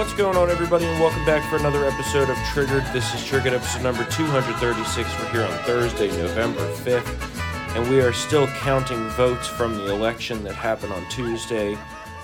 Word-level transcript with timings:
What's 0.00 0.14
going 0.14 0.38
on, 0.38 0.48
everybody, 0.48 0.86
and 0.86 0.98
welcome 0.98 1.26
back 1.26 1.46
for 1.50 1.56
another 1.56 1.84
episode 1.84 2.30
of 2.30 2.36
Triggered. 2.54 2.84
This 2.94 3.14
is 3.14 3.22
Triggered 3.22 3.52
episode 3.52 3.82
number 3.82 4.02
236. 4.06 4.96
We're 5.18 5.28
here 5.28 5.42
on 5.42 5.52
Thursday, 5.64 6.08
November 6.08 6.66
5th, 6.76 7.76
and 7.76 7.90
we 7.90 8.00
are 8.00 8.14
still 8.14 8.46
counting 8.46 9.06
votes 9.10 9.46
from 9.46 9.74
the 9.74 9.92
election 9.92 10.42
that 10.44 10.54
happened 10.54 10.94
on 10.94 11.06
Tuesday, 11.10 11.76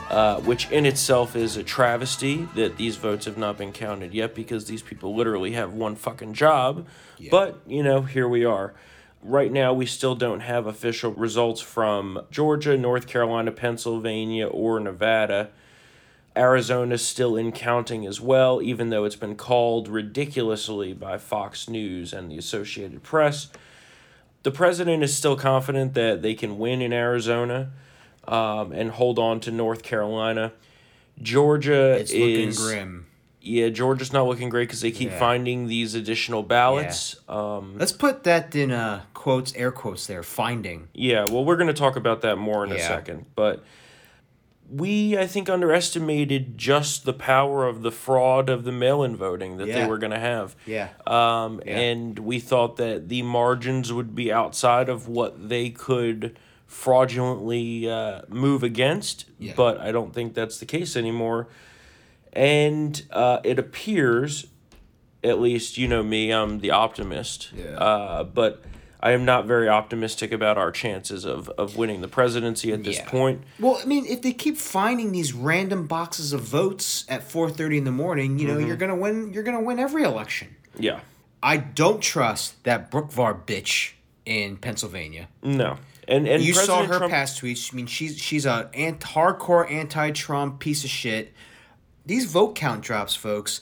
uh, 0.08 0.40
which 0.40 0.70
in 0.70 0.86
itself 0.86 1.36
is 1.36 1.58
a 1.58 1.62
travesty 1.62 2.48
that 2.54 2.78
these 2.78 2.96
votes 2.96 3.26
have 3.26 3.36
not 3.36 3.58
been 3.58 3.72
counted 3.72 4.14
yet 4.14 4.34
because 4.34 4.64
these 4.64 4.80
people 4.80 5.14
literally 5.14 5.52
have 5.52 5.74
one 5.74 5.96
fucking 5.96 6.32
job. 6.32 6.86
But, 7.30 7.60
you 7.66 7.82
know, 7.82 8.00
here 8.00 8.26
we 8.26 8.46
are. 8.46 8.72
Right 9.20 9.52
now, 9.52 9.74
we 9.74 9.84
still 9.84 10.14
don't 10.14 10.40
have 10.40 10.66
official 10.66 11.12
results 11.12 11.60
from 11.60 12.22
Georgia, 12.30 12.78
North 12.78 13.06
Carolina, 13.06 13.52
Pennsylvania, 13.52 14.46
or 14.46 14.80
Nevada. 14.80 15.50
Arizona's 16.36 17.06
still 17.06 17.36
in 17.36 17.50
counting 17.52 18.06
as 18.06 18.20
well, 18.20 18.60
even 18.62 18.90
though 18.90 19.04
it's 19.04 19.16
been 19.16 19.36
called 19.36 19.88
ridiculously 19.88 20.92
by 20.92 21.18
Fox 21.18 21.68
News 21.68 22.12
and 22.12 22.30
the 22.30 22.36
Associated 22.38 23.02
Press. 23.02 23.48
The 24.42 24.50
president 24.50 25.02
is 25.02 25.16
still 25.16 25.36
confident 25.36 25.94
that 25.94 26.22
they 26.22 26.34
can 26.34 26.58
win 26.58 26.80
in 26.82 26.92
Arizona 26.92 27.70
um, 28.28 28.72
and 28.72 28.90
hold 28.90 29.18
on 29.18 29.40
to 29.40 29.50
North 29.50 29.82
Carolina. 29.82 30.52
Georgia 31.20 31.92
It's 31.98 32.12
looking 32.12 32.48
is 32.48 32.58
grim. 32.58 33.06
yeah, 33.40 33.68
Georgia's 33.70 34.12
not 34.12 34.26
looking 34.26 34.48
great 34.50 34.68
because 34.68 34.82
they 34.82 34.90
keep 34.90 35.10
Yeah. 35.10 35.18
finding 35.18 35.66
these 35.66 35.94
additional 35.94 36.42
ballots. 36.42 37.16
Um, 37.28 37.76
Let's 37.78 37.92
put 37.92 38.24
that 38.24 38.54
in 38.54 38.70
uh, 38.70 39.02
quotes, 39.14 39.54
air 39.54 39.72
quotes 39.72 40.06
there. 40.06 40.22
Finding. 40.22 40.88
Yeah, 40.92 41.24
well, 41.30 41.44
we're 41.44 41.56
going 41.56 41.68
to 41.68 41.72
talk 41.74 41.96
about 41.96 42.20
that 42.20 42.36
more 42.36 42.64
in 42.64 42.72
a 42.72 42.78
second. 42.78 43.26
But 43.34 43.64
we, 44.68 45.16
I 45.16 45.26
think, 45.26 45.48
underestimated 45.48 46.58
just 46.58 47.04
the 47.04 47.12
power 47.12 47.66
of 47.66 47.82
the 47.82 47.92
fraud 47.92 48.48
of 48.48 48.64
the 48.64 48.72
mail 48.72 49.02
in 49.02 49.16
voting 49.16 49.56
that 49.58 49.66
they 49.66 49.86
were 49.86 49.98
going 49.98 50.12
to 50.12 50.18
have. 50.18 50.56
Yeah. 50.66 50.88
Um, 51.06 51.60
Yeah. 51.64 51.78
And 51.78 52.18
we 52.18 52.40
thought 52.40 52.76
that 52.76 53.08
the 53.08 53.22
margins 53.22 53.92
would 53.92 54.14
be 54.14 54.32
outside 54.32 54.88
of 54.88 55.08
what 55.08 55.48
they 55.48 55.70
could 55.70 56.36
fraudulently 56.66 57.88
uh, 57.88 58.22
move 58.28 58.62
against. 58.62 59.26
Yeah. 59.38 59.52
But 59.56 59.78
I 59.80 59.92
don't 59.92 60.12
think 60.12 60.34
that's 60.34 60.58
the 60.58 60.66
case 60.66 60.96
anymore. 60.96 61.48
And 62.32 63.02
uh, 63.12 63.38
it 63.44 63.58
appears, 63.58 64.46
at 65.22 65.40
least 65.40 65.78
you 65.78 65.88
know 65.88 66.02
me, 66.02 66.32
I'm 66.32 66.58
the 66.60 66.70
optimist. 66.70 67.52
Yeah. 67.54 67.70
Uh, 67.78 68.24
but 68.24 68.62
I 69.00 69.12
am 69.12 69.24
not 69.24 69.46
very 69.46 69.68
optimistic 69.68 70.32
about 70.32 70.56
our 70.58 70.70
chances 70.70 71.24
of, 71.24 71.48
of 71.50 71.76
winning 71.76 72.00
the 72.00 72.08
presidency 72.08 72.72
at 72.72 72.82
this 72.82 72.96
Yeah. 72.96 73.08
point. 73.08 73.42
Well, 73.60 73.78
I 73.82 73.84
mean, 73.86 74.06
if 74.06 74.22
they 74.22 74.32
keep 74.32 74.56
finding 74.56 75.12
these 75.12 75.32
random 75.32 75.86
boxes 75.86 76.32
of 76.32 76.40
votes 76.40 77.04
at 77.08 77.22
four 77.22 77.50
thirty 77.50 77.78
in 77.78 77.84
the 77.84 77.92
morning, 77.92 78.38
you 78.38 78.46
know, 78.48 78.54
Mm-hmm. 78.56 78.66
you're 78.68 78.76
gonna 78.76 78.96
win. 78.96 79.32
You're 79.32 79.42
gonna 79.42 79.60
win 79.62 79.78
every 79.78 80.02
election. 80.02 80.56
Yeah. 80.78 81.00
I 81.42 81.58
don't 81.58 82.00
trust 82.02 82.62
that 82.64 82.90
Boockvar 82.90 83.44
bitch 83.46 83.92
in 84.24 84.56
Pennsylvania. 84.56 85.28
No. 85.42 85.78
And 86.08 86.26
and 86.26 86.42
you 86.42 86.54
saw 86.54 86.84
her 86.84 86.98
Trump- 86.98 87.12
past 87.12 87.40
tweets. 87.42 87.72
I 87.72 87.76
mean, 87.76 87.86
she's 87.86 88.18
she's 88.18 88.46
a 88.46 88.70
ant, 88.74 89.00
hardcore 89.00 89.70
anti-Trump 89.70 90.58
piece 90.60 90.84
of 90.84 90.90
shit. 90.90 91.32
These 92.06 92.26
vote 92.26 92.54
count 92.54 92.82
drops, 92.82 93.14
folks. 93.16 93.60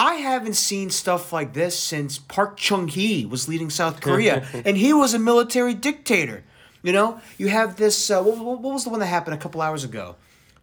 I 0.00 0.14
haven't 0.14 0.54
seen 0.54 0.88
stuff 0.90 1.32
like 1.32 1.52
this 1.52 1.78
since 1.78 2.18
Park 2.18 2.56
Chung 2.56 2.88
Hee 2.88 3.26
was 3.26 3.48
leading 3.48 3.68
South 3.70 4.00
Korea, 4.06 4.46
and 4.64 4.76
he 4.76 4.92
was 4.92 5.12
a 5.14 5.18
military 5.18 5.74
dictator. 5.74 6.42
You 6.82 6.92
know, 6.92 7.20
you 7.36 7.48
have 7.48 7.76
this. 7.76 8.10
Uh, 8.10 8.22
what, 8.22 8.38
what, 8.38 8.62
was 8.72 8.84
the 8.84 8.90
one 8.90 9.00
that 9.00 9.06
happened 9.06 9.34
a 9.34 9.38
couple 9.38 9.60
hours 9.60 9.84
ago? 9.84 10.16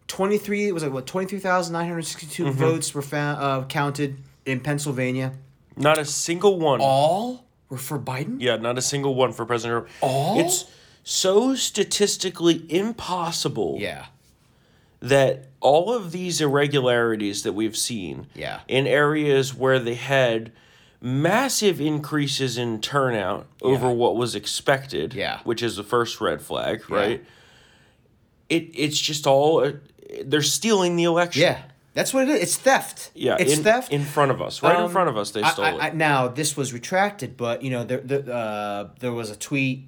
Twenty 0.07 0.37
three. 0.39 0.67
It 0.67 0.73
was 0.73 0.81
like 0.83 0.91
what 0.91 1.05
twenty 1.05 1.27
three 1.27 1.39
thousand 1.39 1.73
nine 1.73 1.87
hundred 1.87 2.05
sixty 2.05 2.25
two 2.27 2.45
Mm-hmm. 2.45 2.59
votes 2.59 2.95
were 2.95 3.03
found 3.03 3.39
uh, 3.39 3.65
counted 3.67 4.17
in 4.45 4.59
Pennsylvania. 4.59 5.33
Not 5.75 5.99
a 5.99 6.05
single 6.05 6.57
one. 6.57 6.79
All 6.81 7.45
were 7.69 7.77
for 7.77 7.99
Biden. 7.99 8.37
Yeah, 8.39 8.55
not 8.55 8.79
a 8.79 8.81
single 8.81 9.13
one 9.13 9.31
for 9.33 9.45
President 9.45 9.85
All? 10.01 10.39
It's 10.39 10.65
so 11.03 11.53
statistically 11.53 12.65
impossible 12.69 13.77
Yeah. 13.79 14.05
That 14.99 15.45
all 15.59 15.93
of 15.93 16.11
these 16.11 16.41
irregularities 16.41 17.43
that 17.43 17.53
we've 17.53 17.77
seen 17.77 18.27
Yeah. 18.35 18.61
in 18.67 18.87
areas 18.87 19.53
where 19.53 19.79
they 19.79 19.93
had 19.95 20.51
massive 20.99 21.79
increases 21.79 22.57
in 22.57 22.81
turnout 22.81 23.45
over 23.61 23.87
Yeah. 23.87 23.93
what 23.93 24.15
was 24.15 24.33
expected, 24.35 25.13
Yeah. 25.13 25.39
which 25.43 25.61
is 25.61 25.75
the 25.75 25.83
first 25.83 26.19
red 26.19 26.41
flag, 26.41 26.89
right? 26.89 27.23
It 28.49 28.69
it's 28.73 28.99
just 28.99 29.27
all 29.27 29.63
uh, 29.63 29.73
they're 30.25 30.41
stealing 30.41 30.95
the 30.95 31.03
election. 31.03 31.41
Yeah. 31.41 31.61
That's 31.93 32.13
what 32.13 32.23
it 32.23 32.29
is. 32.29 32.41
It's 32.43 32.55
theft. 32.57 33.09
Yeah, 33.15 33.37
It's 33.39 33.57
in, 33.57 33.63
theft. 33.63 33.91
in 33.91 34.03
front 34.05 34.29
of 34.31 34.39
us, 34.41 34.61
right 34.61 34.75
in 34.77 34.83
Um, 34.85 34.91
front 34.91 35.09
of 35.09 35.17
us. 35.17 35.31
They 35.31 35.41
I- 35.41 35.49
stole 35.51 35.65
I, 35.65 35.69
it. 35.71 35.83
I, 35.83 35.89
now 35.91 36.27
this 36.27 36.55
was 36.55 36.71
retracted, 36.71 37.35
but 37.37 37.61
you 37.63 37.71
know 37.71 37.83
there 37.83 38.01
there, 38.01 38.23
uh, 38.31 38.85
there 38.99 39.11
was 39.11 39.29
a 39.31 39.35
tweet 39.35 39.87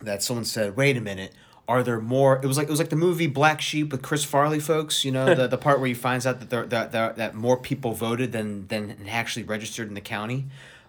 that 0.00 0.22
someone 0.22 0.44
said, 0.46 0.74
"Wait 0.76 0.96
a 0.96 1.00
minute, 1.00 1.32
are 1.68 1.82
there 1.82 2.00
more?" 2.00 2.40
It 2.42 2.46
was 2.46 2.56
like 2.56 2.66
it 2.68 2.70
was 2.70 2.78
like 2.78 2.90
the 2.90 2.96
movie 2.96 3.26
Black 3.26 3.60
Sheep 3.60 3.92
with 3.92 4.02
Chris 4.02 4.24
Farley, 4.24 4.60
folks. 4.60 5.04
You 5.04 5.12
know 5.12 5.34
the, 5.40 5.46
the 5.48 5.58
part 5.58 5.78
where 5.80 5.88
he 5.88 5.94
finds 5.94 6.26
out 6.26 6.40
that 6.40 6.50
there 6.50 6.66
that, 6.66 6.92
that 6.92 7.16
that 7.16 7.34
more 7.34 7.56
people 7.56 7.92
voted 7.92 8.32
than 8.32 8.66
than 8.68 9.06
actually 9.08 9.44
registered 9.44 9.88
in 9.88 9.94
the 9.94 10.00
county. 10.00 10.46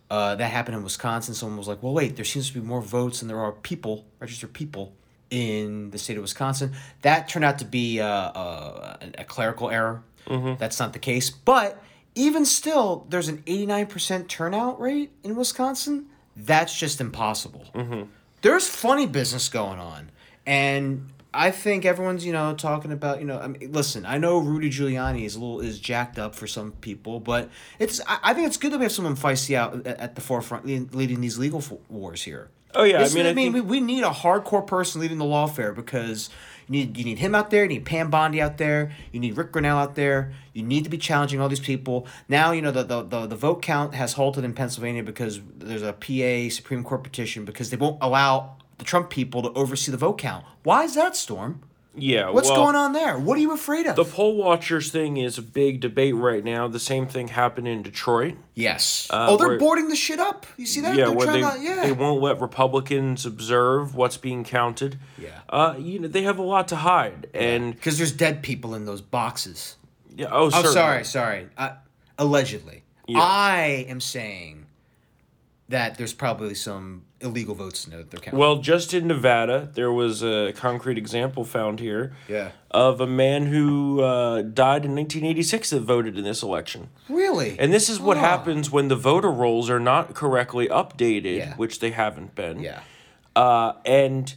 Uh, 0.09 0.35
that 0.35 0.51
happened 0.51 0.77
in 0.77 0.83
Wisconsin. 0.83 1.33
Someone 1.33 1.57
was 1.57 1.67
like, 1.67 1.81
"Well, 1.81 1.93
wait, 1.93 2.15
there 2.15 2.25
seems 2.25 2.47
to 2.49 2.53
be 2.53 2.65
more 2.65 2.81
votes 2.81 3.19
than 3.19 3.27
there 3.27 3.39
are 3.39 3.51
people 3.51 4.05
registered 4.19 4.53
people." 4.53 4.93
In 5.31 5.89
the 5.89 5.97
state 5.97 6.17
of 6.17 6.21
Wisconsin, 6.21 6.73
that 7.01 7.27
turned 7.27 7.43
out 7.43 7.57
to 7.59 7.65
be 7.65 7.99
uh, 7.99 8.05
uh, 8.07 8.97
a, 9.01 9.21
a 9.21 9.23
clerical 9.25 9.71
error. 9.71 10.03
That's 10.57 10.79
not 10.79 10.93
the 10.93 10.99
case. 10.99 11.31
But 11.31 11.81
even 12.13 12.45
still, 12.45 13.07
there's 13.09 13.27
an 13.27 13.39
89% 13.39 14.27
turnout 14.27 14.79
rate 14.79 15.11
in 15.23 15.35
Wisconsin. 15.35 16.05
That's 16.37 16.77
just 16.77 17.01
impossible. 17.01 17.65
There's 18.43 18.67
funny 18.67 19.07
business 19.07 19.49
going 19.49 19.79
on. 19.79 20.11
And 20.45 21.09
I 21.33 21.51
think 21.51 21.85
everyone's, 21.85 22.25
you 22.25 22.31
know, 22.33 22.53
talking 22.55 22.91
about, 22.91 23.19
you 23.19 23.25
know, 23.25 23.39
I 23.39 23.47
mean, 23.47 23.71
listen, 23.71 24.05
I 24.05 24.17
know 24.17 24.37
Rudy 24.39 24.69
Giuliani 24.69 25.25
is 25.25 25.35
a 25.35 25.39
little, 25.39 25.59
is 25.59 25.79
jacked 25.79 26.17
up 26.19 26.33
for 26.35 26.47
some 26.47 26.71
people, 26.73 27.19
but 27.19 27.49
it's, 27.79 27.99
I, 28.07 28.19
I 28.23 28.33
think 28.33 28.47
it's 28.47 28.57
good 28.57 28.71
that 28.71 28.77
we 28.77 28.85
have 28.85 28.91
someone 28.91 29.15
feisty 29.15 29.55
out 29.55 29.85
at, 29.85 29.99
at 29.99 30.15
the 30.15 30.21
forefront 30.21 30.65
leading, 30.65 31.21
these 31.21 31.37
legal 31.37 31.59
f- 31.59 31.73
wars 31.89 32.23
here. 32.23 32.49
Oh, 32.73 32.83
yeah, 32.83 32.97
I 32.97 32.99
This 32.99 33.09
is 33.09 33.15
mean, 33.15 33.25
what 33.25 33.31
I 33.31 33.33
think- 33.35 33.53
we, 33.53 33.61
we 33.61 33.79
need 33.81 34.03
a 34.03 34.09
hardcore 34.09 34.65
person 34.65 35.01
leading 35.01 35.17
the 35.17 35.25
lawfare 35.25 35.73
because 35.75 36.29
you 36.67 36.73
need 36.73 36.97
you 36.97 37.05
need 37.05 37.19
him 37.19 37.33
out 37.35 37.49
there, 37.51 37.61
you 37.63 37.69
need 37.69 37.85
Pam 37.85 38.09
Bondi 38.09 38.41
out 38.41 38.57
there, 38.57 38.91
you 39.11 39.19
need 39.19 39.37
Rick 39.37 39.51
Grinnell 39.51 39.77
out 39.77 39.95
there. 39.95 40.33
You 40.53 40.63
need 40.63 40.83
to 40.83 40.89
be 40.89 40.97
challenging 40.97 41.39
all 41.39 41.47
these 41.47 41.59
people. 41.59 42.07
Now 42.27 42.51
you 42.53 42.61
know 42.61 42.71
the 42.71 42.83
the, 42.83 43.03
the, 43.03 43.27
the 43.27 43.35
vote 43.35 43.61
count 43.61 43.93
has 43.93 44.13
halted 44.13 44.43
in 44.43 44.53
Pennsylvania 44.53 45.03
because 45.03 45.39
there's 45.57 45.83
a 45.83 45.93
PA 45.93 46.49
Supreme 46.53 46.83
Court 46.83 47.03
petition 47.03 47.45
because 47.45 47.69
they 47.69 47.77
won't 47.77 47.97
allow 48.01 48.57
the 48.77 48.83
Trump 48.85 49.09
people 49.09 49.41
to 49.43 49.49
oversee 49.53 49.91
the 49.91 49.97
vote 49.97 50.17
count. 50.17 50.45
Why 50.63 50.83
is 50.83 50.95
that, 50.95 51.15
Storm? 51.15 51.61
yeah, 51.97 52.29
What's 52.29 52.49
well, 52.49 52.57
going 52.65 52.75
on 52.75 52.91
there? 52.91 53.17
What 53.17 53.37
are 53.37 53.41
you 53.41 53.53
afraid 53.53 53.85
of? 53.87 53.95
The 53.95 54.03
poll 54.03 54.35
watchers 54.35 54.91
thing 54.91 55.15
is 55.15 55.37
a 55.37 55.41
big 55.41 55.79
debate 55.79 56.13
right 56.15 56.43
now. 56.43 56.67
The 56.67 56.77
same 56.79 57.07
thing 57.07 57.29
happened 57.29 57.69
in 57.69 57.83
Detroit. 57.83 58.35
yes. 58.53 59.07
Uh, 59.09 59.27
oh, 59.29 59.37
they're 59.37 59.47
where- 59.47 59.59
boarding 59.59 59.87
the 59.87 59.95
shit 59.95 60.19
up. 60.19 60.45
You 60.57 60.65
see 60.65 60.81
that? 60.81 60.95
yeah, 60.97 61.05
They're 61.05 61.13
where 61.15 61.27
they, 61.27 61.39
to- 61.39 61.57
yeah. 61.61 61.83
they 61.85 61.93
won't 61.93 62.21
let 62.21 62.41
Republicans 62.41 63.25
observe 63.25 63.95
what's 63.95 64.17
being 64.17 64.43
counted. 64.43 64.97
Yeah. 65.17 65.39
Uh, 65.47 65.75
you 65.79 65.99
know, 65.99 66.09
they 66.09 66.23
have 66.23 66.37
a 66.37 66.43
lot 66.43 66.67
to 66.67 66.75
hide. 66.75 67.29
And 67.33 67.73
because 67.73 67.97
there's 67.97 68.11
dead 68.11 68.43
people 68.43 68.75
in 68.75 68.83
those 68.85 68.99
boxes. 69.01 69.77
yeah, 70.13 70.27
oh, 70.31 70.51
Oh, 70.53 70.63
sorry, 70.73 71.05
sorry. 71.05 71.47
Uh, 71.57 71.75
allegedly, 72.17 72.83
Yeah. 73.07 73.19
I 73.21 73.85
am 73.87 74.01
saying 74.01 74.65
that 75.69 75.97
there's 75.97 76.13
probably 76.13 76.55
some 76.55 77.03
illegal 77.25 77.55
votes 77.55 77.85
in 77.85 77.91
they're 77.91 78.03
counting. 78.03 78.37
Well, 78.39 78.57
just 78.57 78.93
in 78.93 79.07
Nevada, 79.07 79.69
there 79.73 79.91
was 79.91 80.23
a 80.23 80.53
concrete 80.55 80.97
example 80.97 81.43
found 81.43 81.79
here 81.79 82.13
yeah. 82.29 82.51
of 82.71 83.01
a 83.01 83.07
man 83.07 83.47
who 83.47 84.01
uh, 84.01 84.41
died 84.43 84.85
in 84.85 84.95
1986 84.95 85.71
that 85.71 85.79
voted 85.81 86.17
in 86.17 86.23
this 86.23 86.41
election. 86.43 86.89
Really? 87.09 87.57
And 87.59 87.73
this 87.73 87.89
is 87.89 87.99
what 87.99 88.17
Ah. 88.17 88.21
happens 88.21 88.71
when 88.71 88.87
the 88.87 88.95
voter 88.95 89.31
rolls 89.31 89.69
are 89.69 89.79
not 89.79 90.13
correctly 90.13 90.67
updated, 90.67 91.37
Yeah. 91.37 91.55
which 91.55 91.79
they 91.79 91.91
haven't 91.91 92.35
been. 92.35 92.59
yeah. 92.59 92.79
Uh, 93.35 93.73
and 93.85 94.33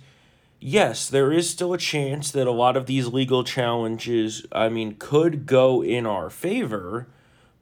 yes, 0.59 1.09
there 1.09 1.31
is 1.33 1.49
still 1.49 1.73
a 1.73 1.79
chance 1.79 2.33
that 2.33 2.49
a 2.49 2.51
lot 2.51 2.77
of 2.77 2.87
these 2.87 3.07
legal 3.07 3.45
challenges, 3.45 4.45
I 4.51 4.69
mean, 4.69 4.97
could 4.99 5.47
go 5.47 5.85
in 5.85 6.05
our 6.05 6.31
favor, 6.31 7.07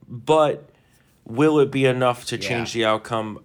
but 0.07 0.69
will 1.25 1.59
it 1.59 1.69
be 1.69 1.85
enough 1.85 2.25
to 2.25 2.37
change 2.37 2.73
the 2.73 2.85
outcome? 2.85 3.39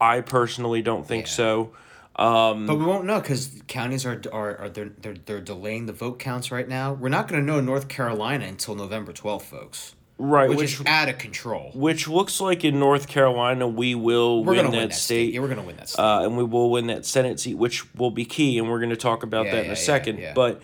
I 0.00 0.20
personally 0.22 0.82
don't 0.82 1.06
think 1.06 1.26
Yeah. 1.26 1.32
so. 1.32 1.70
But 2.16 2.56
we 2.78 2.84
won't 2.84 3.04
know 3.06 3.20
because 3.20 3.62
counties 3.66 4.04
are 4.04 4.20
are, 4.32 4.56
are 4.58 4.68
they're, 4.68 4.90
they're 5.00 5.14
they're 5.14 5.40
delaying 5.40 5.86
the 5.86 5.92
vote 5.92 6.18
counts 6.18 6.50
right 6.50 6.68
now. 6.68 6.92
We're 6.92 7.08
not 7.08 7.28
going 7.28 7.40
to 7.40 7.46
know 7.46 7.60
North 7.60 7.88
Carolina 7.88 8.44
until 8.46 8.74
November 8.74 9.12
twelfth, 9.12 9.46
folks. 9.46 9.94
Right, 10.22 10.50
Which, 10.50 10.58
which 10.58 10.80
is 10.80 10.86
out 10.86 11.08
of 11.08 11.16
control. 11.16 11.70
which 11.74 12.06
looks 12.06 12.42
like 12.42 12.62
in 12.62 12.78
North 12.78 13.08
Carolina 13.08 13.66
we 13.66 13.94
will 13.94 14.44
We're 14.44 14.52
win 14.56 14.64
that, 14.66 14.70
win 14.72 14.88
that 14.90 14.94
state. 14.94 15.28
state. 15.28 15.32
Yeah, 15.34 15.40
we're 15.40 15.46
going 15.46 15.60
to 15.60 15.66
win 15.66 15.76
that 15.78 15.88
state. 15.88 16.02
uh, 16.02 16.24
and 16.26 16.36
we 16.36 16.44
will 16.44 16.70
win 16.70 16.88
that 16.88 17.06
Senate 17.06 17.40
seat, 17.40 17.54
which 17.54 17.94
will 17.94 18.10
be 18.10 18.26
key, 18.26 18.58
and 18.58 18.68
we're 18.68 18.80
going 18.80 18.90
to 18.90 18.96
talk 18.98 19.22
about 19.22 19.46
Yeah, 19.46 19.52
that 19.52 19.60
in 19.60 19.66
yeah, 19.66 19.72
a 19.72 19.76
second. 19.76 20.22
But 20.34 20.60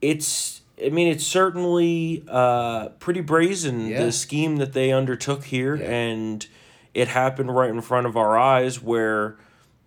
it's 0.00 0.62
I 0.84 0.88
mean, 0.90 1.08
it's 1.08 1.24
certainly 1.26 2.24
uh, 2.28 2.90
pretty 3.00 3.20
brazen 3.22 3.90
the 3.92 4.12
scheme 4.12 4.56
that 4.56 4.72
they 4.72 4.92
undertook 4.92 5.44
here, 5.44 5.74
and 5.74 6.46
it 6.94 7.08
happened 7.08 7.54
right 7.54 7.70
in 7.70 7.80
front 7.80 8.06
of 8.06 8.16
our 8.16 8.38
eyes. 8.38 8.80
Where, 8.80 9.36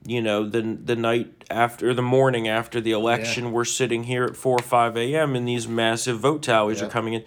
you 0.05 0.21
know, 0.21 0.47
the 0.47 0.61
the 0.61 0.95
night 0.95 1.45
after, 1.49 1.93
the 1.93 2.01
morning 2.01 2.47
after 2.47 2.79
the 2.81 2.91
election, 2.91 3.51
we're 3.51 3.65
sitting 3.65 4.03
here 4.03 4.25
at 4.25 4.35
four 4.35 4.57
or 4.59 4.63
five 4.63 4.95
a.m. 4.97 5.35
and 5.35 5.47
these 5.47 5.67
massive 5.67 6.19
vote 6.19 6.43
tallies 6.43 6.81
are 6.81 6.89
coming 6.89 7.13
in. 7.13 7.23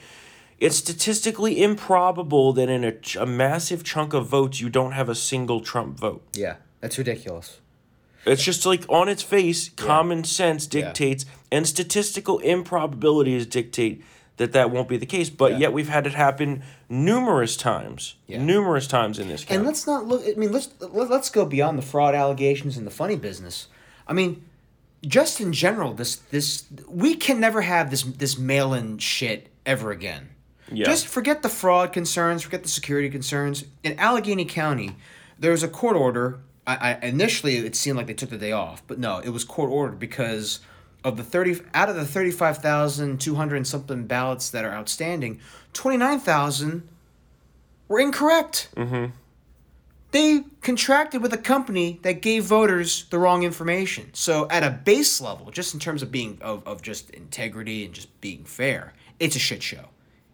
It's 0.59 0.77
statistically 0.77 1.63
improbable 1.63 2.53
that 2.53 2.69
in 2.69 2.85
a, 2.85 2.95
a 3.19 3.25
massive 3.25 3.83
chunk 3.83 4.13
of 4.13 4.27
votes 4.27 4.61
you 4.61 4.69
don't 4.69 4.93
have 4.93 5.09
a 5.09 5.15
single 5.15 5.61
Trump 5.61 5.99
vote. 5.99 6.23
Yeah, 6.35 6.57
that's 6.81 6.99
ridiculous. 6.99 7.61
It's 8.27 8.45
just 8.45 8.67
like 8.67 8.85
on 8.91 9.09
its 9.09 9.23
face, 9.23 9.71
common 9.71 10.25
sense 10.25 10.67
dictates, 10.67 11.25
and 11.51 11.67
statistical 11.67 12.39
improbabilities 12.41 13.47
dictate 13.47 14.05
that 14.41 14.53
that 14.53 14.71
won't 14.71 14.89
be 14.89 14.97
the 14.97 15.05
case. 15.07 15.29
But 15.29 15.53
Yeah. 15.53 15.59
yet 15.59 15.73
we've 15.75 15.91
had 15.91 16.07
it 16.07 16.15
happen 16.15 16.63
numerous 16.89 17.57
times, 17.59 18.15
Yeah. 18.27 18.43
numerous 18.43 18.87
times 18.87 19.19
in 19.19 19.29
this. 19.29 19.45
Case. 19.45 19.55
And 19.55 19.67
let's 19.67 19.87
not 19.87 20.07
look. 20.07 20.23
I 20.27 20.33
mean, 20.39 20.51
let's 20.51 20.71
let- 20.81 21.11
let's 21.11 21.29
go 21.29 21.45
beyond 21.45 21.77
the 21.77 21.83
fraud 21.83 22.15
allegations 22.15 22.79
and 22.79 22.87
the 22.87 22.91
funny 22.91 23.17
business. 23.17 23.69
I 24.09 24.15
mean, 24.15 24.43
just 25.07 25.43
in 25.43 25.53
general, 25.53 25.93
this 25.93 26.17
this 26.31 26.65
we 26.89 27.15
can 27.17 27.39
never 27.39 27.61
have 27.61 27.91
this 27.91 28.03
this 28.03 28.39
mail 28.39 28.73
in 28.73 28.97
shit 28.97 29.49
ever 29.67 29.91
again. 29.91 30.31
Yeah. 30.73 30.87
Just 30.87 31.07
forget 31.07 31.43
the 31.43 31.49
fraud 31.51 31.93
concerns, 31.93 32.43
forget 32.43 32.63
the 32.63 32.69
security 32.71 33.11
concerns. 33.11 33.65
In 33.85 33.99
Allegheny 33.99 34.47
County, 34.47 34.97
there 35.39 35.51
was 35.51 35.63
a 35.63 35.69
court 35.69 35.97
order. 35.97 36.39
I, 36.67 36.93
I 37.03 37.07
initially 37.07 37.59
it 37.59 37.77
seemed 37.77 37.99
like 37.99 38.07
they 38.07 38.15
took 38.15 38.31
the 38.31 38.39
day 38.39 38.53
off, 38.53 38.83
but 38.87 38.99
no, 38.99 39.19
it 39.19 39.31
was 39.31 39.45
court 39.45 39.71
ordered 39.71 39.99
because 39.99 40.61
of 41.05 41.17
the 41.17 41.25
thirty 41.25 41.61
out 41.75 41.89
of 41.89 41.97
the 41.97 42.05
thirty 42.05 42.31
five 42.31 42.59
thousand 42.59 43.21
two 43.21 43.35
hundred 43.35 43.57
and 43.57 43.67
something 43.67 44.07
ballots 44.07 44.51
that 44.51 44.65
are 44.65 44.73
outstanding, 44.73 45.41
twenty 45.73 45.97
nine 45.97 46.21
thousand 46.21 46.89
were 47.89 48.01
incorrect. 48.01 48.69
They 50.13 50.43
contracted 50.61 51.23
with 51.23 51.33
a 51.33 51.39
company 51.39 52.01
that 52.03 52.21
gave 52.21 52.43
voters 52.45 53.05
the 53.11 53.19
wrong 53.19 53.45
information. 53.45 54.11
So 54.13 54.49
at 54.51 54.65
a 54.65 54.71
base 54.71 55.21
level, 55.21 55.53
just 55.53 55.73
in 55.73 55.79
terms 55.79 56.03
of 56.03 56.11
being 56.11 56.39
of, 56.41 56.67
of 56.67 56.83
just 56.83 57.11
integrity 57.11 57.85
and 57.85 57.95
just 57.95 58.21
being 58.21 58.43
fair, 58.45 58.93
it's 59.21 59.37
a 59.37 59.39
shit 59.39 59.63
show. 59.63 59.85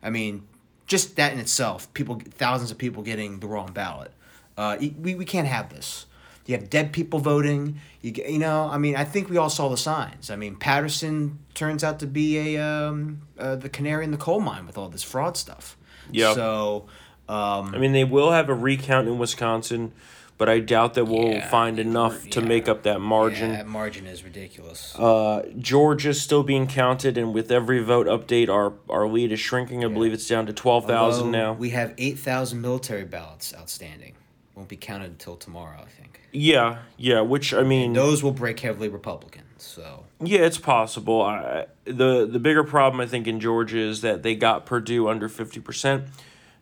I 0.03 0.09
mean, 0.09 0.47
just 0.87 1.17
that 1.17 1.35
in 1.35 1.39
itself, 1.39 1.93
people 1.93 2.23
thousands 2.31 2.71
of 2.71 2.79
people 2.79 3.03
getting 3.03 3.41
the 3.41 3.47
wrong 3.47 3.73
ballot. 3.73 4.13
Uh, 4.57 4.79
we, 4.81 5.15
we 5.15 5.27
can't 5.27 5.47
have 5.47 5.69
this. 5.69 6.07
You 6.47 6.57
have 6.57 6.71
dead 6.71 6.93
people 6.93 7.19
voting. 7.19 7.81
You 8.03 8.13
you 8.29 8.39
know, 8.39 8.69
I 8.71 8.79
mean, 8.79 8.97
I 8.97 9.05
think 9.05 9.29
we 9.29 9.37
all 9.37 9.51
saw 9.51 9.69
the 9.69 9.77
signs. 9.77 10.31
I 10.31 10.37
mean, 10.37 10.57
Paterson 10.57 11.41
turns 11.55 11.83
out 11.83 11.99
to 12.01 12.07
be 12.07 12.39
a 12.39 12.63
um, 12.65 13.23
uh, 13.39 13.57
the 13.57 13.69
canary 13.69 14.05
in 14.05 14.13
the 14.13 14.17
coal 14.17 14.41
mine 14.41 14.67
with 14.67 14.79
all 14.79 14.89
this 14.89 15.03
fraud 15.03 15.37
stuff. 15.37 15.77
Yeah. 16.11 16.35
So, 16.35 16.87
um, 17.29 17.75
I 17.75 17.79
mean, 17.79 17.93
they 17.93 18.05
will 18.05 18.31
have 18.31 18.49
a 18.49 18.55
recount 18.55 19.09
in 19.09 19.19
Wisconsin, 19.19 19.91
but 20.39 20.49
I 20.49 20.61
doubt 20.61 20.95
that 20.95 21.07
we'll 21.07 21.33
Yeah, 21.33 21.49
find 21.49 21.81
enough 21.81 22.29
to 22.31 22.41
yeah. 22.41 22.47
make 22.47 22.69
up 22.69 22.85
that 22.85 23.01
margin. 23.01 23.51
Yeah, 23.51 23.57
that 23.57 23.67
margin 23.67 24.07
is 24.07 24.23
ridiculous. 24.23 24.95
Uh, 24.97 25.43
Georgia's 25.59 26.21
still 26.21 26.45
being 26.45 26.69
counted, 26.69 27.19
and 27.19 27.35
with 27.35 27.51
every 27.51 27.83
vote 27.83 28.07
update, 28.07 28.49
our 28.49 28.75
our 28.89 29.09
lead 29.09 29.33
is 29.33 29.41
shrinking. 29.41 29.85
I 29.85 29.89
believe 29.89 30.13
it's 30.13 30.29
down 30.29 30.47
to 30.47 30.53
twelve 30.53 30.87
thousand 30.87 31.33
now. 31.33 31.55
We 31.55 31.71
have 31.71 31.93
8,000 31.99 32.61
military 32.61 33.05
ballots 33.05 33.53
outstanding. 33.53 34.15
Won't 34.55 34.69
be 34.69 34.77
counted 34.77 35.11
until 35.11 35.37
tomorrow, 35.37 35.81
I 35.83 35.89
think. 35.91 36.16
Yeah, 36.39 36.79
yeah. 36.99 37.23
Which 37.23 37.55
I 37.55 37.63
mean, 37.63 37.95
Those 37.95 38.23
will 38.23 38.33
break 38.33 38.61
heavily 38.61 38.89
Republican. 38.89 39.43
So, 39.57 40.05
Yeah, 40.21 40.41
it's 40.41 40.59
possible. 40.59 41.23
I, 41.23 41.67
the 41.85 42.29
The 42.31 42.39
bigger 42.39 42.63
problem 42.63 43.01
I 43.01 43.07
think 43.07 43.27
in 43.27 43.41
Georgia 43.41 43.79
is 43.79 44.03
that 44.03 44.23
they 44.23 44.35
got 44.35 44.67
Perdue 44.67 45.09
under 45.09 45.31
fifty 45.31 45.61
percent, 45.61 46.05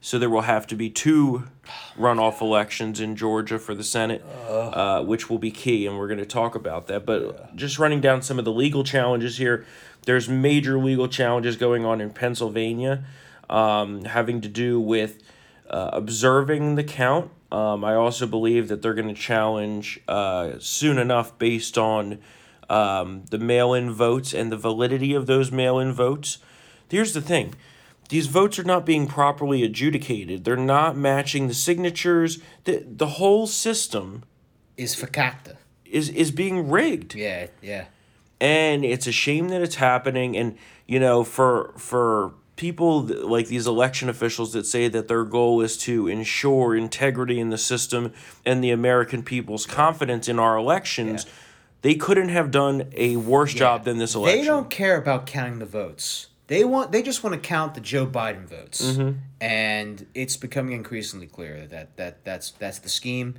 so 0.01 0.17
there 0.17 0.31
will 0.31 0.43
have 0.43 0.69
to 0.69 0.77
be 0.77 0.91
two 0.91 1.45
runoff 1.99 2.41
elections 2.41 3.01
in 3.01 3.17
Georgia 3.17 3.59
for 3.59 3.75
the 3.75 3.83
Senate, 3.83 4.25
uh, 4.49 5.03
which 5.03 5.29
will 5.29 5.41
be 5.41 5.51
key, 5.51 5.89
and 5.89 5.99
we're 5.99 6.09
going 6.09 6.21
to 6.21 6.27
talk 6.27 6.55
about 6.55 6.87
that. 6.87 7.05
But 7.05 7.57
just 7.57 7.77
running 7.77 8.01
down 8.01 8.23
some 8.23 8.39
of 8.39 8.45
the 8.45 8.53
legal 8.53 8.85
challenges 8.85 9.39
here, 9.39 9.67
there's 10.07 10.29
major 10.29 10.79
legal 10.79 11.09
challenges 11.09 11.57
going 11.57 11.85
on 11.85 12.01
in 12.01 12.11
Pennsylvania, 12.11 13.05
um, 13.51 14.05
having 14.05 14.41
to 14.41 14.49
do 14.49 14.79
with 14.79 15.21
uh, 15.69 15.91
observing 15.93 16.77
the 16.77 16.85
count. 16.85 17.33
Um, 17.55 17.85
I 17.85 17.95
also 17.95 18.27
believe 18.27 18.67
that 18.67 18.83
they're 18.83 18.95
going 18.95 19.15
to 19.15 19.21
challenge 19.21 20.01
uh, 20.09 20.55
soon 20.59 20.99
enough 20.99 21.39
based 21.39 21.79
on 21.79 22.19
um, 22.69 23.27
the 23.31 23.39
mail 23.39 23.73
in 23.75 23.93
votes 23.93 24.35
and 24.35 24.51
the 24.51 24.57
validity 24.57 25.15
of 25.15 25.27
those 25.27 25.53
mail 25.53 25.79
in 25.79 25.93
votes. 25.93 26.39
Here's 26.91 27.15
the 27.15 27.21
thing 27.21 27.55
these 28.09 28.27
votes 28.27 28.59
are 28.59 28.65
not 28.65 28.85
being 28.85 29.07
properly 29.07 29.63
adjudicated, 29.63 30.45
they're 30.45 30.57
not 30.57 30.97
matching 30.97 31.47
the 31.47 31.55
signatures. 31.55 32.41
The, 32.65 32.85
the 32.85 33.07
whole 33.07 33.47
system 33.47 34.25
is 34.77 34.97
fakakta. 34.97 35.57
is, 35.85 36.09
is 36.09 36.33
being 36.33 36.69
rigged 36.69 37.15
Yeah, 37.15 37.47
yeah. 37.63 37.85
and 38.41 38.85
it's 38.85 39.07
a 39.07 39.13
shame 39.13 39.49
that 39.51 39.63
it's 39.63 39.77
happening 39.77 40.37
and 40.37 40.59
you 40.89 40.99
know 40.99 41.23
for 41.23 41.73
for 41.77 42.35
people 42.57 43.03
like 43.03 43.49
these 43.49 43.67
election 43.67 44.09
officials 44.09 44.53
that 44.53 44.65
say 44.65 44.89
that 44.89 45.09
their 45.09 45.25
goal 45.25 45.61
is 45.61 45.77
to 45.77 46.07
ensure 46.07 46.77
integrity 46.77 47.41
in 47.41 47.51
the 47.51 47.59
system 47.59 48.13
and 48.45 48.63
the 48.63 48.71
American 48.71 49.23
people's 49.23 49.67
confidence 49.67 50.29
in 50.29 50.39
our 50.39 50.57
elections 50.57 51.27
they 51.85 51.97
couldn't 51.97 52.31
have 52.31 52.51
done 52.51 52.89
a 52.95 53.17
worse 53.17 53.53
job 53.53 53.85
than 53.85 53.99
this 53.99 54.15
election 54.15 54.41
They 54.41 54.47
don't 54.47 54.71
care 54.71 54.97
about 54.97 55.27
counting 55.27 55.59
the 55.59 55.67
votes. 55.67 56.29
They 56.47 56.65
want 56.65 56.93
they 56.93 57.03
just 57.03 57.23
want 57.23 57.35
to 57.35 57.41
count 57.47 57.75
the 57.75 57.83
Joe 57.83 58.07
Biden 58.07 58.47
votes. 58.47 58.83
Mm-hmm. 58.83 59.19
And 59.43 60.07
it's 60.15 60.39
becoming 60.39 60.73
increasingly 60.73 61.27
clear 61.27 61.67
that, 61.67 61.95
that 61.99 62.25
that's 62.25 62.53
that's 62.53 62.79
the 62.79 62.89
scheme. 62.89 63.35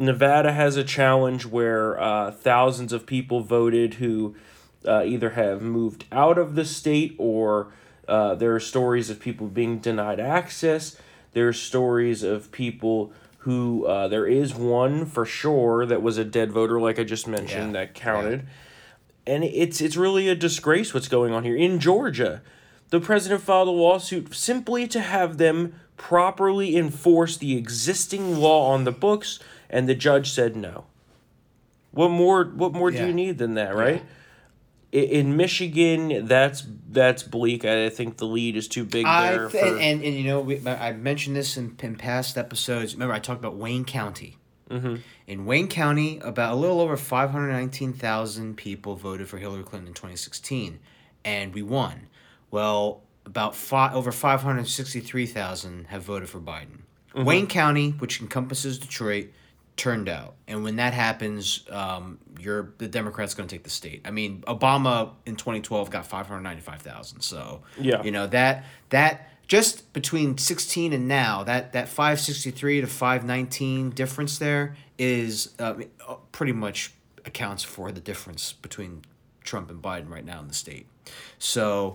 Nevada 0.00 0.52
has 0.52 0.76
a 0.76 0.82
challenge 0.82 1.46
where 1.46 1.96
uh, 2.00 2.32
thousands 2.32 2.92
of 2.92 3.06
people 3.06 3.42
voted 3.42 3.94
who 3.94 4.34
uh, 4.84 5.04
either 5.04 5.30
have 5.30 5.62
moved 5.62 6.06
out 6.10 6.38
of 6.38 6.56
the 6.56 6.64
state 6.64 7.14
or 7.18 7.68
uh, 8.08 8.34
there 8.34 8.54
are 8.54 8.60
stories 8.60 9.10
of 9.10 9.20
people 9.20 9.46
being 9.48 9.78
denied 9.78 10.20
access. 10.20 10.96
There 11.32 11.48
are 11.48 11.52
stories 11.52 12.22
of 12.22 12.50
people 12.52 13.12
who 13.38 13.86
uh, 13.86 14.08
there 14.08 14.26
is 14.26 14.54
one 14.54 15.06
for 15.06 15.24
sure 15.24 15.86
that 15.86 16.02
was 16.02 16.18
a 16.18 16.24
dead 16.24 16.50
voter, 16.52 16.80
like 16.80 16.98
I 16.98 17.04
just 17.04 17.26
mentioned, 17.28 17.74
Yeah. 17.74 17.80
that 17.84 17.94
counted. 17.94 18.46
And 19.26 19.44
it's 19.44 19.80
it's 19.80 19.96
really 19.96 20.28
a 20.28 20.34
disgrace 20.34 20.94
what's 20.94 21.08
going 21.08 21.32
on 21.32 21.44
here 21.44 21.56
in 21.56 21.78
Georgia. 21.80 22.42
The 22.90 23.00
president 23.00 23.42
filed 23.42 23.68
a 23.68 23.72
lawsuit 23.72 24.32
simply 24.34 24.86
to 24.88 25.00
have 25.00 25.38
them 25.38 25.74
properly 25.96 26.76
enforce 26.76 27.36
the 27.36 27.56
existing 27.56 28.36
law 28.38 28.70
on 28.72 28.84
the 28.84 28.92
books, 28.92 29.40
and 29.68 29.88
the 29.88 29.94
judge 29.94 30.30
said 30.30 30.54
no. 30.56 30.84
What 31.90 32.10
more? 32.10 32.44
What 32.44 32.72
more 32.72 32.90
do 32.90 32.98
you 32.98 33.12
need 33.12 33.38
than 33.38 33.54
that, 33.54 33.74
right? 33.74 34.04
I 34.96 35.00
In 35.00 35.36
Michigan, 35.36 36.26
that's 36.26 36.64
that's 36.88 37.22
bleak. 37.22 37.64
I 37.64 37.88
think 37.90 38.16
the 38.16 38.26
lead 38.26 38.56
is 38.56 38.68
too 38.68 38.84
big 38.84 39.06
I 39.06 39.32
there. 39.32 39.48
th- 39.48 39.62
for, 39.62 39.68
and, 39.68 39.80
and 39.80 40.04
and 40.04 40.14
you 40.14 40.24
know 40.24 40.40
we, 40.40 40.66
I 40.66 40.92
mentioned 40.92 41.36
this 41.36 41.56
in, 41.56 41.76
in 41.80 41.96
past 41.96 42.38
episodes. 42.38 42.94
Remember 42.94 43.14
I 43.14 43.18
talked 43.18 43.40
about 43.40 43.56
Wayne 43.56 43.84
County. 43.84 44.38
Mm-hmm. 44.70 44.96
In 45.28 45.46
Wayne 45.46 45.68
County, 45.68 46.18
about 46.20 46.52
a 46.52 46.56
little 46.56 46.80
over 46.80 46.96
five 46.96 47.30
hundred 47.30 47.52
nineteen 47.52 47.92
thousand 47.92 48.56
people 48.56 48.96
voted 48.96 49.28
for 49.28 49.38
Hillary 49.38 49.62
Clinton 49.62 49.88
in 49.88 49.94
twenty 49.94 50.16
sixteen, 50.16 50.80
and 51.24 51.54
we 51.54 51.62
won. 51.62 52.08
Well, 52.50 53.02
about 53.24 53.54
five 53.54 53.94
over 53.94 54.10
five 54.10 54.42
hundred 54.42 54.66
sixty 54.68 55.00
three 55.00 55.26
thousand 55.26 55.86
have 55.88 56.02
voted 56.02 56.28
for 56.28 56.40
Biden. 56.40 56.80
Wayne 57.14 57.46
County, 57.46 57.92
which 57.92 58.20
encompasses 58.20 58.78
Detroit, 58.78 59.28
turned 59.76 60.08
out, 60.08 60.34
and 60.48 60.64
when 60.64 60.76
that 60.76 60.94
happens, 60.94 61.64
um, 61.70 62.18
you're 62.40 62.72
the 62.78 62.88
Democrats 62.88 63.34
going 63.34 63.48
to 63.48 63.54
take 63.54 63.64
the 63.64 63.70
state. 63.70 64.02
I 64.04 64.10
mean, 64.10 64.42
Obama 64.46 65.12
in 65.26 65.36
twenty 65.36 65.60
twelve 65.60 65.90
got 65.90 66.06
five 66.06 66.26
hundred 66.26 66.42
ninety 66.42 66.62
five 66.62 66.80
thousand. 66.82 67.20
So 67.20 67.62
Yeah. 67.78 68.02
you 68.02 68.10
know 68.10 68.26
that 68.28 68.64
that 68.90 69.30
just 69.48 69.92
between 69.92 70.36
16 70.38 70.92
and 70.92 71.06
now 71.06 71.44
that 71.44 71.72
that 71.74 71.88
563 71.88 72.80
to 72.80 72.86
519 72.88 73.90
difference 73.90 74.38
there 74.38 74.74
is 74.98 75.54
uh, 75.60 75.74
pretty 76.32 76.50
much 76.52 76.92
accounts 77.24 77.62
for 77.62 77.92
the 77.92 78.00
difference 78.00 78.54
between 78.54 79.02
Trump 79.44 79.70
and 79.70 79.80
Biden 79.80 80.10
right 80.10 80.24
now 80.24 80.40
in 80.40 80.48
the 80.48 80.54
state. 80.54 80.88
So 81.38 81.94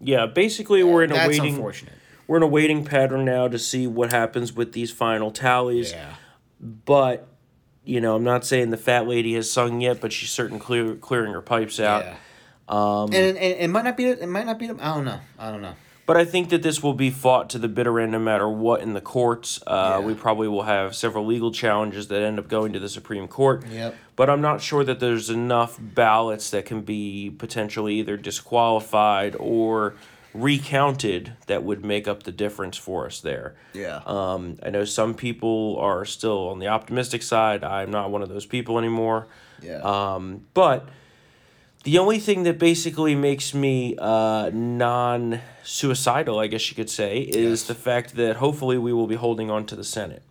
yeah, 0.00 0.26
basically 0.26 0.82
we're 0.82 1.04
in 1.04 1.12
a 1.12 1.28
waiting. 1.28 1.54
unfortunate. 1.54 1.94
We're 2.26 2.36
in 2.38 2.42
a 2.42 2.46
waiting 2.48 2.84
pattern 2.84 3.24
now 3.24 3.48
to 3.48 3.58
see 3.58 3.86
what 3.86 4.10
happens 4.10 4.52
with 4.52 4.72
these 4.72 4.90
final 4.90 5.30
tallies. 5.30 5.92
Yeah. 5.92 6.14
But 6.62 7.28
you 7.84 8.00
know, 8.00 8.14
I'm 8.14 8.24
not 8.24 8.44
saying 8.46 8.70
the 8.70 8.76
fat 8.76 9.08
lady 9.08 9.34
has 9.34 9.50
sung 9.50 9.80
yet, 9.80 10.00
but 10.00 10.12
she's 10.12 10.30
certain 10.30 10.58
clear 10.58 10.94
clearing 10.94 11.32
her 11.32 11.42
pipes 11.42 11.80
out. 11.80 12.04
Yeah. 12.04 12.16
Um, 12.68 13.12
and, 13.12 13.36
and 13.36 13.60
it 13.60 13.68
might 13.68 13.84
not 13.84 13.96
be 13.96 14.06
it 14.06 14.28
might 14.28 14.46
not 14.46 14.58
be 14.58 14.70
I 14.70 14.94
don't 14.94 15.04
know. 15.04 15.20
I 15.38 15.50
don't 15.50 15.62
know. 15.62 15.74
But 16.04 16.16
I 16.16 16.24
think 16.24 16.48
that 16.50 16.62
this 16.62 16.82
will 16.82 16.94
be 16.94 17.10
fought 17.10 17.48
to 17.50 17.58
the 17.58 17.68
bitter 17.68 18.00
end 18.00 18.12
no 18.12 18.18
matter 18.18 18.48
what 18.48 18.80
in 18.80 18.92
the 18.92 19.00
courts. 19.00 19.62
Uh, 19.66 19.98
Yeah. 20.00 20.06
We 20.06 20.14
probably 20.14 20.48
will 20.48 20.64
have 20.64 20.96
several 20.96 21.24
legal 21.24 21.52
challenges 21.52 22.08
that 22.08 22.22
end 22.22 22.38
up 22.40 22.48
going 22.48 22.72
to 22.72 22.80
the 22.80 22.88
Supreme 22.88 23.28
Court. 23.28 23.64
Yep. 23.68 23.94
But 24.16 24.28
I'm 24.28 24.40
not 24.40 24.60
sure 24.60 24.82
that 24.84 24.98
there's 24.98 25.30
enough 25.30 25.78
ballots 25.80 26.50
that 26.50 26.66
can 26.66 26.82
be 26.82 27.30
potentially 27.30 27.94
either 28.00 28.16
disqualified 28.16 29.36
or 29.38 29.94
recounted 30.34 31.32
that 31.46 31.62
would 31.62 31.84
make 31.84 32.08
up 32.08 32.22
the 32.22 32.32
difference 32.32 32.76
for 32.76 33.06
us 33.06 33.20
there. 33.20 33.54
Yeah. 33.74 34.00
Um, 34.06 34.56
I 34.62 34.70
know 34.70 34.84
some 34.84 35.14
people 35.14 35.76
are 35.78 36.04
still 36.04 36.48
on 36.48 36.58
the 36.58 36.68
optimistic 36.68 37.22
side. 37.22 37.62
I'm 37.64 37.90
not 37.90 38.10
one 38.10 38.22
of 38.22 38.28
those 38.28 38.46
people 38.46 38.78
anymore. 38.78 39.26
yeah. 39.62 39.80
Um, 39.82 40.46
but 40.54 40.88
the 41.84 41.98
only 41.98 42.18
thing 42.18 42.44
that 42.44 42.58
basically 42.58 43.14
makes 43.14 43.52
me 43.54 43.96
uh, 43.98 44.50
non 44.52 45.40
suicidal, 45.64 46.38
I 46.38 46.46
guess 46.46 46.68
you 46.70 46.76
could 46.76 46.90
say, 46.90 47.18
is 47.20 47.36
Yes. 47.60 47.62
the 47.64 47.74
fact 47.74 48.14
that 48.16 48.36
hopefully 48.36 48.78
we 48.78 48.92
will 48.92 49.06
be 49.08 49.16
holding 49.16 49.50
on 49.50 49.66
to 49.66 49.76
the 49.76 49.84
Senate. 49.84 50.22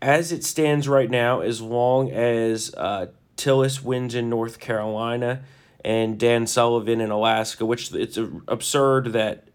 As 0.00 0.32
it 0.32 0.44
stands 0.44 0.86
right 0.88 1.10
now, 1.10 1.40
as 1.40 1.60
long 1.60 2.10
as 2.10 2.74
uh, 2.76 3.06
Tillis 3.36 3.82
wins 3.82 4.14
in 4.14 4.28
North 4.30 4.58
Carolina 4.60 5.42
and 5.84 6.18
Dan 6.18 6.46
Sullivan 6.46 7.00
in 7.00 7.10
Alaska, 7.10 7.66
which 7.66 7.92
it's 7.92 8.18
absurd 8.48 9.12
that 9.12 9.48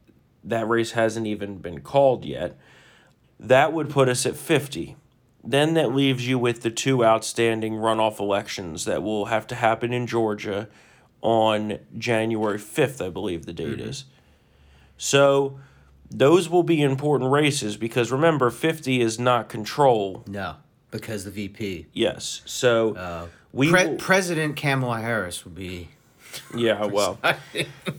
that 0.43 0.67
race 0.67 0.91
hasn't 0.91 1.25
even 1.27 1.57
been 1.57 1.81
called 1.81 2.23
yet, 2.23 2.57
that 3.39 3.73
would 3.73 3.89
put 3.89 4.07
us 4.07 4.25
at 4.25 4.35
50. 4.35 4.95
Then 5.43 5.73
that 5.73 5.93
leaves 5.93 6.27
you 6.27 6.37
with 6.37 6.61
the 6.61 6.69
two 6.69 7.03
outstanding 7.03 7.73
runoff 7.73 8.19
elections 8.19 8.85
that 8.85 9.01
will 9.01 9.25
have 9.25 9.47
to 9.47 9.55
happen 9.55 9.91
in 9.93 10.05
Georgia 10.05 10.67
on 11.21 11.79
January 11.97 12.57
5th, 12.59 13.05
I 13.05 13.09
believe 13.09 13.45
the 13.45 13.53
date 13.53 13.79
is. 13.79 14.05
So 14.97 15.59
those 16.11 16.49
will 16.49 16.63
be 16.63 16.81
important 16.81 17.31
races 17.31 17.77
because 17.77 18.11
remember, 18.11 18.49
50 18.49 19.01
is 19.01 19.19
not 19.19 19.49
control. 19.49 20.23
no, 20.27 20.55
because 20.91 21.23
the 21.23 21.31
VP. 21.31 21.87
Yes. 21.93 22.41
So 22.45 22.95
Uh, 22.95 23.27
we 23.53 23.69
Pre- 23.69 23.87
will- 23.87 23.95
President 23.97 24.55
Kamala 24.55 25.01
Harris 25.01 25.43
would 25.45 25.55
be 25.55 25.89
yeah, 26.55 26.85
well. 26.97 27.19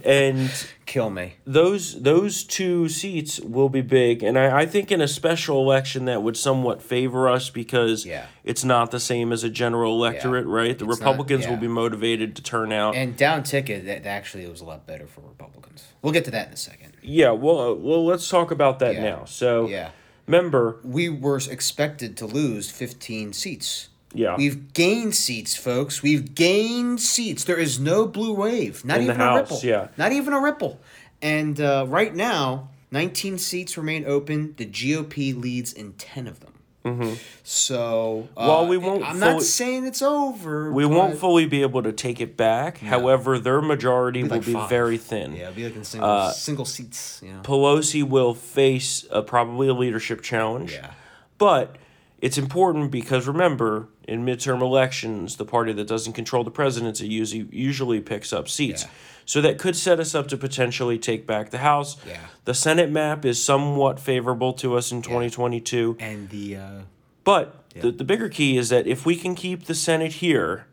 And 0.04 0.50
kill 0.86 1.10
me. 1.10 1.34
those 1.46 2.02
those 2.02 2.42
two 2.42 2.88
seats 2.88 3.38
will 3.40 3.68
be 3.68 3.80
big 3.80 4.24
and 4.24 4.36
I, 4.36 4.62
I 4.62 4.66
think 4.66 4.90
in 4.90 5.00
a 5.00 5.06
special 5.06 5.60
election 5.60 6.06
that 6.06 6.20
would 6.22 6.36
somewhat 6.36 6.82
favor 6.82 7.28
us 7.28 7.48
because 7.48 8.04
Yeah. 8.04 8.26
it's 8.42 8.64
not 8.64 8.90
the 8.90 8.98
same 8.98 9.30
as 9.32 9.44
a 9.44 9.50
general 9.50 9.92
electorate 9.94 10.46
right 10.46 10.76
the 10.76 10.84
It's 10.88 10.98
not- 11.00 11.06
republicans 11.10 11.46
will 11.46 11.58
be 11.58 11.68
motivated 11.68 12.34
to 12.36 12.42
turn 12.42 12.72
out 12.72 12.96
And 12.96 13.16
down 13.16 13.44
ticket, 13.44 13.84
that 13.86 14.04
actually 14.04 14.48
was 14.48 14.60
a 14.60 14.64
lot 14.64 14.84
better 14.84 15.06
for 15.06 15.20
Republicans. 15.20 15.84
We'll 16.02 16.12
get 16.12 16.24
to 16.24 16.32
that 16.32 16.48
in 16.48 16.54
a 16.54 16.56
second. 16.56 16.94
yeah 17.02 17.30
well 17.30 17.60
uh, 17.60 17.74
well 17.74 18.04
let's 18.04 18.28
talk 18.28 18.50
about 18.50 18.80
that 18.80 18.94
Yeah. 18.94 19.02
now 19.04 19.24
so 19.26 19.68
Yeah. 19.68 19.90
remember 20.26 20.80
We 20.82 21.08
were 21.08 21.36
expected 21.38 22.16
to 22.16 22.26
lose 22.26 22.68
15 22.68 23.32
seats. 23.32 23.89
Yeah 24.14 24.36
We've 24.36 24.72
gained 24.72 25.14
seats, 25.14 25.54
folks. 25.56 26.02
We've 26.02 26.34
gained 26.34 27.00
seats. 27.00 27.44
There 27.44 27.58
is 27.58 27.78
no 27.78 28.06
blue 28.06 28.32
wave. 28.34 28.84
Not 28.84 28.98
In 28.98 29.04
even 29.04 29.20
a 29.20 29.34
ripple. 29.34 29.60
yeah. 29.62 29.88
Not 29.96 30.12
even 30.12 30.32
a 30.32 30.40
ripple. 30.40 30.80
And 31.22 31.60
uh, 31.60 31.84
right 31.88 32.14
now, 32.14 32.70
19 32.90 33.38
seats 33.38 33.76
remain 33.76 34.04
open. 34.06 34.54
The 34.56 34.66
GOP 34.66 35.40
leads 35.40 35.72
in 35.72 35.92
10 35.94 36.26
of 36.26 36.40
them. 36.40 36.54
Mm-hmm. 36.84 37.12
So, 37.44 38.28
uh, 38.36 38.46
While 38.46 38.66
we 38.66 38.78
won't 38.78 39.04
I'm 39.04 39.18
fully- 39.18 39.32
not 39.34 39.42
saying 39.42 39.84
it's 39.86 40.00
over. 40.00 40.72
we 40.72 40.86
won't 40.86 41.18
fully 41.18 41.44
be 41.46 41.60
able 41.60 41.82
to 41.82 41.92
take 41.92 42.20
it 42.22 42.38
back 42.38 42.78
however 42.78 43.38
their 43.38 43.60
majority 43.60 44.22
will 44.22 44.30
like 44.30 44.46
be 44.46 44.54
five. 44.54 44.70
very 44.70 44.96
thin 44.96 45.34
Yeah, 45.34 45.42
it'll 45.48 45.54
be 45.56 45.64
like 45.64 45.76
in 45.76 45.84
single, 45.84 46.08
Uh, 46.08 46.32
single 46.32 46.64
seats. 46.64 47.20
You 47.22 47.34
know? 47.34 47.40
pelosi 47.42 48.02
will 48.02 48.32
face 48.32 49.04
a, 49.10 49.20
probably 49.22 49.68
a 49.68 49.74
leadership 49.74 50.22
challenge 50.22 50.72
Yeah. 50.72 50.92
But 51.36 51.76
it's 52.20 52.36
important 52.38 52.90
because 52.90 53.26
remember, 53.26 53.88
in 54.06 54.24
midterm 54.24 54.60
elections, 54.60 55.36
the 55.36 55.44
party 55.44 55.72
that 55.72 55.86
doesn't 55.86 56.12
control 56.12 56.44
the 56.44 56.50
presidency 56.50 57.06
usually 57.08 57.48
usually 57.50 58.00
picks 58.00 58.32
up 58.32 58.48
seats. 58.48 58.82
Yeah. 58.84 58.90
So 59.26 59.40
that 59.42 59.58
could 59.58 59.76
set 59.76 60.00
us 60.00 60.14
up 60.14 60.26
to 60.28 60.36
potentially 60.36 60.98
take 60.98 61.26
back 61.26 61.50
the 61.50 61.58
House. 61.58 61.96
Yeah. 62.06 62.18
The 62.46 62.54
Senate 62.54 62.90
map 62.90 63.24
is 63.24 63.42
somewhat 63.42 64.00
favorable 64.00 64.52
to 64.54 64.74
us 64.76 64.90
in 64.92 65.02
2022. 65.02 65.96
And 66.00 66.28
the. 66.30 66.56
Uh, 66.56 66.80
But 67.22 67.54
the, 67.80 67.92
the 67.92 68.02
bigger 68.04 68.28
key 68.28 68.56
is 68.56 68.70
that 68.70 68.86
if 68.86 69.06
we 69.06 69.14
can 69.14 69.34
keep 69.36 69.66
the 69.66 69.74
Senate 69.74 70.14
here, 70.14 70.66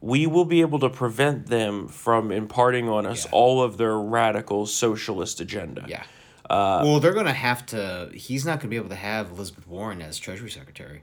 we 0.00 0.26
will 0.26 0.46
be 0.46 0.62
able 0.62 0.78
to 0.80 0.88
prevent 0.88 1.48
them 1.48 1.86
from 1.86 2.32
imparting 2.32 2.88
on 2.88 3.04
us 3.06 3.24
Yeah. 3.26 3.30
all 3.32 3.62
of 3.62 3.76
their 3.76 3.98
radical 3.98 4.66
socialist 4.66 5.40
agenda. 5.40 5.84
yeah. 5.86 6.04
Uh, 6.52 6.82
well, 6.84 7.00
they're 7.00 7.14
going 7.14 7.26
to 7.26 7.32
have 7.32 7.64
to. 7.66 8.10
He's 8.14 8.44
not 8.44 8.54
going 8.60 8.66
to 8.66 8.68
be 8.68 8.76
able 8.76 8.90
to 8.90 8.94
have 8.94 9.30
Elizabeth 9.30 9.66
Warren 9.66 10.02
as 10.02 10.18
Treasury 10.18 10.50
Secretary. 10.50 11.02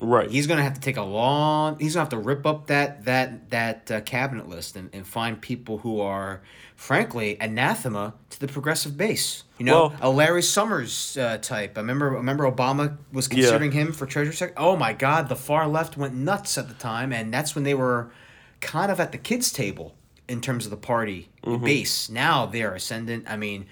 Right. 0.00 0.30
He's 0.30 0.46
gonna 0.46 0.62
have 0.62 0.74
to 0.74 0.80
take 0.80 0.96
a 0.96 1.02
long. 1.02 1.76
He's 1.80 1.94
gonna 1.94 2.02
have 2.02 2.10
to 2.10 2.18
rip 2.18 2.46
up 2.46 2.68
that 2.68 3.04
that 3.06 3.50
that 3.50 3.90
uh, 3.90 4.00
cabinet 4.02 4.48
list 4.48 4.76
and, 4.76 4.90
and 4.92 5.04
find 5.04 5.40
people 5.42 5.78
who 5.78 6.00
are, 6.00 6.40
frankly, 6.76 7.36
anathema 7.40 8.14
to 8.30 8.38
the 8.38 8.46
progressive 8.46 8.96
base. 8.96 9.42
You 9.58 9.64
know, 9.66 9.88
Well- 9.88 9.96
a 10.00 10.08
Larry 10.10 10.42
Summers 10.44 11.16
uh, 11.16 11.38
type. 11.38 11.76
I 11.76 11.80
remember. 11.80 12.10
Remember 12.10 12.44
Obama 12.48 12.96
was 13.12 13.26
considering 13.26 13.72
him 13.72 13.92
for 13.92 14.06
treasury 14.06 14.34
secretary. 14.36 14.64
Oh 14.64 14.76
my 14.76 14.92
God, 14.92 15.28
the 15.28 15.34
far 15.34 15.66
left 15.66 15.96
went 15.96 16.14
nuts 16.14 16.56
at 16.56 16.68
the 16.68 16.74
time, 16.74 17.12
and 17.12 17.34
that's 17.34 17.56
when 17.56 17.64
they 17.64 17.74
were 17.74 18.12
kind 18.60 18.92
of 18.92 19.00
at 19.00 19.10
the 19.10 19.18
kids' 19.18 19.50
table 19.52 19.96
in 20.28 20.40
terms 20.40 20.64
of 20.64 20.70
the 20.70 20.76
party 20.76 21.28
Mm-hmm. 21.44 21.64
base. 21.64 22.08
Now 22.08 22.46
they're 22.46 22.74
ascendant. 22.76 23.24
I 23.28 23.36
mean, 23.36 23.66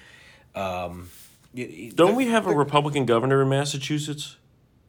um, 0.57 1.11
y- 1.55 1.69
y- 1.71 1.93
Don't 1.95 2.15
we 2.17 2.27
have 2.29 2.47
a 2.47 2.55
Republican 2.55 3.05
governor 3.07 3.43
in 3.43 3.49
Massachusetts? 3.49 4.37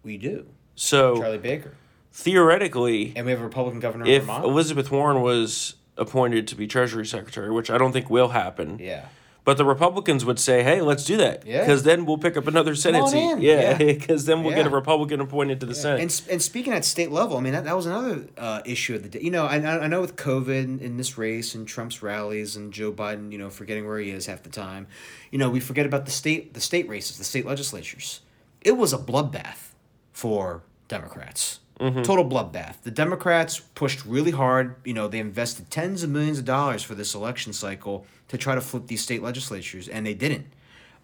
we 0.03 0.17
do 0.17 0.45
So 0.75 1.17
Charlie 1.19 1.37
Baker, 1.37 1.73
theoretically, 2.13 3.13
and 3.15 3.25
we 3.25 3.31
have 3.31 3.41
a 3.41 3.43
Republican 3.43 3.79
governor 3.79 4.05
in 4.05 4.11
if 4.11 4.21
Vermont. 4.23 4.45
Elizabeth 4.45 4.89
Warren 4.91 5.21
was 5.21 5.75
appointed 5.97 6.47
to 6.47 6.55
be 6.55 6.67
Treasury 6.67 7.05
Secretary, 7.05 7.51
which 7.51 7.69
I 7.69 7.77
don't 7.77 7.91
think 7.91 8.09
will 8.09 8.29
happen, 8.29 8.77
yeah. 8.79 9.05
But 9.47 9.55
the 9.55 9.63
Republicans 9.63 10.25
would 10.25 10.39
say, 10.39 10.61
"Hey, 10.61 10.81
let's 10.81 11.05
do 11.05 11.15
that," 11.15 11.47
Yeah. 11.47 11.61
because 11.61 11.83
then 11.83 12.05
we'll 12.05 12.17
pick 12.17 12.35
up 12.35 12.47
another 12.47 12.75
Senate 12.75 13.07
seat. 13.07 13.17
in. 13.17 13.41
Yeah, 13.41 13.61
Yeah. 13.61 13.77
because 13.93 14.25
then 14.25 14.43
we'll 14.43 14.53
get 14.53 14.67
a 14.67 14.69
Republican 14.69 15.21
appointed 15.21 15.61
to 15.61 15.65
the 15.65 15.73
Senate. 15.73 16.01
And, 16.01 16.21
and 16.29 16.41
speaking 16.41 16.73
at 16.73 16.83
state 16.83 17.11
level, 17.11 17.37
I 17.37 17.39
mean 17.39 17.53
that, 17.53 17.63
that 17.63 17.73
was 17.73 17.85
another 17.85 18.27
uh, 18.37 18.61
issue 18.65 18.95
of 18.95 19.03
the 19.03 19.07
day. 19.07 19.21
You 19.21 19.31
know, 19.31 19.45
I, 19.45 19.55
I 19.55 19.87
know 19.87 20.01
with 20.01 20.17
COVID 20.17 20.65
and 20.65 20.81
in 20.81 20.97
this 20.97 21.17
race 21.17 21.55
and 21.55 21.65
Trump's 21.65 22.03
rallies 22.03 22.57
and 22.57 22.73
Joe 22.73 22.91
Biden, 22.91 23.31
you 23.31 23.37
know, 23.37 23.49
forgetting 23.49 23.87
where 23.87 23.99
he 23.99 24.11
is 24.11 24.25
half 24.25 24.43
the 24.43 24.49
time, 24.49 24.85
you 25.31 25.37
know, 25.37 25.49
we 25.49 25.61
forget 25.61 25.85
about 25.85 26.03
the 26.03 26.11
state 26.11 26.53
the 26.53 26.59
state 26.59 26.89
races, 26.89 27.17
the 27.17 27.23
state 27.23 27.45
legislatures. 27.45 28.19
It 28.59 28.75
was 28.75 28.91
a 28.91 28.97
bloodbath 28.97 29.71
for 30.11 30.61
Democrats. 30.89 31.61
Total 32.03 32.25
bloodbath. 32.25 32.81
The 32.81 32.91
Democrats 32.91 33.59
pushed 33.59 34.03
really 34.05 34.31
hard. 34.31 34.75
You 34.83 34.93
know, 34.93 35.07
they 35.07 35.19
invested 35.19 35.69
tens 35.69 36.01
of 36.01 36.09
millions 36.09 36.39
of 36.39 36.45
dollars 36.45 36.81
for 36.81 36.95
this 36.95 37.13
election 37.13 37.53
cycle 37.53 38.05
to 38.29 38.37
try 38.37 38.55
to 38.55 38.61
flip 38.61 38.87
these 38.87 39.01
state 39.01 39.21
legislatures, 39.21 39.87
and 39.87 40.05
they 40.05 40.15
didn't. 40.15 40.47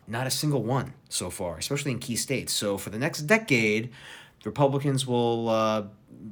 Not 0.07 0.27
a 0.27 0.31
single 0.31 0.63
one 0.63 0.93
so 1.09 1.29
far, 1.29 1.57
especially 1.57 1.91
in 1.91 1.99
key 1.99 2.15
states. 2.15 2.53
So 2.53 2.77
for 2.77 2.89
the 2.89 2.97
next 2.97 3.21
decade, 3.21 3.91
Republicans 4.43 5.05
will, 5.07 5.47
uh, 5.47 5.83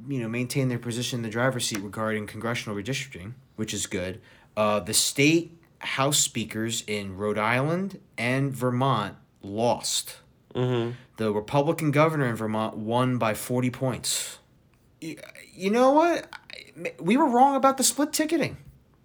you 0.08 0.20
know, 0.20 0.28
maintain 0.28 0.68
their 0.68 0.78
position 0.78 1.20
in 1.20 1.22
the 1.22 1.30
driver's 1.30 1.66
seat 1.66 1.80
regarding 1.80 2.26
congressional 2.26 2.76
redistricting, 2.76 3.32
which 3.56 3.72
is 3.72 3.86
good. 3.86 4.20
Uh, 4.56 4.80
the 4.80 4.94
state 4.94 5.58
House 5.78 6.18
speakers 6.18 6.84
in 6.86 7.16
Rhode 7.16 7.38
Island 7.38 7.98
and 8.16 8.52
Vermont 8.52 9.16
lost. 9.42 10.18
Mm-hmm. 10.54 10.92
The 11.16 11.32
Republican 11.32 11.90
governor 11.90 12.26
in 12.26 12.36
Vermont 12.36 12.76
won 12.76 13.18
by 13.18 13.34
40 13.34 13.70
points. 13.70 14.38
You, 15.00 15.16
you 15.54 15.70
know 15.70 15.90
what? 15.92 16.28
We 17.00 17.16
were 17.16 17.28
wrong 17.28 17.54
about 17.56 17.76
the 17.76 17.84
split 17.84 18.12
ticketing. 18.12 18.56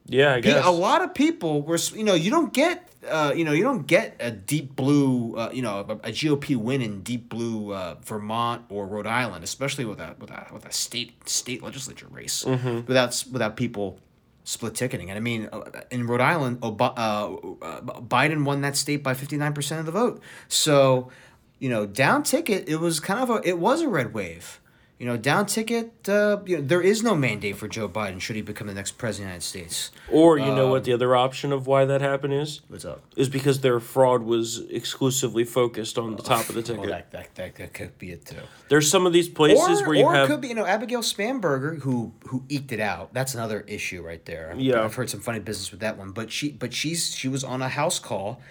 yeah, 0.06 0.36
I 0.36 0.40
guess. 0.40 0.66
A 0.66 0.72
lot 0.72 1.02
of 1.04 1.14
people 1.14 1.62
were, 1.62 1.78
you 1.94 2.04
know, 2.04 2.14
you 2.14 2.32
don't 2.32 2.54
get, 2.54 2.90
uh, 3.10 3.34
you 3.36 3.44
know, 3.44 3.52
you 3.52 3.64
don't 3.64 3.86
get 3.86 4.16
a 4.20 4.32
deep 4.32 4.76
blue, 4.76 5.36
uh, 5.36 5.50
you 5.54 5.62
know, 5.62 5.80
a, 5.90 5.94
a 6.08 6.12
GOP 6.12 6.56
win 6.56 6.82
in 6.82 7.02
deep 7.02 7.28
blue 7.30 7.74
uh, 7.74 7.96
Vermont 8.04 8.64
or 8.70 8.88
Rhode 8.88 9.08
Island, 9.08 9.44
especially 9.44 9.84
with 9.86 10.00
a 10.00 10.16
with 10.20 10.32
a 10.32 10.48
with 10.54 10.66
a 10.66 10.72
state 10.72 11.28
state 11.28 11.62
legislature 11.62 12.08
race, 12.10 12.46
without 12.46 13.10
s- 13.10 13.28
without 13.28 13.58
people 13.58 14.00
split 14.46 14.76
ticketing. 14.76 15.10
And 15.10 15.18
I 15.18 15.20
mean, 15.20 15.50
uh, 15.52 15.82
in 15.92 16.08
Rhode 16.08 16.22
Island, 16.22 16.60
Ob- 16.64 16.82
uh, 16.82 16.86
uh, 16.96 17.82
Biden 18.02 18.46
won 18.46 18.62
that 18.62 18.78
state 18.78 19.04
by 19.04 19.14
fifty 19.14 19.36
nine 19.38 19.54
percent 19.54 19.80
of 19.82 19.86
the 19.86 19.92
vote. 19.92 20.22
So, 20.48 21.10
you 21.60 21.70
know, 21.70 21.86
down 21.86 22.24
ticket, 22.24 22.68
it 22.70 22.80
was 22.80 23.00
kind 23.00 23.20
of 23.20 23.30
a 23.30 23.42
it 23.48 23.58
was 23.60 23.82
a 23.82 23.88
red 23.88 24.14
wave. 24.14 24.60
You 25.00 25.06
know, 25.06 25.16
down 25.16 25.46
ticket. 25.46 26.10
Uh, 26.10 26.40
you 26.48 26.58
know, 26.58 26.64
there 26.64 26.82
is 26.82 27.04
no 27.04 27.14
mandate 27.14 27.56
for 27.58 27.68
Joe 27.68 27.88
Biden 27.88 28.20
should 28.20 28.36
he 28.36 28.42
become 28.42 28.66
the 28.66 28.74
next 28.74 28.94
president 28.98 29.36
of 29.36 29.44
the 29.44 29.60
United 29.60 29.70
States. 29.70 29.92
or 30.12 30.40
you 30.40 30.46
know 30.46 30.66
um, 30.66 30.72
what 30.72 30.86
the 30.86 30.94
other 30.94 31.16
option 31.16 31.54
of 31.54 31.68
why 31.68 31.86
that 31.86 32.02
happened 32.02 32.34
is? 32.34 32.62
What's 32.68 32.84
up? 32.84 33.04
Is 33.16 33.30
because 33.30 33.62
their 33.62 33.80
fraud 33.80 34.24
was 34.24 34.62
exclusively 34.72 35.44
focused 35.44 36.00
on 36.00 36.16
the 36.16 36.24
top 36.24 36.50
of 36.50 36.56
the 36.56 36.64
ticket. 36.64 36.80
Well, 36.82 36.90
that, 36.90 37.12
that, 37.12 37.36
that, 37.36 37.56
that 37.58 37.74
could 37.76 37.96
be 38.00 38.10
it 38.12 38.26
too. 38.26 38.38
There's 38.70 38.90
some 38.90 39.06
of 39.06 39.14
these 39.14 39.30
places 39.30 39.82
or 39.82 39.88
where 39.88 39.96
you 39.98 40.04
or 40.06 40.16
have 40.16 40.26
it 40.28 40.32
could 40.32 40.42
be 40.42 40.48
you 40.48 40.56
know 40.56 40.66
Abigail 40.66 41.02
Spanberger 41.02 41.80
who 41.82 42.14
who 42.30 42.42
eked 42.50 42.72
it 42.72 42.80
out. 42.80 43.14
That's 43.14 43.36
another 43.36 43.62
issue 43.68 44.02
right 44.02 44.26
there. 44.26 44.50
I've- 44.54 44.64
Yeah. 44.64 44.84
I've 44.84 44.96
heard 44.96 45.12
some 45.12 45.20
funny 45.20 45.40
business 45.42 45.70
with 45.70 45.82
that 45.82 45.96
one. 46.00 46.10
But 46.10 46.32
she 46.32 46.50
but 46.52 46.74
she's 46.74 47.14
she 47.16 47.28
was 47.28 47.44
on 47.44 47.62
a 47.62 47.70
house 47.70 48.00
call, 48.00 48.42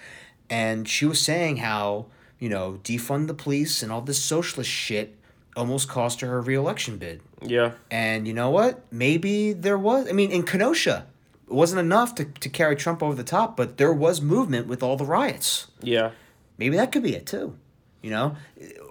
and 0.48 0.88
she 0.88 1.06
was 1.06 1.20
saying 1.20 1.56
how 1.56 2.06
you 2.38 2.48
know 2.48 2.80
defund 2.82 3.26
the 3.26 3.34
police 3.34 3.82
and 3.82 3.90
all 3.90 4.00
this 4.00 4.22
socialist 4.22 4.70
shit 4.70 5.16
almost 5.56 5.88
cost 5.88 6.20
her 6.20 6.28
her 6.28 6.40
reelection 6.40 6.98
bid. 6.98 7.22
Yeah. 7.42 7.72
And 7.90 8.28
you 8.28 8.34
know 8.34 8.50
what? 8.50 8.80
Maybe 8.92 9.52
there 9.52 9.78
was. 9.78 10.08
I 10.08 10.12
mean, 10.12 10.30
in 10.30 10.44
Kenosha, 10.44 11.06
it 11.48 11.52
wasn't 11.52 11.80
enough 11.80 12.14
to, 12.16 12.24
to 12.24 12.48
carry 12.48 12.76
Trump 12.76 13.02
over 13.02 13.14
the 13.14 13.24
top, 13.24 13.56
but 13.56 13.78
there 13.78 13.92
was 13.92 14.20
movement 14.20 14.66
with 14.66 14.82
all 14.82 14.96
the 14.96 15.04
riots. 15.04 15.68
Yeah. 15.80 16.10
Maybe 16.58 16.76
that 16.76 16.92
could 16.92 17.02
be 17.02 17.14
it 17.14 17.26
too. 17.26 17.56
You 18.02 18.10
know, 18.10 18.36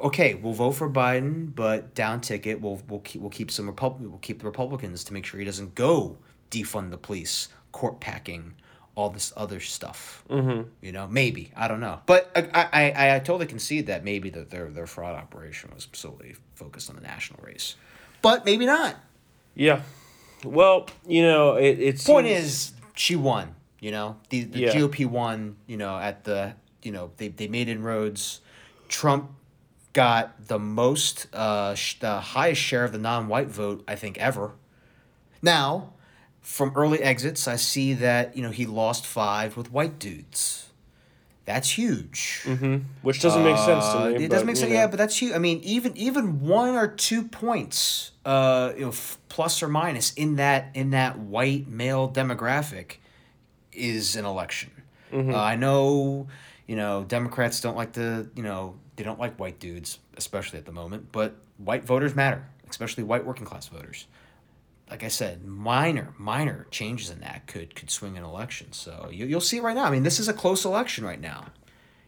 okay, 0.03 0.33
we'll 0.33 0.53
vote 0.53 0.71
for 0.71 0.89
Biden, 0.89 1.53
but 1.55 1.95
down 1.95 2.19
ticket, 2.19 2.59
we'll 2.59 2.81
we'll 2.89 2.99
keep 2.99 3.21
we'll 3.21 3.29
keep 3.29 3.49
some 3.49 3.67
Repub- 3.67 4.01
we'll 4.01 4.17
keep 4.17 4.39
the 4.39 4.45
Republicans 4.45 5.05
to 5.05 5.13
make 5.13 5.25
sure 5.25 5.39
he 5.39 5.45
doesn't 5.45 5.73
go 5.73 6.17
defund 6.51 6.91
the 6.91 6.97
police, 6.97 7.47
court 7.71 8.01
packing, 8.01 8.55
all 8.95 9.09
this 9.09 9.33
other 9.35 9.59
stuff. 9.59 10.23
Mm-hmm. 10.29 10.69
You 10.81 10.91
know, 10.91 11.07
maybe 11.07 11.51
I 11.55 11.67
don't 11.67 11.79
know, 11.81 11.99
but 12.05 12.31
I 12.35 12.47
I, 12.53 12.91
I, 12.91 13.15
I 13.15 13.19
totally 13.19 13.45
concede 13.45 13.87
that 13.87 14.03
maybe 14.03 14.29
that 14.31 14.49
their 14.49 14.69
their 14.69 14.87
fraud 14.87 15.15
operation 15.15 15.71
was 15.75 15.87
solely 15.93 16.35
focused 16.55 16.89
on 16.89 16.95
the 16.95 17.01
national 17.01 17.39
race, 17.43 17.75
but 18.21 18.45
maybe 18.45 18.65
not. 18.65 18.95
Yeah. 19.53 19.81
Well, 20.43 20.87
you 21.07 21.21
know, 21.23 21.55
it, 21.55 21.79
it's 21.79 22.03
Point 22.03 22.27
is, 22.27 22.73
she 22.95 23.15
won. 23.15 23.55
You 23.79 23.91
know, 23.91 24.17
the 24.29 24.43
the 24.43 24.59
Yeah. 24.59 24.73
GOP 24.73 25.05
won. 25.05 25.57
You 25.67 25.77
know, 25.77 25.97
at 25.97 26.23
the 26.23 26.53
you 26.83 26.91
know 26.91 27.11
they 27.17 27.27
they 27.29 27.47
made 27.47 27.67
inroads. 27.69 28.41
Trump 28.87 29.31
got 29.93 30.47
the 30.47 30.59
most 30.59 31.27
uh 31.33 31.73
sh- 31.73 31.99
the 31.99 32.19
highest 32.19 32.61
share 32.61 32.83
of 32.83 32.91
the 32.91 32.97
non-white 32.97 33.47
vote 33.47 33.83
I 33.87 33.95
think 33.95 34.17
ever. 34.19 34.53
Now, 35.41 35.93
from 36.45 36.71
early 36.75 37.01
exits, 37.01 37.47
I 37.47 37.55
see 37.57 37.93
that 37.95 38.37
you 38.37 38.43
know 38.43 38.51
he 38.51 38.65
lost 38.65 39.05
five 39.05 39.57
with 39.57 39.71
white 39.71 39.97
dudes. 39.99 40.61
That's 41.45 41.69
huge. 41.77 42.43
which 43.03 43.21
doesn't 43.21 43.43
make 43.43 43.57
sense 43.57 43.85
to 43.91 43.97
Uh, 43.99 44.05
me. 44.17 44.25
It 44.25 44.29
doesn't 44.31 44.47
make 44.47 44.55
sense. 44.55 44.69
know. 44.69 44.75
Yeah, 44.75 44.87
but 44.87 44.97
that's 44.97 45.15
huge. 45.21 45.33
I 45.33 45.37
mean, 45.37 45.59
even 45.63 45.95
even 45.95 46.41
one 46.41 46.75
or 46.75 46.87
two 46.87 47.23
points, 47.23 48.11
uh, 48.25 48.71
you 48.75 48.81
know, 48.81 48.89
f- 48.89 49.17
plus 49.29 49.61
or 49.61 49.67
minus 49.67 50.11
in 50.13 50.37
that 50.37 50.71
in 50.73 50.89
that 50.91 51.19
white 51.19 51.67
male 51.67 52.09
demographic, 52.09 52.95
is 53.73 54.15
an 54.15 54.25
election. 54.25 54.71
Mm-hmm. 55.13 55.35
Uh, 55.35 55.37
I 55.37 55.55
know, 55.55 56.27
you 56.67 56.75
know, 56.75 57.03
Democrats 57.07 57.61
don't 57.61 57.77
like 57.77 57.93
the 57.93 58.27
you 58.35 58.41
know 58.43 58.75
they 58.95 59.03
don't 59.03 59.19
like 59.19 59.39
white 59.39 59.59
dudes, 59.59 59.99
especially 60.17 60.57
at 60.57 60.65
the 60.65 60.71
moment. 60.71 61.11
But 61.11 61.35
white 61.57 61.83
voters 61.85 62.15
matter, 62.15 62.43
especially 62.69 63.03
white 63.03 63.23
working 63.25 63.45
class 63.45 63.67
voters. 63.67 64.07
Like 64.89 65.03
I 65.03 65.07
said, 65.07 65.43
minor 65.43 66.13
minor 66.17 66.67
changes 66.69 67.09
in 67.09 67.19
that 67.21 67.47
could 67.47 67.75
could 67.75 67.89
swing 67.89 68.17
an 68.17 68.23
election. 68.23 68.71
So 68.71 69.09
you, 69.11 69.25
you'll 69.25 69.41
see 69.41 69.59
right 69.59 69.75
now. 69.75 69.85
I 69.85 69.89
mean, 69.89 70.03
this 70.03 70.19
is 70.19 70.27
a 70.27 70.33
close 70.33 70.63
election 70.65 71.03
right 71.03 71.19
now. 71.19 71.47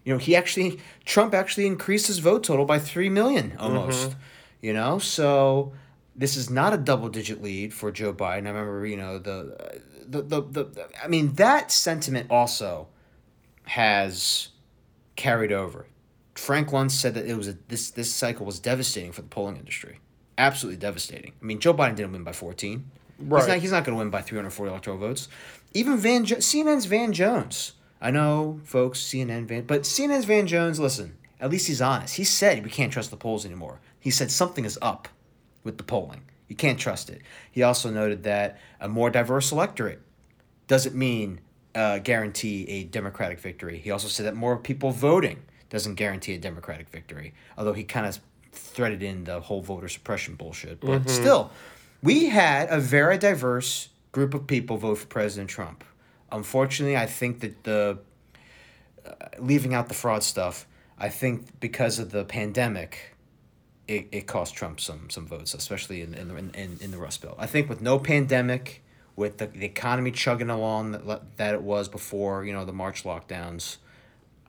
You 0.03 0.13
know, 0.13 0.19
he 0.19 0.35
actually 0.35 0.79
Trump 1.03 1.33
actually 1.33 1.65
increased 1.65 2.07
his 2.07 2.19
vote 2.19 2.43
total 2.43 2.65
by 2.65 2.79
three 2.79 3.09
million 3.09 3.51
mm-hmm. 3.51 3.61
almost. 3.61 4.15
You 4.61 4.73
know, 4.73 4.99
so 4.99 5.73
this 6.15 6.35
is 6.35 6.49
not 6.49 6.73
a 6.73 6.77
double 6.77 7.09
digit 7.09 7.41
lead 7.41 7.73
for 7.73 7.91
Joe 7.91 8.13
Biden. 8.13 8.45
I 8.45 8.49
remember, 8.49 8.85
you 8.85 8.97
know, 8.97 9.17
the 9.17 9.81
the 10.07 10.21
the, 10.21 10.41
the 10.41 10.87
I 11.03 11.07
mean 11.07 11.33
that 11.33 11.71
sentiment 11.71 12.31
also 12.31 12.87
has 13.63 14.49
carried 15.15 15.51
over. 15.51 15.87
Frank 16.35 16.69
Luntz 16.69 16.91
said 16.91 17.13
that 17.15 17.25
it 17.25 17.35
was 17.35 17.47
a 17.47 17.57
this 17.67 17.91
this 17.91 18.11
cycle 18.11 18.45
was 18.45 18.59
devastating 18.59 19.11
for 19.11 19.21
the 19.21 19.27
polling 19.27 19.57
industry. 19.57 19.99
Absolutely 20.37 20.77
devastating. 20.79 21.31
I 21.41 21.45
mean, 21.45 21.59
Joe 21.59 21.73
Biden 21.73 21.95
didn't 21.95 22.11
win 22.11 22.23
by 22.23 22.33
14. 22.33 22.89
He's 23.17 23.27
Right. 23.27 23.47
not, 23.47 23.57
he's 23.57 23.71
not 23.71 23.83
going 23.83 23.95
to 23.95 23.99
win 23.99 24.09
by 24.11 24.21
340 24.21 24.69
electoral 24.69 24.97
votes. 24.97 25.27
Even 25.73 25.97
Van 25.97 26.23
jo- 26.25 26.35
CNN's 26.37 26.85
Van 26.85 27.11
Jones. 27.13 27.73
I 27.99 28.11
know, 28.11 28.59
folks, 28.63 28.99
CNN 28.99 29.47
Van, 29.47 29.63
but 29.63 29.81
CNN's 29.81 30.25
Van 30.25 30.45
Jones, 30.45 30.79
listen, 30.79 31.17
at 31.41 31.49
least 31.49 31.65
he's 31.67 31.81
honest. 31.81 32.15
He 32.17 32.23
said 32.23 32.63
we 32.63 32.69
can't 32.69 32.93
trust 32.93 33.09
the 33.09 33.17
polls 33.17 33.43
anymore. 33.45 33.79
He 33.99 34.11
said 34.11 34.29
something 34.29 34.63
is 34.65 34.77
up 34.81 35.07
with 35.63 35.77
the 35.79 35.83
polling. 35.83 36.21
You 36.47 36.55
can't 36.55 36.79
trust 36.79 37.09
it. 37.09 37.21
He 37.51 37.63
also 37.63 37.89
noted 37.89 38.21
that 38.23 38.59
a 38.79 38.87
more 38.87 39.09
diverse 39.09 39.51
electorate 39.51 40.01
doesn't 40.67 40.95
mean 40.95 41.39
uh, 41.73 41.97
guarantee 41.99 42.65
a 42.69 42.83
Democratic 42.83 43.39
victory. 43.39 43.79
He 43.79 43.89
also 43.91 44.07
said 44.07 44.25
that 44.27 44.35
more 44.35 44.57
people 44.57 44.91
voting 44.91 45.39
doesn't 45.69 45.95
guarantee 45.95 46.35
a 46.35 46.37
Democratic 46.37 46.89
victory. 46.89 47.33
Although 47.57 47.73
he 47.73 47.83
kind 47.83 48.05
of 48.05 48.19
threaded 48.51 49.03
in 49.03 49.23
the 49.23 49.39
whole 49.41 49.61
voter 49.61 49.87
suppression 49.87 50.35
bullshit, 50.35 50.79
but 50.81 51.09
still, 51.09 51.51
we 52.03 52.27
had 52.29 52.69
a 52.69 52.79
very 52.79 53.17
diverse 53.17 53.89
group 54.11 54.33
of 54.33 54.47
people 54.47 54.77
vote 54.77 54.95
for 54.95 55.07
President 55.07 55.49
Trump. 55.49 55.83
Unfortunately, 56.31 56.97
I 56.97 57.05
think 57.05 57.39
that 57.39 57.63
the 57.63 57.99
uh, 59.05 59.11
leaving 59.39 59.73
out 59.73 59.87
the 59.87 59.93
fraud 59.93 60.23
stuff, 60.23 60.67
I 60.97 61.09
think 61.09 61.59
because 61.59 61.99
of 61.99 62.11
the 62.11 62.25
pandemic, 62.25 63.15
it, 63.87 64.07
it 64.11 64.27
cost 64.27 64.55
Trump 64.55 64.79
some 64.79 65.09
some 65.09 65.25
votes, 65.25 65.53
especially 65.53 66.01
in 66.01 66.13
in, 66.13 66.31
in, 66.31 66.51
in, 66.51 66.77
in 66.81 66.91
the 66.91 66.97
Rust 66.97 67.21
Belt. 67.21 67.35
I 67.37 67.45
think 67.45 67.69
with 67.69 67.81
no 67.81 67.99
pandemic, 67.99 68.83
with 69.15 69.37
the, 69.37 69.47
the 69.47 69.65
economy 69.65 70.11
chugging 70.11 70.49
along 70.49 70.91
that, 70.91 71.37
that 71.37 71.53
it 71.53 71.61
was 71.61 71.87
before, 71.87 72.45
you 72.45 72.53
know, 72.53 72.65
the 72.65 72.73
March 72.73 73.03
lockdowns, 73.03 73.77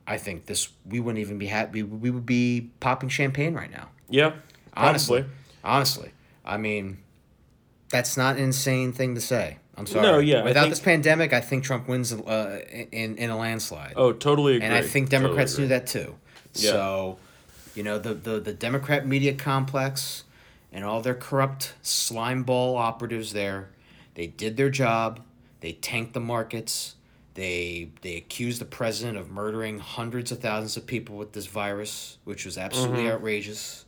I 0.09 0.17
think 0.17 0.47
this 0.47 0.71
we 0.87 1.01
wouldn't 1.01 1.21
even 1.21 1.39
be 1.39 1.47
happy. 1.47 1.83
We, 1.83 1.97
we 1.99 2.11
would 2.11 2.25
be 2.27 2.71
popping 2.81 3.11
champagne 3.11 3.55
right 3.55 3.71
now. 3.71 3.91
Yeah. 4.09 4.33
Honestly, 4.75 5.21
Probably. 5.21 5.37
honestly, 5.65 6.11
I 6.45 6.57
mean, 6.57 6.99
that's 7.91 8.17
not 8.17 8.37
an 8.37 8.43
insane 8.43 8.93
thing 8.93 9.15
to 9.17 9.21
say. 9.21 9.59
I'm 9.77 9.87
sorry. 9.87 10.03
No, 10.07 10.19
yeah, 10.19 10.43
Without 10.43 10.63
think- 10.63 10.71
this 10.73 10.81
pandemic, 10.81 11.33
I 11.33 11.41
think 11.41 11.63
Trump 11.65 11.87
wins 11.89 12.13
uh, 12.13 12.61
in 12.91 13.17
in 13.19 13.31
a 13.31 13.37
landslide 13.37 13.93
Oh, 13.97 14.13
totally 14.13 14.57
agree. 14.57 14.67
and 14.67 14.75
I 14.75 14.83
think 14.83 15.11
Democrats 15.11 15.53
agree. 15.55 15.65
knew 15.65 15.69
that 15.69 15.87
too. 15.87 16.15
Yeah. 16.55 16.71
So, 16.71 17.19
you 17.75 17.83
know, 17.83 17.99
the, 17.99 18.15
the 18.15 18.41
the 18.41 18.53
Democrat 18.55 19.07
media 19.07 19.35
complex 19.35 20.25
and 20.73 20.85
all 20.85 21.01
their 21.03 21.15
corrupt 21.15 21.75
slime 21.83 22.43
ball 22.45 22.77
operatives 22.77 23.33
there, 23.33 23.69
they 24.15 24.27
did 24.27 24.57
their 24.57 24.71
job. 24.71 25.21
They 25.61 25.73
tanked 25.73 26.13
the 26.15 26.21
markets. 26.21 26.95
They 27.39 27.91
they 28.03 28.17
accused 28.17 28.61
the 28.61 28.65
president 28.65 29.17
of 29.17 29.31
murdering 29.31 29.79
hundreds 29.79 30.33
of 30.33 30.41
thousands 30.41 30.77
of 30.77 30.87
people 30.89 31.17
with 31.17 31.33
this 31.35 31.47
virus, 31.47 32.19
which 32.25 32.45
was 32.45 32.59
absolutely 32.59 33.05
Mm-hmm. 33.05 33.13
outrageous. 33.13 33.85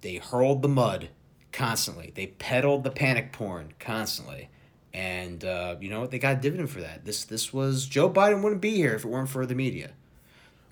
They 0.00 0.16
hurled 0.16 0.62
the 0.62 0.68
mud 0.68 1.10
constantly. 1.52 2.12
They 2.14 2.28
peddled 2.28 2.84
the 2.84 2.90
panic 2.90 3.32
porn 3.32 3.74
constantly. 3.78 4.48
And 4.94 5.44
uh, 5.44 5.76
you 5.78 5.90
know 5.90 6.00
what? 6.00 6.10
They 6.10 6.18
got 6.18 6.38
a 6.38 6.40
dividend 6.40 6.70
for 6.70 6.80
that. 6.80 7.04
This 7.04 7.24
this 7.26 7.52
was 7.52 7.84
Joe 7.84 8.08
Biden 8.08 8.42
wouldn't 8.42 8.62
be 8.62 8.76
here 8.76 8.94
if 8.94 9.04
it 9.04 9.08
weren't 9.08 9.28
for 9.28 9.44
the 9.44 9.54
media. 9.54 9.90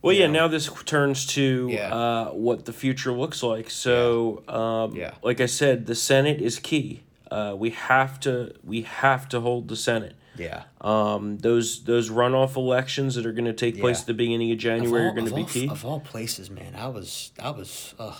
Well, 0.00 0.14
yeah. 0.14 0.26
know? 0.26 0.32
Now 0.32 0.48
this 0.48 0.70
turns 0.86 1.26
to 1.34 1.68
Yeah. 1.70 1.94
uh, 1.94 2.24
what 2.30 2.64
the 2.64 2.72
future 2.72 3.12
looks 3.12 3.42
like. 3.42 3.68
So, 3.68 4.42
um, 4.48 4.96
Yeah. 4.96 5.12
like 5.22 5.42
I 5.42 5.46
said, 5.46 5.84
the 5.84 5.94
Senate 5.94 6.40
is 6.40 6.58
key. 6.58 7.02
Uh, 7.30 7.54
we 7.58 7.68
have 7.70 8.18
to 8.20 8.54
we 8.64 8.80
have 8.82 9.28
to 9.28 9.40
hold 9.40 9.68
the 9.68 9.76
Senate. 9.76 10.14
Yeah. 10.36 10.64
Um, 10.80 11.38
those 11.38 11.84
those 11.84 12.10
runoff 12.10 12.56
elections 12.56 13.14
that 13.14 13.24
are 13.26 13.32
going 13.32 13.44
to 13.44 13.52
take 13.52 13.78
place 13.78 13.98
Yeah. 13.98 14.00
at 14.02 14.06
the 14.06 14.14
beginning 14.14 14.50
of 14.52 14.58
January 14.58 15.06
are 15.06 15.12
going 15.12 15.26
to 15.28 15.34
be 15.34 15.42
of 15.42 15.48
key. 15.50 15.68
Of 15.68 15.84
all 15.84 16.00
places, 16.00 16.50
man, 16.50 16.74
I 16.76 16.88
was, 16.88 17.32
I 17.40 17.50
was, 17.50 17.94
ugh. 17.98 18.16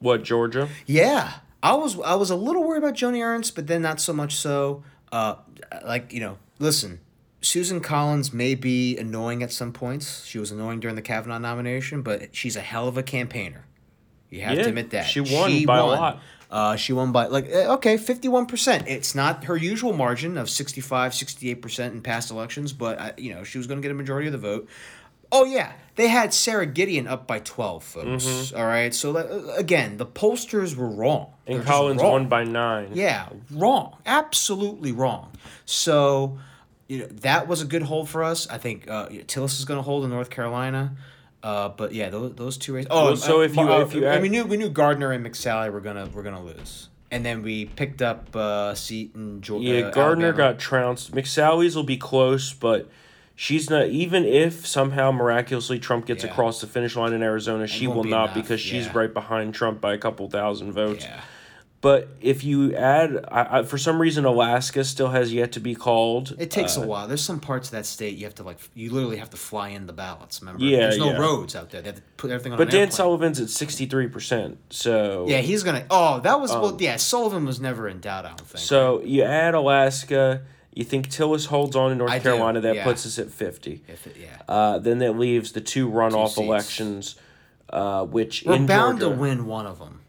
What 0.00 0.22
Georgia? 0.22 0.68
Yeah, 0.86 1.32
I 1.62 1.74
was, 1.74 1.98
I 2.00 2.14
was 2.14 2.30
a 2.30 2.36
little 2.36 2.64
worried 2.64 2.82
about 2.82 2.94
Joni 2.94 3.22
Ernst, 3.24 3.54
but 3.54 3.66
then 3.66 3.82
not 3.82 4.00
so 4.00 4.12
much 4.12 4.36
so. 4.36 4.82
Uh, 5.10 5.34
like 5.84 6.12
you 6.12 6.20
know, 6.20 6.38
listen, 6.58 7.00
Susan 7.40 7.80
Collins 7.80 8.32
may 8.32 8.54
be 8.54 8.96
annoying 8.96 9.42
at 9.42 9.50
some 9.52 9.72
points. 9.72 10.24
She 10.24 10.38
was 10.38 10.50
annoying 10.52 10.80
during 10.80 10.96
the 10.96 11.02
Kavanaugh 11.02 11.38
nomination, 11.38 12.02
but 12.02 12.34
she's 12.34 12.56
a 12.56 12.60
hell 12.60 12.86
of 12.88 12.96
a 12.96 13.02
campaigner. 13.02 13.64
You 14.30 14.42
have 14.42 14.56
Yeah, 14.56 14.62
to 14.64 14.68
admit 14.68 14.90
that 14.90 15.06
she 15.06 15.20
won 15.20 15.64
by 15.64 15.78
a 15.78 15.84
lot. 15.86 16.20
Uh, 16.50 16.76
she 16.76 16.92
won 16.94 17.12
by 17.12 17.26
like 17.26 17.46
eh, 17.50 17.66
okay, 17.74 17.96
fifty 17.98 18.26
one 18.28 18.46
percent. 18.46 18.84
It's 18.88 19.14
not 19.14 19.44
her 19.44 19.56
usual 19.56 19.92
margin 19.92 20.38
of 20.38 20.48
65, 20.48 21.14
68 21.14 21.54
percent 21.60 21.94
in 21.94 22.00
past 22.00 22.30
elections, 22.30 22.72
but 22.72 22.98
I, 22.98 23.12
you 23.18 23.34
know 23.34 23.44
she 23.44 23.58
was 23.58 23.66
going 23.66 23.78
to 23.80 23.82
get 23.82 23.90
a 23.90 23.94
majority 23.94 24.28
of 24.28 24.32
the 24.32 24.38
vote. 24.38 24.68
Oh 25.30 25.44
yeah, 25.44 25.72
they 25.96 26.08
had 26.08 26.32
Sara 26.32 26.64
Gideon 26.64 27.06
up 27.06 27.26
by 27.26 27.40
twelve, 27.40 27.84
folks. 27.84 28.50
All 28.54 28.64
right, 28.64 28.94
so 28.94 29.14
uh, 29.14 29.52
again, 29.58 29.98
the 29.98 30.06
pollsters 30.06 30.74
were 30.74 30.88
wrong. 30.88 31.34
They're 31.46 31.56
And 31.58 31.66
Collins 31.66 32.00
wrong. 32.00 32.12
won 32.12 32.28
by 32.28 32.44
nine. 32.44 32.92
Yeah, 32.94 33.28
wrong. 33.50 33.96
Absolutely 34.06 34.92
wrong. 34.92 35.30
So, 35.66 36.38
you 36.88 37.00
know, 37.00 37.06
that 37.06 37.46
was 37.46 37.60
a 37.60 37.66
good 37.66 37.82
hold 37.82 38.08
for 38.08 38.24
us. 38.24 38.48
I 38.48 38.56
think 38.56 38.88
uh, 38.90 39.08
Tillis 39.10 39.58
is 39.58 39.66
going 39.66 39.76
to 39.78 39.82
hold 39.82 40.04
in 40.04 40.10
North 40.10 40.30
Carolina. 40.30 40.96
Uh, 41.48 41.68
but 41.70 41.92
yeah, 41.94 42.10
those, 42.10 42.34
those 42.34 42.58
two 42.58 42.74
races. 42.74 42.88
Oh, 42.90 43.04
Well, 43.06 43.16
so 43.16 43.40
uh, 43.40 43.44
if 43.44 43.56
you- 43.56 43.62
uh, 43.72 43.80
if 43.80 43.94
you 43.94 44.00
and 44.04 44.16
add- 44.16 44.22
we 44.22 44.28
knew 44.28 44.44
we 44.44 44.56
knew 44.58 44.68
Gardner 44.68 45.12
and 45.12 45.24
McSally 45.24 45.72
were 45.72 45.80
gonna 45.80 46.06
were 46.12 46.22
gonna 46.22 46.44
lose, 46.44 46.88
and 47.10 47.24
then 47.24 47.42
we 47.42 47.64
picked 47.64 48.02
up 48.02 48.36
uh, 48.36 48.74
seat 48.74 49.12
in 49.14 49.40
Georgia. 49.40 49.64
Yeah, 49.66 49.90
Gardner 49.90 50.32
got 50.34 50.58
trounced. 50.58 51.12
McSally's 51.12 51.74
will 51.74 51.84
be 51.84 51.96
close, 51.96 52.52
but 52.52 52.88
she's 53.34 53.70
not. 53.70 53.86
Even 53.86 54.24
if 54.26 54.66
somehow 54.66 55.10
miraculously 55.10 55.78
Trump 55.78 56.04
gets 56.04 56.22
Yeah. 56.22 56.30
across 56.30 56.60
the 56.60 56.66
finish 56.66 56.94
line 56.96 57.14
in 57.14 57.22
Arizona, 57.22 57.66
she 57.66 57.86
won't 57.86 58.02
be 58.02 58.10
not 58.10 58.24
enough, 58.24 58.34
because 58.34 58.60
she's 58.60 58.92
right 58.94 59.12
behind 59.14 59.54
Trump 59.54 59.80
by 59.80 59.94
a 59.94 59.98
couple 59.98 60.28
thousand 60.28 60.72
votes. 60.72 61.04
Yeah, 61.06 61.20
But 61.80 62.08
if 62.20 62.42
you 62.42 62.74
add, 62.74 63.24
I, 63.30 63.58
I, 63.58 63.62
for 63.62 63.78
some 63.78 64.00
reason, 64.00 64.24
Alaska 64.24 64.82
still 64.82 65.10
has 65.10 65.32
yet 65.32 65.52
to 65.52 65.60
be 65.60 65.76
called. 65.76 66.34
It 66.36 66.50
takes 66.50 66.76
Uh, 66.76 66.82
a 66.82 66.86
while. 66.88 67.06
There's 67.06 67.22
some 67.22 67.38
parts 67.38 67.68
of 67.68 67.72
that 67.72 67.86
state 67.86 68.16
you 68.18 68.24
have 68.24 68.34
to 68.36 68.42
like. 68.42 68.58
You 68.74 68.90
literally 68.90 69.18
have 69.18 69.30
to 69.30 69.36
fly 69.36 69.68
in 69.68 69.86
the 69.86 69.92
ballots. 69.92 70.40
Remember? 70.42 70.64
Yeah, 70.64 70.78
There's 70.80 70.98
no 70.98 71.12
yeah. 71.12 71.18
roads 71.18 71.54
out 71.54 71.70
there. 71.70 71.80
They 71.80 71.90
have 71.90 71.96
to 71.96 72.02
put 72.16 72.32
everything 72.32 72.50
on. 72.50 72.58
But 72.58 72.66
an 72.66 72.72
Dan 72.72 72.80
airplane. 72.80 72.96
Sullivan's 72.96 73.40
at 73.40 73.48
sixty 73.50 73.86
three 73.86 74.08
percent. 74.08 74.58
So 74.70 75.26
Yeah, 75.28 75.38
he's 75.38 75.62
gonna. 75.62 75.84
Oh, 75.88 76.18
that 76.20 76.40
was 76.40 76.50
well. 76.50 76.76
Yeah, 76.80 76.96
Sullivan 76.96 77.44
was 77.46 77.60
never 77.60 77.86
in 77.86 78.00
doubt. 78.00 78.24
I 78.24 78.30
don't 78.30 78.40
think. 78.40 78.54
Um, 78.56 78.58
So 78.60 79.00
you 79.02 79.22
add 79.22 79.54
Alaska. 79.54 80.42
You 80.74 80.84
think 80.84 81.08
Tillis 81.10 81.46
holds 81.46 81.76
on 81.76 81.92
in 81.92 81.98
North 81.98 82.10
I 82.10 82.18
do, 82.18 82.24
Carolina? 82.24 82.60
That 82.60 82.74
yeah. 82.74 82.84
puts 82.84 83.06
us 83.06 83.20
at 83.20 83.30
fifty. 83.30 83.82
if 83.86 84.04
it, 84.08 84.16
yeah, 84.20 84.28
Uh, 84.48 84.78
then 84.80 84.98
that 84.98 85.16
leaves 85.16 85.52
the 85.52 85.60
two 85.60 85.88
runoff 85.88 86.30
seats. 86.30 86.38
elections, 86.38 87.14
uh, 87.70 88.04
which 88.04 88.42
we're 88.44 88.58
bound 88.66 88.98
Georgia. 88.98 89.14
to 89.14 89.20
win 89.20 89.46
one 89.46 89.66
of 89.66 89.78
them. 89.78 90.00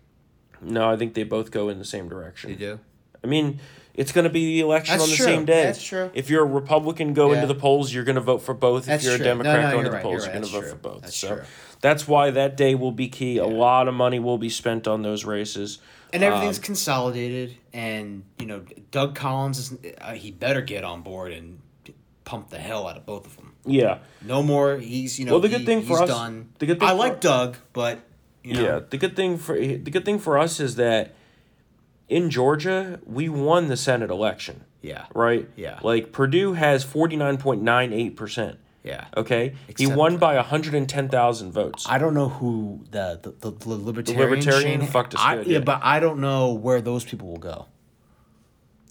No, 0.62 0.90
I 0.90 0.96
think 0.98 1.14
they 1.14 1.24
both 1.24 1.52
go 1.52 1.70
in 1.70 1.80
the 1.80 1.86
same 1.86 2.10
direction. 2.10 2.50
You 2.52 2.56
do. 2.56 2.80
I 3.24 3.28
mean, 3.28 3.60
it's 3.94 4.12
going 4.12 4.24
to 4.24 4.30
be 4.30 4.46
the 4.46 4.60
election 4.62 4.94
That's 4.94 5.04
on 5.04 5.10
the 5.10 5.16
true. 5.16 5.26
same 5.26 5.46
day. 5.46 5.64
That's 5.64 5.84
true. 5.84 6.10
If 6.14 6.30
you're 6.30 6.44
a 6.44 6.48
Republican, 6.48 7.14
go 7.14 7.30
Yeah. 7.32 7.42
into 7.42 7.54
the 7.54 7.60
polls, 7.60 7.94
you're 7.94 8.04
going 8.06 8.16
to 8.16 8.22
vote 8.22 8.40
for 8.42 8.54
both. 8.54 8.86
That's 8.86 9.04
if 9.04 9.10
you're 9.10 9.18
true. 9.18 9.26
a 9.26 9.28
Democrat, 9.30 9.56
no, 9.56 9.62
go 9.62 9.68
into 9.68 9.76
you're 9.78 9.84
the 9.84 9.92
right, 9.92 10.04
polls, 10.04 10.14
you're 10.26 10.34
you're 10.34 10.42
going 10.42 10.54
to 10.54 10.60
vote 10.62 10.70
for 10.70 10.76
both. 10.76 11.02
That's 11.02 11.18
so 11.18 11.36
true. 11.36 11.44
that's 11.82 12.08
why 12.08 12.32
that 12.32 12.56
day 12.56 12.76
will 12.76 12.92
be 12.94 13.10
key. 13.10 13.38
A 13.38 13.46
lot 13.46 13.88
of 13.88 13.94
money 13.94 14.20
will 14.20 14.38
be 14.38 14.50
spent 14.50 14.88
on 14.88 15.02
those 15.02 15.26
races. 15.26 15.80
And 16.14 16.24
everything's 16.24 16.58
Um, 16.58 16.64
consolidated, 16.64 17.56
and 17.74 18.24
you 18.40 18.46
know 18.48 18.64
Doug 18.90 19.14
Collins 19.16 19.60
is. 19.60 19.78
Uh, 20.02 20.14
he 20.14 20.32
better 20.32 20.62
get 20.62 20.84
on 20.84 21.02
board 21.04 21.32
and 21.32 21.60
pump 22.26 22.50
the 22.50 22.58
hell 22.58 22.88
out 22.88 22.98
of 22.98 23.06
both 23.06 23.26
of 23.28 23.36
them. 23.36 23.54
Yeah. 23.66 24.00
No 24.26 24.42
more. 24.42 24.78
He's 24.78 25.20
you 25.20 25.26
know. 25.26 25.34
Well, 25.34 25.42
the 25.42 25.50
good 25.50 25.60
he- 25.62 25.66
thing 25.68 25.82
for 25.84 26.00
he's 26.00 26.02
us- 26.02 26.10
Done. 26.10 26.50
the 26.58 26.66
good 26.66 26.80
thing 26.80 26.88
I 26.88 26.94
like 26.94 27.20
Doug, 27.22 27.58
but 27.74 28.00
you 28.44 28.54
know, 28.56 28.62
Yeah. 28.64 28.80
The 28.90 28.98
good 28.98 29.16
thing 29.16 29.38
for 29.38 29.56
the 29.58 29.78
good 29.78 30.06
thing 30.06 30.20
for 30.20 30.38
us 30.38 30.60
is 30.60 30.76
that 30.76 31.14
in 32.08 32.30
Georgia, 32.30 33.00
we 33.06 33.30
won 33.30 33.68
the 33.68 33.78
Senate 33.78 34.10
election, 34.10 34.64
yeah, 34.82 35.06
right? 35.14 35.48
Yeah. 35.56 35.80
Like 35.84 36.12
Perdue 36.12 36.54
has 36.54 36.84
49.98%. 36.84 38.58
yeah. 38.84 39.06
Okay? 39.16 39.54
he 39.78 39.86
won 39.88 40.18
by 40.18 40.36
110,000 40.36 41.52
votes. 41.52 41.86
I 41.88 41.98
don't 41.98 42.14
know 42.14 42.30
who 42.30 42.86
the 42.92 43.20
the, 43.22 43.52
the, 43.52 43.52
the 43.58 43.70
libertarian, 43.76 44.30
libertarian 44.30 44.80
Shane- 44.82 44.90
fucked 44.90 45.14
us 45.16 45.22
I, 45.24 45.36
good, 45.36 45.48
yeah, 45.48 45.58
yeah. 45.60 45.64
but 45.64 45.82
I 45.84 46.00
don't 46.00 46.20
know 46.20 46.54
where 46.54 46.82
those 46.82 47.04
people 47.06 47.28
will 47.28 47.38
go. 47.38 47.66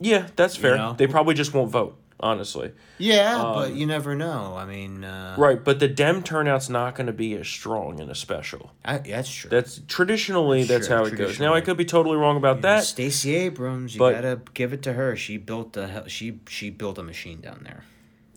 yeah, 0.00 0.28
that's 0.36 0.54
fair. 0.56 0.76
know? 0.76 0.92
They 0.96 1.06
probably 1.08 1.34
just 1.34 1.52
won't 1.54 1.70
vote, 1.72 1.98
honestly. 2.20 2.72
Yeah, 2.98 3.40
but 3.54 3.74
you 3.74 3.86
never 3.86 4.14
know. 4.14 4.54
I 4.56 4.64
mean, 4.64 5.04
uh, 5.04 5.34
Um, 5.36 5.40
Right, 5.42 5.62
but 5.62 5.78
the 5.78 5.88
Dem 5.88 6.22
turnout's 6.22 6.68
not 6.68 6.94
going 6.94 7.06
to 7.06 7.12
be 7.12 7.34
as 7.34 7.46
strong 7.48 7.98
in 8.00 8.10
a 8.10 8.14
special. 8.14 8.72
I, 8.84 8.98
that's 8.98 9.30
true. 9.32 9.50
That's 9.50 9.80
traditionally 9.88 10.64
that's 10.64 10.88
Sure, 10.88 10.96
how 10.98 11.04
it 11.04 11.16
goes. 11.16 11.38
Now 11.38 11.54
I 11.54 11.60
could 11.60 11.76
be 11.76 11.84
totally 11.84 12.16
wrong 12.16 12.36
about 12.36 12.62
that. 12.62 12.84
Stacey 12.84 13.34
Abrams, 13.34 13.94
you 13.94 13.98
but- 13.98 14.12
gotta 14.14 14.40
give 14.54 14.72
it 14.72 14.82
to 14.82 14.92
her. 14.94 15.16
She 15.16 15.36
built 15.36 15.76
a 15.76 16.04
she 16.08 16.40
she 16.48 16.70
built 16.70 16.98
a 16.98 17.02
machine 17.02 17.40
down 17.40 17.60
there. 17.64 17.84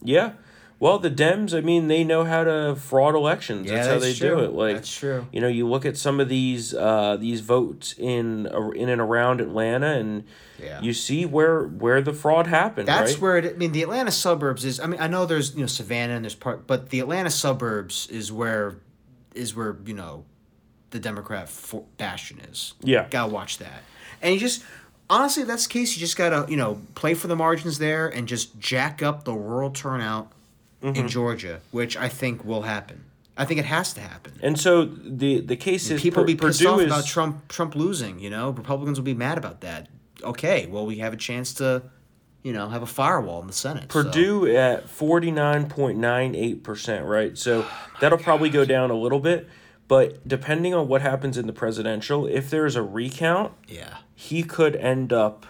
Yeah. 0.03 0.33
Well, 0.81 0.97
the 0.97 1.11
Dems, 1.11 1.55
I 1.55 1.61
mean, 1.61 1.89
they 1.89 2.03
know 2.03 2.23
how 2.23 2.43
to 2.43 2.75
fraud 2.75 3.13
elections. 3.13 3.67
Yeah, 3.69 3.75
that's 3.75 3.87
how 3.87 3.99
they 3.99 4.15
true. 4.15 4.29
do 4.29 4.39
it. 4.39 4.51
Like 4.53 4.77
That's 4.77 4.97
true. 4.97 5.27
You 5.31 5.39
know, 5.39 5.47
you 5.47 5.67
look 5.67 5.85
at 5.85 5.95
some 5.95 6.19
of 6.19 6.27
these 6.27 6.73
uh, 6.73 7.17
these 7.19 7.41
votes 7.41 7.93
in 7.99 8.47
in 8.75 8.89
and 8.89 8.99
around 8.99 9.41
Atlanta, 9.41 9.91
and 9.91 10.23
Yeah. 10.59 10.81
you 10.81 10.93
see 10.93 11.23
where 11.27 11.65
where 11.65 12.01
the 12.01 12.13
fraud 12.13 12.47
happened. 12.47 12.87
That's 12.87 13.13
right? 13.13 13.21
where 13.21 13.37
it. 13.37 13.53
I 13.53 13.57
mean, 13.57 13.73
the 13.73 13.83
Atlanta 13.83 14.09
suburbs 14.09 14.65
is. 14.65 14.79
I 14.79 14.87
mean, 14.87 14.99
I 14.99 15.05
know 15.05 15.27
there's 15.27 15.53
you 15.53 15.61
know 15.61 15.67
Savannah 15.67 16.15
and 16.15 16.25
there's 16.25 16.33
part, 16.33 16.65
but 16.65 16.89
the 16.89 16.99
Atlanta 16.99 17.29
suburbs 17.29 18.07
is 18.07 18.31
where, 18.31 18.77
is 19.35 19.55
where 19.55 19.77
you 19.85 19.93
know, 19.93 20.25
the 20.89 20.99
Democrat 20.99 21.47
for, 21.47 21.83
bastion 21.99 22.39
is. 22.51 22.73
Yeah. 22.81 23.05
Gotta 23.11 23.31
watch 23.31 23.59
that, 23.59 23.83
and 24.19 24.33
you 24.33 24.39
just 24.39 24.63
honestly, 25.11 25.43
if 25.43 25.47
that's 25.47 25.67
the 25.67 25.73
case, 25.73 25.95
you 25.95 25.99
just 25.99 26.17
gotta 26.17 26.49
you 26.49 26.57
know 26.57 26.81
play 26.95 27.13
for 27.13 27.27
the 27.27 27.35
margins 27.35 27.77
there 27.77 28.07
and 28.07 28.27
just 28.27 28.57
jack 28.59 29.03
up 29.03 29.25
the 29.25 29.33
rural 29.33 29.69
turnout 29.69 30.31
Mm-hmm. 30.81 30.95
in 30.95 31.07
Georgia, 31.07 31.61
which 31.71 31.95
I 31.95 32.09
think 32.09 32.43
will 32.43 32.63
happen. 32.63 33.03
I 33.37 33.45
think 33.45 33.59
it 33.59 33.65
has 33.65 33.93
to 33.93 34.01
happen. 34.01 34.33
And 34.41 34.59
so 34.59 34.85
the 34.85 35.39
the 35.41 35.55
case 35.55 35.89
is 35.91 36.01
People 36.01 36.21
will 36.23 36.27
be 36.27 36.35
pissed 36.35 36.59
Perdue 36.59 36.71
off 36.73 36.79
is, 36.81 36.85
about 36.87 37.05
Trump 37.05 37.47
Trump 37.47 37.75
losing. 37.75 38.19
You 38.19 38.29
know, 38.29 38.49
Republicans 38.49 38.99
will 38.99 39.05
be 39.05 39.13
mad 39.13 39.37
about 39.37 39.61
that. 39.61 39.87
Okay, 40.23 40.67
well, 40.67 40.85
we 40.85 40.97
have 40.97 41.13
a 41.13 41.17
chance 41.17 41.53
to, 41.55 41.83
you 42.43 42.51
know, 42.53 42.69
have 42.69 42.81
a 42.83 42.87
firewall 42.87 43.41
in 43.41 43.47
the 43.47 43.53
Senate. 43.53 43.91
so- 43.91 44.03
Perdue 44.03 44.47
at 44.55 44.89
forty 44.89 45.31
nine 45.31 45.67
point 45.69 45.97
nine 45.97 46.35
eight 46.35 46.63
percent, 46.63 47.05
right? 47.05 47.37
So 47.37 47.61
Oh 47.67 47.87
that'll 47.99 48.17
probably 48.19 48.49
go 48.49 48.65
down 48.65 48.89
a 48.91 48.95
little 48.95 49.19
bit, 49.19 49.47
but 49.87 50.27
depending 50.27 50.73
on 50.73 50.87
what 50.87 51.01
happens 51.01 51.37
in 51.37 51.45
the 51.47 51.53
presidential, 51.53 52.25
if 52.27 52.49
there's 52.49 52.75
a 52.75 52.81
recount, 52.83 53.53
Yeah. 53.67 53.97
he 54.15 54.41
could 54.43 54.75
end 54.75 55.13
up 55.13 55.45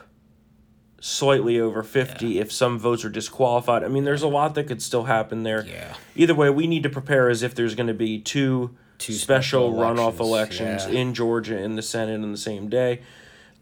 slightly 1.01 1.59
over 1.59 1.81
50 1.81 2.39
if 2.39 2.51
some 2.51 2.79
votes 2.79 3.03
are 3.03 3.09
disqualified. 3.09 3.83
I 3.83 3.87
mean, 3.87 4.05
there's 4.05 4.21
a 4.21 4.27
lot 4.27 4.55
that 4.55 4.65
could 4.65 4.81
still 4.81 5.03
happen 5.03 5.43
there. 5.43 5.65
Yeah. 5.65 5.95
Either 6.15 6.35
way, 6.35 6.49
we 6.49 6.67
need 6.67 6.83
to 6.83 6.89
prepare 6.89 7.27
as 7.27 7.43
if 7.43 7.55
there's 7.55 7.75
going 7.75 7.87
to 7.87 7.93
be 7.93 8.19
two, 8.19 8.77
Two 8.99 9.13
special, 9.13 9.71
special 9.71 9.73
runoff 9.73 10.19
elections, 10.19 10.59
elections 10.59 10.93
yeah. 10.93 11.01
in 11.01 11.13
Georgia 11.13 11.57
in 11.57 11.75
the 11.75 11.81
Senate 11.81 12.21
on 12.21 12.31
the 12.31 12.37
same 12.37 12.69
day. 12.69 13.01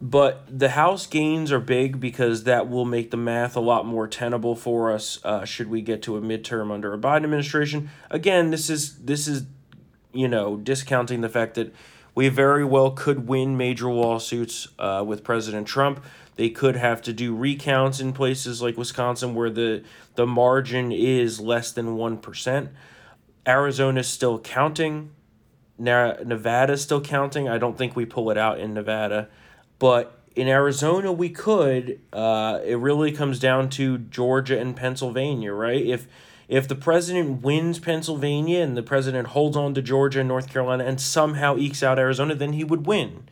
But 0.02 0.46
the 0.48 0.70
House 0.70 1.08
gains 1.08 1.52
are 1.52 1.60
big 1.60 2.00
because 2.00 2.44
that 2.44 2.70
will 2.70 2.86
make 2.86 3.12
the 3.12 3.18
math 3.18 3.56
a 3.56 3.62
lot 3.62 3.86
more 3.86 4.08
tenable 4.08 4.56
for 4.56 4.92
us 4.92 5.20
uh, 5.26 5.44
should 5.46 5.70
we 5.70 5.82
get 5.82 6.02
to 6.04 6.18
a 6.18 6.22
midterm 6.22 6.72
under 6.72 6.94
a 6.94 6.98
Biden 6.98 7.24
administration. 7.24 7.90
Again, 8.10 8.52
this 8.52 8.70
is 8.70 8.98
this 9.00 9.28
is 9.28 9.44
you 10.14 10.28
know 10.28 10.58
discounting 10.58 11.22
the 11.22 11.30
fact 11.30 11.56
that 11.56 11.74
we 12.16 12.28
very 12.30 12.66
well 12.66 12.92
could 12.92 13.28
win 13.28 13.56
major 13.58 13.90
lawsuits 13.90 14.68
uh, 14.78 15.04
with 15.06 15.24
President 15.24 15.68
Trump. 15.68 16.04
They 16.40 16.50
could 16.50 16.78
have 16.78 17.02
to 17.02 17.12
do 17.12 17.36
recounts 17.36 18.00
in 18.00 18.14
places 18.14 18.62
like 18.62 18.78
Wisconsin 18.78 19.36
where 19.36 19.50
the 19.50 19.84
the 20.16 20.26
margin 20.26 20.90
is 20.90 21.42
less 21.42 21.70
than 21.74 21.98
one 21.98 22.18
percent. 22.18 22.70
Arizona's 23.46 24.08
still 24.08 24.40
counting. 24.40 25.12
Nevada's 25.78 26.82
still 26.82 27.02
counting. 27.02 27.50
I 27.50 27.58
don't 27.58 27.78
think 27.78 27.94
we 27.94 28.06
pull 28.06 28.32
it 28.32 28.38
out 28.38 28.58
in 28.58 28.74
Nevada, 28.74 29.28
but 29.80 30.22
in 30.34 30.48
Arizona 30.48 31.12
we 31.12 31.28
could. 31.28 32.00
Uh, 32.14 32.60
it 32.64 32.78
really 32.78 33.12
comes 33.12 33.38
down 33.38 33.70
to 33.72 33.98
Georgia 33.98 34.58
and 34.58 34.78
Pennsylvania, 34.78 35.52
right? 35.52 35.86
If 35.86 36.08
if 36.48 36.70
the 36.70 36.76
president 36.76 37.42
wins 37.42 37.80
Pennsylvania 37.80 38.62
and 38.62 38.78
the 38.78 38.82
president 38.82 39.28
holds 39.28 39.58
on 39.58 39.74
to 39.74 39.82
Georgia 39.82 40.22
and 40.22 40.30
North 40.30 40.50
Carolina 40.50 40.86
and 40.86 41.02
somehow 41.02 41.58
ekes 41.58 41.84
out 41.84 42.00
Arizona, 42.00 42.34
then 42.34 42.54
he 42.54 42.64
would 42.64 42.88
win. 42.88 43.26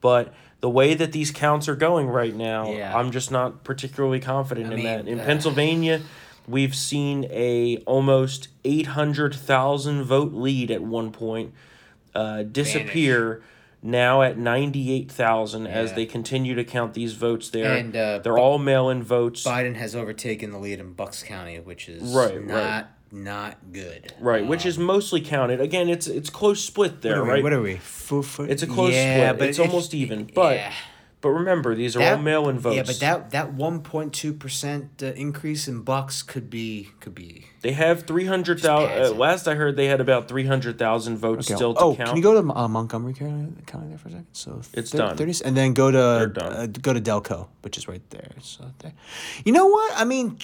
But 0.00 0.32
the 0.62 0.70
way 0.70 0.94
that 0.94 1.10
these 1.10 1.30
counts 1.32 1.68
are 1.68 1.74
going 1.74 2.06
right 2.08 2.34
now, 2.34 2.72
Yeah. 2.72 2.96
I'm 2.96 3.10
just 3.10 3.30
not 3.30 3.64
particularly 3.64 4.20
confident 4.20 4.68
I 4.68 4.70
in 4.70 4.76
mean, 4.76 4.84
that. 4.86 5.08
In 5.08 5.20
uh, 5.20 5.24
Pennsylvania, 5.24 6.00
we've 6.46 6.74
seen 6.74 7.26
a 7.30 7.78
almost 7.78 8.48
800,000 8.64 10.04
vote 10.04 10.32
lead 10.32 10.70
at 10.70 10.80
one 10.80 11.10
point 11.10 11.52
uh, 12.14 12.44
disappear 12.44 13.42
now 13.82 14.22
at 14.22 14.38
98,000 14.38 15.66
as 15.66 15.94
they 15.94 16.06
continue 16.06 16.54
to 16.54 16.62
count 16.62 16.94
these 16.94 17.14
votes 17.14 17.50
there. 17.50 17.74
And, 17.74 17.96
uh, 17.96 18.18
They're 18.18 18.38
all 18.38 18.58
mail-in 18.58 19.02
votes. 19.02 19.44
Biden 19.44 19.74
has 19.74 19.96
overtaken 19.96 20.52
the 20.52 20.58
lead 20.58 20.78
in 20.78 20.92
Bucks 20.92 21.24
County, 21.24 21.58
which 21.58 21.88
is 21.88 22.14
Right, 22.14 22.38
right. 22.48 22.86
Not 23.12 23.22
not 23.32 23.72
good. 23.72 24.12
Right, 24.20 24.46
which 24.46 24.64
is 24.64 24.78
mostly 24.78 25.20
counted. 25.20 25.60
Again, 25.60 25.88
it's 25.90 26.06
it's 26.06 26.30
close 26.30 26.64
split 26.64 27.02
there, 27.02 27.22
right? 27.22 27.42
What 27.42 27.52
are 27.52 27.60
we? 27.60 27.76
Foo, 27.76 28.22
foo, 28.22 28.44
It's 28.44 28.62
a 28.62 28.66
close 28.66 28.94
yeah, 28.94 29.28
split. 29.28 29.38
But 29.38 29.48
it's 29.50 29.58
it- 29.58 29.66
almost 29.68 29.92
even. 29.94 30.30
But 30.34 30.56
yeah. 30.56 30.72
but 31.20 31.28
remember, 31.30 31.74
these 31.74 31.94
are 31.94 31.98
That- 32.00 32.16
all 32.16 32.22
mail-in 32.22 32.58
votes. 32.58 32.76
Yeah, 32.76 32.82
but 32.84 33.00
that 33.00 33.30
that 33.32 33.52
one 33.52 33.80
point 33.82 34.14
two 34.14 34.32
percent 34.32 35.02
uh, 35.02 35.06
increase 35.08 35.68
in 35.68 35.82
Bucks 35.82 36.22
could 36.22 36.48
be 36.48 36.88
could 37.00 37.14
be. 37.14 37.44
they 37.60 37.72
have 37.72 38.02
300,000 38.06 38.90
uh, 38.90 39.10
last 39.16 39.46
I 39.46 39.54
heard 39.54 39.76
they 39.76 39.86
had 39.86 40.00
about 40.00 40.26
300,000 40.28 41.16
votes 41.18 41.46
still 41.46 41.74
to 41.74 41.80
oh, 41.80 41.94
count. 41.94 42.08
can 42.08 42.16
you 42.16 42.22
go 42.22 42.32
to 42.40 42.52
uh, 42.58 42.66
Montgomery 42.66 43.12
County, 43.14 43.52
County 43.66 43.88
there 43.90 43.98
for 43.98 44.08
a 44.08 44.12
second? 44.12 44.26
So 44.32 44.62
It's 44.72 44.90
thir- 44.90 44.98
done. 44.98 45.16
30, 45.16 45.44
and 45.44 45.54
then 45.56 45.74
go 45.74 45.90
to 45.90 46.00
uh, 46.00 46.66
go 46.66 46.92
to 46.94 47.00
Delco, 47.00 47.48
which 47.60 47.76
is 47.78 47.86
right 47.86 48.02
there. 48.10 48.30
So 48.40 48.64
there. 48.78 48.94
You 49.44 49.52
know 49.52 49.66
what? 49.66 49.92
I 49.96 50.04
mean, 50.04 50.38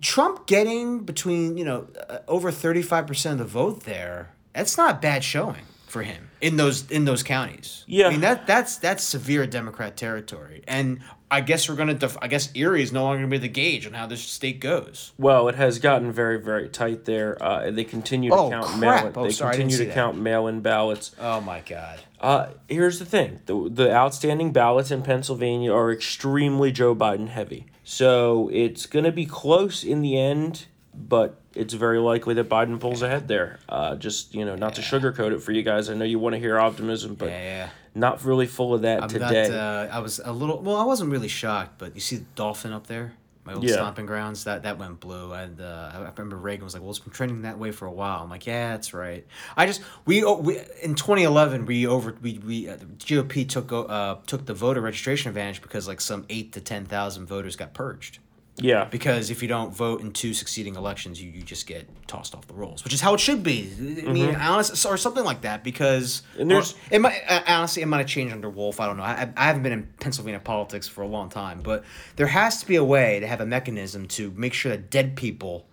Trump 0.00 0.46
getting 0.46 1.00
between 1.00 1.56
you 1.56 1.64
know 1.64 1.86
uh, 2.08 2.18
over 2.28 2.50
thirty 2.50 2.82
five 2.82 3.06
percent 3.06 3.40
of 3.40 3.46
the 3.46 3.52
vote 3.52 3.84
there. 3.84 4.30
That's 4.52 4.76
not 4.76 5.02
bad 5.02 5.22
showing 5.24 5.64
for 5.86 6.02
him 6.02 6.30
in 6.40 6.56
those 6.56 6.90
in 6.90 7.04
those 7.04 7.22
counties. 7.22 7.84
Yeah. 7.86 8.06
I 8.08 8.10
mean 8.10 8.20
that 8.20 8.46
that's 8.46 8.76
that's 8.76 9.02
severe 9.04 9.46
Democrat 9.46 9.96
territory, 9.96 10.62
and 10.66 11.00
I 11.30 11.40
guess 11.40 11.68
we're 11.68 11.74
gonna. 11.74 11.94
Def- 11.94 12.16
I 12.22 12.28
guess 12.28 12.50
Erie 12.54 12.82
is 12.82 12.92
no 12.92 13.02
longer 13.02 13.18
gonna 13.18 13.30
be 13.30 13.38
the 13.38 13.48
gauge 13.48 13.84
on 13.86 13.92
how 13.94 14.06
this 14.06 14.22
state 14.22 14.60
goes. 14.60 15.12
Well, 15.18 15.48
it 15.48 15.56
has 15.56 15.80
gotten 15.80 16.12
very, 16.12 16.38
very 16.40 16.68
tight 16.68 17.04
there. 17.04 17.36
Uh, 17.42 17.70
they 17.72 17.82
continue 17.82 18.30
to 18.30 18.36
Oh, 18.36 18.50
count 18.50 18.66
crap. 18.66 19.04
mail. 19.04 19.12
Oh, 19.16 19.24
they 19.24 19.30
sorry, 19.32 19.56
continue 19.56 19.76
to 19.86 19.92
count 19.92 20.16
mail-in 20.18 20.60
ballots. 20.60 21.16
Oh 21.20 21.40
my 21.40 21.60
God. 21.66 21.98
Uh, 22.20 22.50
here's 22.68 23.00
the 23.00 23.04
thing: 23.04 23.40
the 23.46 23.68
the 23.68 23.92
outstanding 23.92 24.52
ballots 24.52 24.92
in 24.92 25.02
Pennsylvania 25.02 25.72
are 25.74 25.90
extremely 25.92 26.70
Joe 26.70 26.94
Biden 26.94 27.28
heavy. 27.28 27.66
So 27.88 28.50
it's 28.52 28.84
gonna 28.86 29.12
be 29.12 29.26
close 29.26 29.84
in 29.84 30.02
the 30.02 30.18
end, 30.18 30.66
but 30.92 31.40
it's 31.54 31.72
very 31.72 32.00
likely 32.00 32.34
that 32.34 32.48
Biden 32.48 32.80
pulls 32.80 33.00
ahead 33.00 33.28
there. 33.28 33.60
Uh, 33.68 33.94
just 33.94 34.34
you 34.34 34.44
know, 34.44 34.56
not 34.56 34.74
to 34.74 34.82
sugarcoat 34.82 35.32
it 35.32 35.40
for 35.40 35.52
you 35.52 35.62
guys. 35.62 35.88
I 35.88 35.94
know 35.94 36.04
you 36.04 36.18
want 36.18 36.34
to 36.34 36.40
hear 36.40 36.58
optimism, 36.58 37.14
but 37.14 37.28
Yeah, 37.28 37.38
yeah. 37.42 37.68
not 37.94 38.24
really 38.24 38.46
full 38.48 38.74
of 38.74 38.82
that 38.82 39.04
I'm 39.04 39.08
today. 39.08 39.48
not. 39.48 39.56
Uh, 39.56 39.88
I 39.92 40.00
was 40.00 40.20
a 40.24 40.32
little. 40.32 40.60
Well, 40.62 40.74
I 40.76 40.82
wasn't 40.84 41.12
really 41.12 41.28
shocked, 41.28 41.78
but 41.78 41.94
you 41.94 42.00
see 42.00 42.16
the 42.16 42.24
Dauphin 42.34 42.72
up 42.72 42.88
there, 42.88 43.12
my 43.46 43.54
old 43.54 43.64
Yeah. 43.64 43.74
stomping 43.74 44.06
grounds. 44.06 44.44
That 44.44 44.64
that 44.64 44.78
went 44.78 45.00
blue, 45.00 45.32
and 45.32 45.60
uh, 45.60 45.90
I 45.94 45.98
remember 46.00 46.36
Reagan 46.36 46.64
was 46.64 46.74
like, 46.74 46.82
"Well, 46.82 46.90
it's 46.90 46.98
been 46.98 47.12
trending 47.12 47.42
that 47.42 47.58
way 47.58 47.70
for 47.70 47.86
a 47.86 47.92
while." 47.92 48.22
I'm 48.22 48.28
like, 48.28 48.46
"Yeah, 48.46 48.72
that's 48.72 48.92
right." 48.92 49.24
I 49.56 49.66
just 49.66 49.82
we, 50.04 50.24
we 50.24 50.58
in 50.82 50.94
2011 50.96 51.64
we 51.64 51.86
over 51.86 52.16
we 52.20 52.38
we 52.38 52.68
uh, 52.68 52.76
the 52.76 52.86
GOP 52.86 53.48
took 53.48 53.72
uh 53.72 54.16
took 54.26 54.46
the 54.46 54.54
voter 54.54 54.80
registration 54.80 55.28
advantage 55.28 55.62
because 55.62 55.86
like 55.86 56.00
some 56.00 56.26
eight 56.28 56.52
to 56.52 56.60
ten 56.60 56.84
thousand 56.84 57.26
voters 57.26 57.56
got 57.56 57.72
purged. 57.72 58.18
Yeah, 58.58 58.84
Because 58.84 59.30
if 59.30 59.42
you 59.42 59.48
don't 59.48 59.74
vote 59.74 60.00
in 60.00 60.12
two 60.12 60.32
succeeding 60.32 60.76
elections, 60.76 61.20
you, 61.22 61.30
you 61.30 61.42
just 61.42 61.66
get 61.66 61.86
tossed 62.06 62.34
off 62.34 62.46
the 62.46 62.54
rolls, 62.54 62.84
which 62.84 62.94
is 62.94 63.00
how 63.00 63.12
it 63.14 63.20
should 63.20 63.42
be. 63.42 63.70
I 64.06 64.10
mean, 64.12 64.34
honestly, 64.34 64.90
or 64.90 64.96
something 64.96 65.24
like 65.24 65.42
that. 65.42 65.62
Because 65.62 66.22
Mm-hmm. 66.32 66.40
And 66.42 66.50
there's- 66.50 66.72
or- 66.72 66.76
it 66.90 67.00
might 67.00 67.20
uh, 67.28 67.42
honestly 67.46 67.82
it 67.82 67.86
might 67.86 67.98
have 67.98 68.06
changed 68.06 68.32
under 68.32 68.48
Wolf. 68.50 68.80
I 68.80 68.86
don't 68.86 68.96
know. 68.96 69.02
I, 69.02 69.28
I 69.36 69.44
haven't 69.44 69.62
been 69.62 69.72
in 69.72 69.88
Pennsylvania 70.00 70.40
politics 70.40 70.88
for 70.88 71.02
a 71.02 71.06
long 71.08 71.28
time, 71.28 71.60
but 71.62 71.84
there 72.16 72.26
has 72.28 72.60
to 72.60 72.66
be 72.66 72.76
a 72.76 72.84
way 72.84 73.20
to 73.20 73.26
have 73.26 73.40
a 73.40 73.46
mechanism 73.46 74.06
to 74.08 74.30
make 74.36 74.52
sure 74.54 74.70
that 74.72 74.90
dead 74.90 75.16
people 75.16 75.66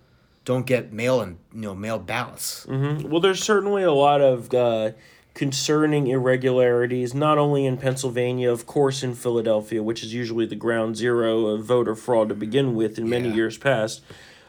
don't 0.44 0.66
get 0.66 0.92
mail 0.92 1.22
and 1.22 1.38
you 1.54 1.62
know 1.62 1.74
mailed 1.74 2.04
ballots. 2.06 2.66
Mm-hmm. 2.66 3.08
Well, 3.08 3.20
there's 3.20 3.42
certainly 3.42 3.82
a 3.82 3.92
lot 3.92 4.20
of 4.20 4.52
uh, 4.52 4.90
concerning 5.34 6.06
irregularities, 6.06 7.12
not 7.14 7.38
only 7.38 7.66
in 7.66 7.76
Pennsylvania, 7.76 8.50
of 8.50 8.66
course, 8.66 9.02
in 9.02 9.14
Philadelphia, 9.14 9.82
which 9.82 10.02
is 10.02 10.14
usually 10.14 10.46
the 10.46 10.54
ground 10.54 10.96
zero 10.96 11.46
of 11.46 11.64
voter 11.64 11.94
fraud 11.96 12.28
to 12.28 12.34
begin 12.34 12.74
with 12.76 12.98
in 12.98 13.08
many 13.08 13.28
Yeah. 13.28 13.34
years 13.34 13.58
past, 13.58 14.02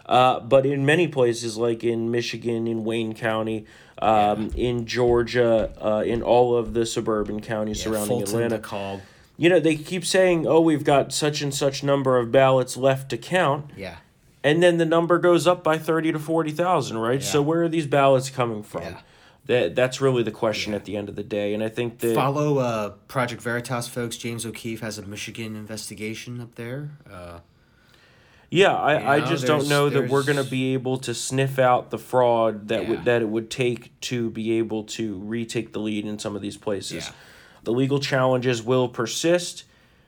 uh, 0.06 0.40
but 0.42 0.66
in 0.66 0.86
many 0.86 1.08
places 1.08 1.58
like 1.58 1.84
in 1.84 2.12
Michigan, 2.12 2.68
in 2.68 2.84
Wayne 2.84 3.14
County, 3.14 3.66
um, 4.00 4.52
in 4.56 4.86
Georgia, 4.86 5.72
uh, 5.82 6.04
in 6.06 6.22
all 6.22 6.56
of 6.56 6.74
the 6.76 6.86
suburban 6.86 7.42
counties 7.42 7.82
surrounding 7.82 8.20
Fulton, 8.20 8.44
Atlanta. 8.44 8.60
DeKalb. 8.60 9.02
You 9.38 9.50
know, 9.50 9.60
they 9.60 9.76
keep 9.76 10.06
saying, 10.06 10.46
oh, 10.48 10.62
we've 10.62 10.84
got 10.84 11.12
such 11.12 11.42
and 11.42 11.54
such 11.54 11.84
number 11.84 12.18
of 12.18 12.32
ballots 12.32 12.78
left 12.78 13.10
to 13.10 13.18
count 13.18 13.72
Yeah. 13.76 13.96
and 14.44 14.62
then 14.62 14.78
the 14.78 14.86
number 14.86 15.18
goes 15.18 15.48
up 15.48 15.64
by 15.64 15.78
30 15.80 16.12
to 16.12 16.20
40,000, 16.20 16.98
right? 17.00 17.24
So 17.24 17.42
where 17.42 17.64
are 17.64 17.70
these 17.70 17.88
ballots 17.88 18.30
coming 18.30 18.62
from? 18.62 18.84
Yeah. 19.48 19.60
That 19.62 19.76
that's 19.76 20.02
really 20.02 20.24
the 20.24 20.32
question 20.32 20.74
at 20.74 20.86
the 20.86 20.98
end 20.98 21.08
of 21.10 21.16
the 21.16 21.24
day, 21.24 21.54
and 21.54 21.64
I 21.64 21.70
think 21.70 22.00
that 22.00 22.16
Follow 22.16 22.58
uh, 22.58 22.90
Project 23.08 23.42
Veritas, 23.42 23.88
folks. 23.88 24.18
James 24.18 24.46
O'Keefe 24.46 24.82
has 24.82 24.98
a 24.98 25.04
Michigan 25.06 25.56
investigation 25.56 26.42
up 26.42 26.56
there. 26.56 26.90
Uh, 27.12 27.40
yeah, 28.50 28.74
I, 28.76 28.94
You 29.00 29.06
I 29.08 29.20
know, 29.20 29.26
just 29.26 29.46
don't 29.46 29.68
know 29.68 29.90
that 29.90 30.10
we're 30.10 30.24
going 30.24 30.38
to 30.44 30.50
be 30.50 30.74
able 30.74 30.98
to 31.00 31.14
sniff 31.14 31.60
out 31.60 31.90
the 31.90 31.98
fraud 31.98 32.68
that 32.70 32.84
Yeah. 32.84 32.90
would 32.90 33.06
that 33.06 33.22
it 33.22 33.30
would 33.30 33.50
take 33.50 34.00
to 34.02 34.30
be 34.30 34.54
able 34.54 34.84
to 34.84 35.18
retake 35.20 35.74
the 35.74 35.80
lead 35.80 36.06
in 36.06 36.20
some 36.20 36.36
of 36.36 36.42
these 36.42 36.58
places. 36.58 37.06
Yeah. 37.08 37.12
The 37.64 37.72
legal 37.72 38.00
challenges 38.00 38.62
will 38.64 38.88
persist, 38.88 39.64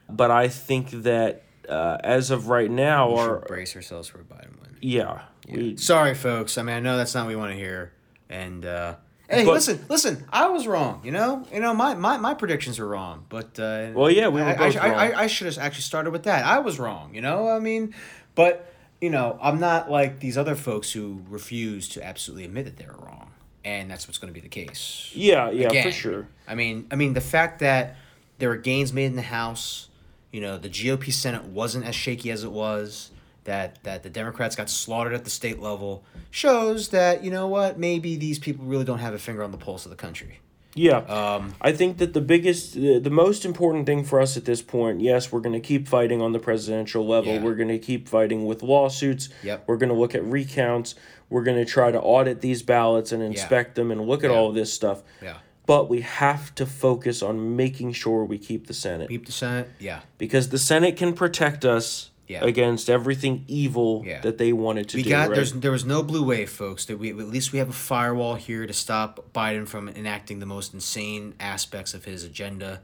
but 0.08 0.30
I 0.30 0.48
think 0.48 0.90
that 1.02 1.42
uh, 1.68 1.98
as 2.02 2.30
of 2.30 2.48
right 2.48 2.70
now, 2.70 3.10
we 3.10 3.18
our 3.18 3.38
should 3.40 3.48
brace 3.48 3.76
ourselves 3.76 4.08
for 4.08 4.20
a 4.20 4.24
Biden 4.24 4.58
win. 4.60 4.76
yeah, 4.80 5.22
we 5.48 5.76
Sorry, 5.76 6.14
folks. 6.14 6.56
I 6.58 6.62
mean, 6.62 6.76
I 6.76 6.80
know 6.80 6.96
that's 6.96 7.14
not 7.14 7.24
what 7.26 7.30
we 7.30 7.36
want 7.36 7.50
to 7.52 7.56
hear. 7.58 7.92
And 8.30 8.64
uh, 8.64 8.94
hey, 9.28 9.44
But- 9.44 9.52
listen, 9.54 9.84
listen. 9.88 10.24
I 10.32 10.48
was 10.48 10.66
wrong. 10.66 11.00
You 11.04 11.12
know, 11.12 11.46
you 11.52 11.60
know, 11.60 11.74
my 11.74 11.94
my, 11.94 12.16
my 12.16 12.34
predictions 12.34 12.78
were 12.78 12.88
wrong. 12.88 13.24
But 13.28 13.58
uh, 13.58 13.90
Well, 13.94 14.10
yeah, 14.10 14.28
we 14.28 14.40
were 14.40 14.46
I, 14.48 14.56
both 14.56 14.76
I, 14.76 14.80
I, 14.80 14.88
wrong. 14.90 14.98
I, 14.98 15.22
I 15.22 15.26
should 15.26 15.46
have 15.46 15.58
actually 15.58 15.82
started 15.82 16.10
with 16.10 16.24
that. 16.24 16.44
I 16.44 16.58
was 16.60 16.78
wrong. 16.78 17.14
You 17.14 17.20
know, 17.20 17.48
I 17.48 17.58
mean, 17.58 17.94
but 18.34 18.72
you 19.00 19.10
know, 19.10 19.38
I'm 19.40 19.60
not 19.60 19.90
like 19.90 20.20
these 20.20 20.36
other 20.36 20.54
folks 20.56 20.90
who 20.92 21.22
refuse 21.28 21.88
to 21.90 22.04
absolutely 22.04 22.44
admit 22.44 22.64
that 22.64 22.76
they're 22.76 22.96
wrong, 22.98 23.30
and 23.64 23.90
that's 23.90 24.08
what's 24.08 24.18
going 24.18 24.32
to 24.32 24.34
be 24.34 24.40
the 24.42 24.48
case. 24.48 25.10
yeah, 25.14 25.50
yeah, 25.50 25.82
for 25.82 25.92
sure. 25.92 26.26
I 26.48 26.54
mean, 26.54 26.86
I 26.90 26.96
mean 26.96 27.12
the 27.14 27.20
fact 27.20 27.60
that 27.60 27.96
there 28.38 28.48
were 28.48 28.56
gains 28.56 28.92
made 28.92 29.06
in 29.06 29.16
the 29.16 29.22
House, 29.22 29.88
you 30.32 30.40
know, 30.40 30.58
the 30.58 30.68
GOP 30.68 31.12
Senate 31.12 31.44
wasn't 31.44 31.84
as 31.86 31.94
shaky 31.94 32.30
as 32.30 32.42
it 32.44 32.50
was. 32.52 33.10
That 33.48 33.82
that 33.84 34.02
the 34.02 34.10
Democrats 34.10 34.54
got 34.56 34.68
slaughtered 34.68 35.14
at 35.14 35.24
the 35.24 35.30
state 35.30 35.58
level 35.58 36.04
shows 36.30 36.88
that 36.90 37.24
you 37.24 37.30
know 37.30 37.48
what 37.48 37.78
maybe 37.78 38.14
these 38.16 38.38
people 38.38 38.66
really 38.66 38.84
don't 38.84 38.98
have 38.98 39.14
a 39.14 39.18
finger 39.18 39.42
on 39.42 39.52
the 39.52 39.56
pulse 39.58 39.86
of 39.86 39.90
the 39.90 39.96
country. 39.96 40.40
Yeah. 40.74 40.98
Um, 40.98 41.54
I 41.60 41.72
think 41.72 41.96
that 41.98 42.12
the 42.12 42.20
biggest, 42.20 42.74
the, 42.74 42.98
the 43.00 43.10
most 43.10 43.44
important 43.44 43.86
thing 43.86 44.04
for 44.04 44.20
us 44.20 44.36
at 44.36 44.44
this 44.44 44.62
point, 44.62 45.00
yes, 45.00 45.32
we're 45.32 45.40
going 45.40 45.54
to 45.60 45.66
keep 45.66 45.88
fighting 45.88 46.20
on 46.22 46.32
the 46.32 46.38
presidential 46.38 47.04
level. 47.04 47.32
Yeah. 47.34 47.42
We're 47.42 47.56
going 47.56 47.70
to 47.70 47.78
keep 47.80 48.06
fighting 48.06 48.44
with 48.46 48.62
lawsuits. 48.62 49.28
Yep. 49.42 49.64
We're 49.66 49.78
going 49.78 49.88
to 49.88 49.96
look 49.96 50.14
at 50.14 50.22
recounts. 50.22 50.94
We're 51.30 51.42
going 51.42 51.56
to 51.56 51.64
try 51.64 51.90
to 51.90 51.98
audit 52.00 52.42
these 52.42 52.62
ballots 52.62 53.10
and 53.10 53.22
inspect 53.22 53.74
them 53.74 53.90
and 53.90 54.06
look 54.06 54.22
at 54.22 54.30
Yeah. 54.30 54.36
all 54.36 54.48
of 54.50 54.54
this 54.54 54.72
stuff. 54.72 55.02
yeah, 55.20 55.38
But 55.66 55.88
we 55.88 56.02
have 56.02 56.54
to 56.56 56.66
focus 56.66 57.22
on 57.22 57.56
making 57.56 57.92
sure 57.94 58.24
we 58.24 58.38
keep 58.38 58.68
the 58.68 58.74
Senate 58.74 59.08
keep 59.08 59.26
the 59.26 59.32
Senate. 59.32 59.68
Yeah, 59.80 60.00
because 60.18 60.50
the 60.50 60.58
Senate 60.58 60.96
can 60.96 61.12
protect 61.12 61.64
us 61.64 62.10
Yeah. 62.28 62.44
against 62.44 62.90
everything 62.90 63.44
evil 63.48 64.02
Yeah. 64.06 64.20
that 64.20 64.36
they 64.38 64.52
wanted 64.52 64.88
to 64.90 64.98
we 64.98 65.02
do. 65.02 65.10
got 65.10 65.28
right? 65.30 65.34
there's 65.36 65.52
there 65.54 65.72
was 65.72 65.84
no 65.86 66.02
blue 66.02 66.22
wave, 66.22 66.50
folks. 66.50 66.84
That 66.84 66.98
we 66.98 67.08
at 67.10 67.16
least 67.16 67.52
we 67.52 67.58
have 67.58 67.70
a 67.70 67.72
firewall 67.72 68.34
here 68.34 68.66
to 68.66 68.72
stop 68.72 69.32
Biden 69.32 69.66
from 69.66 69.88
enacting 69.88 70.38
the 70.38 70.46
most 70.46 70.74
insane 70.74 71.34
aspects 71.40 71.94
of 71.94 72.04
his 72.04 72.24
agenda. 72.24 72.82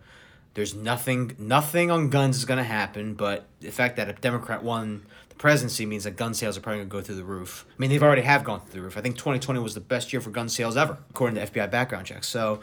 There's 0.55 0.75
nothing 0.75 1.37
nothing 1.39 1.91
on 1.91 2.09
guns 2.11 2.39
is 2.39 2.45
gonna 2.47 2.65
happen, 2.65 3.15
but 3.15 3.47
the 3.61 3.71
fact 3.71 3.97
that 3.97 4.09
a 4.09 4.13
Democrat 4.15 4.63
won 4.63 5.05
the 5.29 5.35
presidency 5.35 5.85
means 5.85 6.05
that 6.05 6.17
gun 6.17 6.33
sales 6.33 6.57
are 6.57 6.61
probably 6.61 6.79
gonna 6.79 6.89
go 6.91 7.03
through 7.03 7.17
the 7.17 7.25
roof. 7.25 7.67
I 7.69 7.75
mean, 7.79 7.91
they've 7.91 8.03
already 8.03 8.23
have 8.23 8.45
gone 8.45 8.61
through 8.61 8.73
the 8.73 8.81
roof. 8.83 8.97
I 8.97 9.01
think 9.03 9.17
twenty 9.19 9.41
twenty 9.41 9.61
was 9.61 9.75
the 9.75 9.81
best 9.81 10.13
year 10.13 10.21
for 10.23 10.31
gun 10.31 10.49
sales 10.49 10.77
ever, 10.77 10.97
according 11.11 11.35
to 11.37 11.43
FBI 11.43 11.67
background 11.71 12.07
checks. 12.07 12.29
So, 12.29 12.61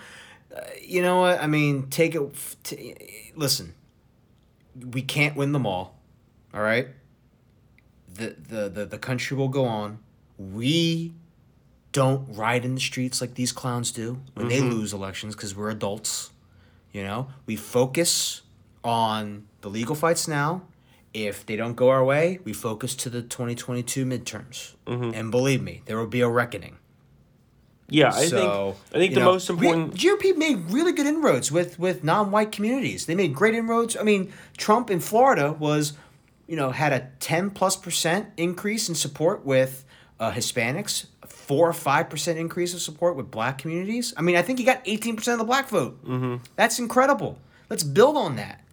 uh, 0.56 0.62
you 0.82 1.02
know 1.02 1.20
what? 1.20 1.40
I 1.42 1.48
mean, 1.48 1.88
take 1.90 2.16
it. 2.16 2.22
f- 2.34 2.56
T- 2.64 2.96
listen, 3.36 3.74
we 4.92 5.02
can't 5.02 5.36
win 5.36 5.52
them 5.52 5.66
all. 5.68 5.98
All 6.54 6.62
right 6.62 6.88
the, 8.16 8.36
the, 8.48 8.70
the, 8.70 8.86
the 8.86 8.98
country 8.98 9.38
will 9.38 9.48
go 9.48 9.66
on. 9.66 10.00
We 10.38 11.14
don't 11.92 12.36
ride 12.36 12.66
in 12.66 12.76
the 12.76 12.82
streets 12.82 13.22
like 13.22 13.36
these 13.36 13.52
clowns 13.52 13.92
do 13.92 14.22
when 14.34 14.48
they 14.48 14.60
mm-hmm. 14.60 14.70
lose 14.70 14.94
elections 14.94 15.36
because 15.36 15.56
we're 15.56 15.70
adults. 15.70 16.32
You 16.92 17.04
know, 17.04 17.28
we 17.46 17.56
focus 17.56 18.42
on 18.84 19.48
the 19.62 19.70
legal 19.70 19.96
fights 19.96 20.28
now. 20.28 20.64
If 21.14 21.46
they 21.46 21.56
don't 21.56 21.76
go 21.76 21.90
our 21.90 22.04
way, 22.04 22.40
we 22.44 22.54
focus 22.54 22.96
to 22.96 23.10
the 23.10 23.22
2022 23.22 24.06
midterms. 24.06 24.76
Mm-hmm. 24.88 25.12
And 25.14 25.32
believe 25.32 25.62
me, 25.62 25.82
there 25.86 25.98
will 25.98 26.08
be 26.08 26.22
a 26.22 26.30
reckoning. 26.30 26.78
yeah, 27.90 28.12
I 28.14 28.26
so, 28.26 28.38
think 28.38 28.96
I 28.96 28.98
think 28.98 29.14
the 29.14 29.20
know, 29.20 29.34
most 29.34 29.50
important. 29.50 29.96
GOP 29.96 30.38
made 30.38 30.70
really 30.70 30.94
good 30.94 31.06
inroads 31.06 31.52
with 31.52 31.78
with 31.78 32.04
non-white 32.04 32.52
communities. 32.54 33.06
They 33.06 33.16
made 33.16 33.34
great 33.34 33.54
inroads. 33.54 33.98
I 33.98 34.04
mean, 34.04 34.32
Trump 34.56 34.90
in 34.90 35.02
Florida 35.02 35.52
was, 35.52 35.94
you 36.52 36.58
know, 36.58 36.72
had 36.72 36.92
a 36.92 37.08
ten 37.22 37.50
plus 37.50 37.78
percent 37.78 38.28
increase 38.36 38.90
in 38.90 38.96
support 38.96 39.46
with 39.46 39.86
uh, 40.20 40.34
Hispanics, 40.34 41.06
four 41.26 41.70
or 41.70 41.72
five 41.72 42.10
percent 42.10 42.38
increase 42.38 42.74
of 42.74 42.82
support 42.82 43.16
with 43.16 43.32
Black 43.32 43.58
communities. 43.58 44.14
I 44.18 44.22
mean, 44.22 44.36
I 44.36 44.42
think 44.42 44.60
he 44.60 44.66
got 44.66 44.82
eighteen 44.84 45.16
percent 45.16 45.36
of 45.36 45.40
the 45.40 45.46
Black 45.46 45.70
vote. 45.70 46.06
Mm-hmm. 46.06 46.44
That's 46.58 46.78
incredible. 46.78 47.40
Let's 47.70 47.84
build 47.84 48.18
on 48.18 48.36
that. 48.36 48.66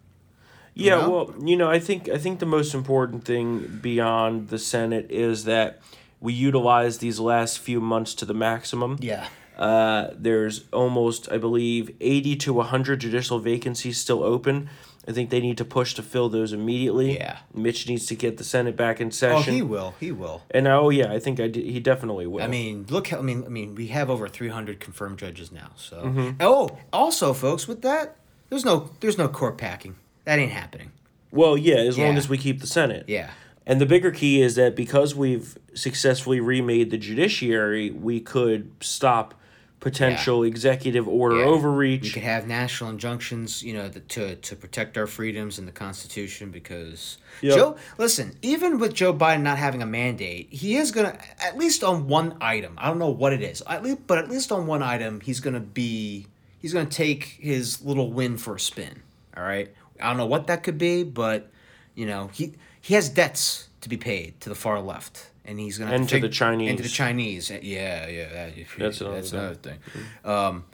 Yeah, 0.74 0.96
know? 0.96 1.10
well, 1.10 1.34
you 1.40 1.56
know, 1.56 1.70
I 1.70 1.78
think 1.78 2.08
I 2.08 2.18
think 2.18 2.40
the 2.40 2.46
most 2.46 2.74
important 2.74 3.24
thing 3.24 3.78
beyond 3.80 4.48
the 4.48 4.58
Senate 4.58 5.06
is 5.12 5.44
that 5.44 5.80
we 6.18 6.32
utilize 6.32 6.98
these 6.98 7.20
last 7.20 7.60
few 7.60 7.80
months 7.80 8.12
to 8.14 8.24
the 8.24 8.34
maximum. 8.34 8.98
Yeah. 9.00 9.28
Uh, 9.56 10.10
there's 10.14 10.64
almost, 10.72 11.30
I 11.30 11.38
believe, 11.38 11.94
80 12.00 12.36
to 12.36 12.52
100 12.54 13.00
judicial 13.00 13.38
vacancies 13.38 13.98
still 13.98 14.24
open. 14.24 14.68
I 15.08 15.12
think 15.12 15.30
they 15.30 15.40
need 15.40 15.56
to 15.58 15.64
push 15.64 15.94
to 15.94 16.02
fill 16.02 16.28
those 16.28 16.52
immediately. 16.52 17.16
Yeah. 17.16 17.38
Mitch 17.54 17.88
needs 17.88 18.04
to 18.06 18.14
get 18.14 18.36
the 18.36 18.44
Senate 18.44 18.76
back 18.76 19.00
in 19.00 19.10
session. 19.10 19.52
Oh, 19.52 19.56
he 19.56 19.62
will. 19.62 19.94
He 19.98 20.12
will. 20.12 20.42
and 20.50 20.68
oh 20.68 20.90
yeah, 20.90 21.10
I 21.10 21.18
think 21.18 21.40
I 21.40 21.48
d- 21.48 21.72
he 21.72 21.80
definitely 21.80 22.26
will. 22.26 22.42
I 22.42 22.46
mean, 22.46 22.84
look. 22.90 23.08
how- 23.08 23.18
I 23.18 23.22
mean, 23.22 23.42
I 23.44 23.48
mean, 23.48 23.74
we 23.74 23.86
have 23.88 24.10
over 24.10 24.28
three 24.28 24.48
hundred 24.50 24.80
confirmed 24.80 25.18
judges 25.18 25.50
now. 25.50 25.70
So, 25.76 26.02
Mm-hmm. 26.02 26.30
oh, 26.40 26.78
also, 26.92 27.32
folks, 27.32 27.66
with 27.66 27.80
that, 27.82 28.16
there's 28.50 28.64
no, 28.66 28.90
there's 29.00 29.16
no 29.16 29.28
court 29.28 29.56
packing. 29.56 29.96
That 30.24 30.38
ain't 30.38 30.52
happening. 30.52 30.92
well, 31.30 31.56
yeah, 31.56 31.76
as 31.76 31.96
long 31.98 32.16
as 32.18 32.28
we 32.28 32.36
keep 32.36 32.60
the 32.60 32.66
Senate. 32.66 33.04
Yeah. 33.08 33.30
And 33.66 33.80
the 33.80 33.86
bigger 33.86 34.10
key 34.10 34.40
is 34.42 34.54
that 34.56 34.74
because 34.76 35.14
we've 35.14 35.58
successfully 35.74 36.40
remade 36.40 36.90
the 36.90 36.96
judiciary, 36.98 37.90
we 37.90 38.20
could 38.20 38.70
stop 38.80 39.34
potential 39.80 40.42
executive 40.42 41.06
order 41.06 41.38
Yeah. 41.38 41.44
overreach. 41.44 42.02
We 42.02 42.10
could 42.10 42.22
have 42.24 42.46
national 42.46 42.90
injunctions, 42.90 43.62
you 43.62 43.74
know, 43.74 43.88
th- 43.88 44.08
to 44.08 44.34
to 44.36 44.56
protect 44.56 44.98
our 44.98 45.06
freedoms 45.06 45.58
and 45.58 45.68
the 45.68 45.72
Constitution. 45.72 46.50
Because 46.50 47.18
Yep. 47.42 47.56
Joe, 47.56 47.76
listen, 47.96 48.36
even 48.42 48.78
with 48.78 48.94
Joe 48.94 49.14
Biden 49.14 49.42
not 49.42 49.58
having 49.58 49.80
a 49.82 49.86
mandate, 49.86 50.48
he 50.50 50.76
is 50.76 50.90
gonna 50.90 51.16
at 51.40 51.56
least 51.56 51.84
on 51.84 52.08
one 52.08 52.36
item. 52.40 52.74
I 52.78 52.88
don't 52.88 52.98
know 52.98 53.10
what 53.10 53.32
it 53.32 53.42
is, 53.42 53.62
at 53.68 53.82
least, 53.84 53.98
but 54.06 54.18
at 54.18 54.28
least 54.28 54.50
on 54.50 54.66
one 54.66 54.82
item, 54.82 55.20
he's 55.20 55.40
gonna 55.40 55.60
be 55.60 56.26
he's 56.58 56.72
gonna 56.72 56.86
take 56.86 57.38
his 57.40 57.80
little 57.82 58.12
win 58.12 58.36
for 58.36 58.56
a 58.56 58.60
spin. 58.60 59.02
All 59.36 59.44
right, 59.44 59.72
I 60.00 60.08
don't 60.08 60.16
know 60.16 60.26
what 60.26 60.48
that 60.48 60.64
could 60.64 60.78
be, 60.78 61.04
but 61.04 61.50
you 61.94 62.06
know, 62.06 62.30
he 62.32 62.54
he 62.80 62.94
has 62.94 63.08
debts 63.08 63.68
to 63.82 63.88
be 63.88 63.96
paid 63.96 64.40
to 64.40 64.48
the 64.48 64.54
far 64.56 64.80
left. 64.80 65.26
And 65.48 65.58
he's 65.58 65.78
have 65.78 66.06
to 66.08 66.20
the 66.20 66.28
Chinese. 66.28 66.68
and 66.68 66.76
to 66.78 66.82
the 66.82 66.88
Chinese. 66.88 67.50
Yeah, 67.50 68.06
yeah, 68.06 68.28
that, 68.28 68.52
That's 68.78 69.00
another 69.00 69.14
that's 69.16 69.30
thing. 69.30 69.40
another 69.40 69.54
thing. 69.54 69.78
Um, 70.24 70.64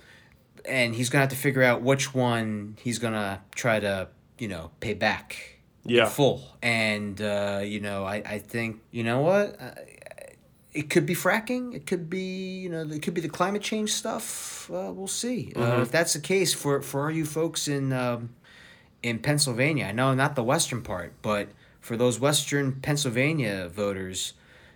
and 0.66 0.94
he's 0.94 1.08
gonna 1.10 1.22
have 1.22 1.30
to 1.30 1.36
figure 1.36 1.62
out 1.62 1.82
which 1.82 2.12
one 2.14 2.76
he's 2.82 2.98
gonna 2.98 3.40
try 3.54 3.80
to 3.80 4.08
you 4.38 4.48
know 4.48 4.70
pay 4.80 4.94
back 4.94 5.36
Yeah. 5.84 6.04
in 6.04 6.10
full. 6.10 6.42
And 6.62 7.20
uh, 7.20 7.60
you 7.64 7.80
know, 7.80 8.04
I 8.04 8.16
I 8.16 8.38
think 8.38 8.80
you 8.90 9.04
know 9.04 9.20
what. 9.20 9.60
Uh, 9.60 9.70
it 10.72 10.90
could 10.90 11.06
be 11.06 11.14
fracking. 11.14 11.72
It 11.72 11.86
could 11.86 12.10
be, 12.10 12.58
you 12.58 12.68
know, 12.68 12.82
it 12.82 13.00
could 13.00 13.14
be 13.14 13.20
the 13.20 13.28
climate 13.28 13.62
change 13.62 13.92
stuff. 13.92 14.68
Uh, 14.68 14.90
we'll 14.92 15.06
see. 15.06 15.52
Mm-hmm. 15.54 15.62
Uh, 15.62 15.82
if 15.82 15.92
that's 15.92 16.14
the 16.14 16.18
case, 16.20 16.52
for 16.52 16.82
for 16.82 17.04
all 17.04 17.12
you 17.12 17.24
folks 17.24 17.68
in 17.68 17.92
um, 17.92 18.30
in 19.00 19.20
Pennsylvania, 19.20 19.86
I 19.86 19.92
know 19.92 20.14
not 20.14 20.34
the 20.34 20.42
western 20.42 20.82
part, 20.82 21.12
but 21.22 21.46
for 21.80 21.96
those 21.96 22.18
western 22.18 22.72
Pennsylvania 22.80 23.68
voters, 23.68 24.32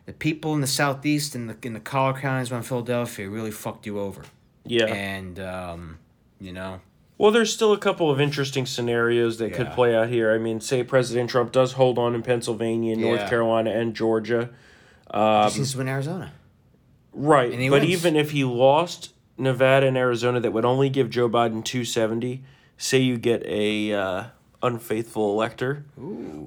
the 0.08 0.14
people 0.14 0.54
in 0.54 0.62
the 0.62 0.66
southeast 0.66 1.34
and 1.34 1.50
the 1.50 1.56
in 1.62 1.74
the 1.74 1.80
collar 1.80 2.18
counties 2.18 2.50
around 2.50 2.62
Philadelphia 2.62 3.28
really 3.28 3.50
fucked 3.50 3.84
you 3.84 4.00
over. 4.00 4.22
Yeah. 4.64 4.86
And 4.86 5.38
um, 5.38 5.98
you 6.40 6.50
know, 6.50 6.80
Well, 7.18 7.30
there's 7.30 7.52
still 7.52 7.74
a 7.74 7.78
couple 7.78 8.10
of 8.10 8.18
interesting 8.18 8.64
scenarios 8.64 9.36
that 9.36 9.52
could 9.52 9.70
play 9.72 9.94
out 9.94 10.08
here. 10.08 10.32
I 10.32 10.38
mean, 10.38 10.62
say 10.62 10.82
President 10.82 11.28
Trump 11.28 11.52
does 11.52 11.72
hold 11.74 11.98
on 11.98 12.14
in 12.14 12.22
Pennsylvania, 12.22 12.96
North 12.96 13.20
Yeah. 13.20 13.28
Carolina, 13.28 13.68
and 13.70 13.94
Georgia. 13.94 14.48
he 15.12 15.50
seems 15.50 15.72
to 15.72 15.78
win 15.78 15.88
Arizona. 15.88 16.32
Right. 17.12 17.52
And 17.52 17.60
he 17.60 17.68
but 17.68 17.82
wins. 17.82 17.92
even 17.92 18.16
if 18.16 18.30
he 18.30 18.44
lost 18.44 19.12
Nevada 19.36 19.86
and 19.88 19.98
Arizona, 19.98 20.40
that 20.40 20.54
would 20.54 20.64
only 20.64 20.88
give 20.88 21.10
Joe 21.10 21.28
Biden 21.28 21.62
270. 21.62 22.42
Say 22.78 23.00
you 23.00 23.18
get 23.18 23.42
a 23.44 23.92
uh, 23.92 24.24
unfaithful 24.62 25.30
elector, 25.32 25.84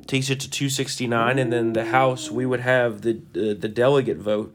takes 0.07 0.29
it 0.29 0.39
to 0.41 0.49
269, 0.49 1.39
and 1.39 1.51
then 1.51 1.73
the 1.73 1.85
House, 1.85 2.29
we 2.29 2.45
would 2.45 2.59
have 2.59 3.01
the 3.01 3.21
uh, 3.35 3.59
the 3.59 3.69
delegate 3.69 4.17
vote. 4.17 4.53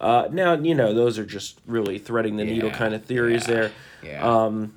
Uh, 0.00 0.28
now, 0.30 0.54
you 0.54 0.74
know, 0.74 0.92
those 0.92 1.18
are 1.18 1.24
just 1.24 1.58
really 1.66 1.98
threading 1.98 2.36
the 2.36 2.44
needle 2.44 2.70
kind 2.70 2.94
of 2.94 3.04
theories 3.04 3.48
yeah, 3.48 3.54
there. 3.54 3.72
Yeah. 4.02 4.44
Um, 4.44 4.74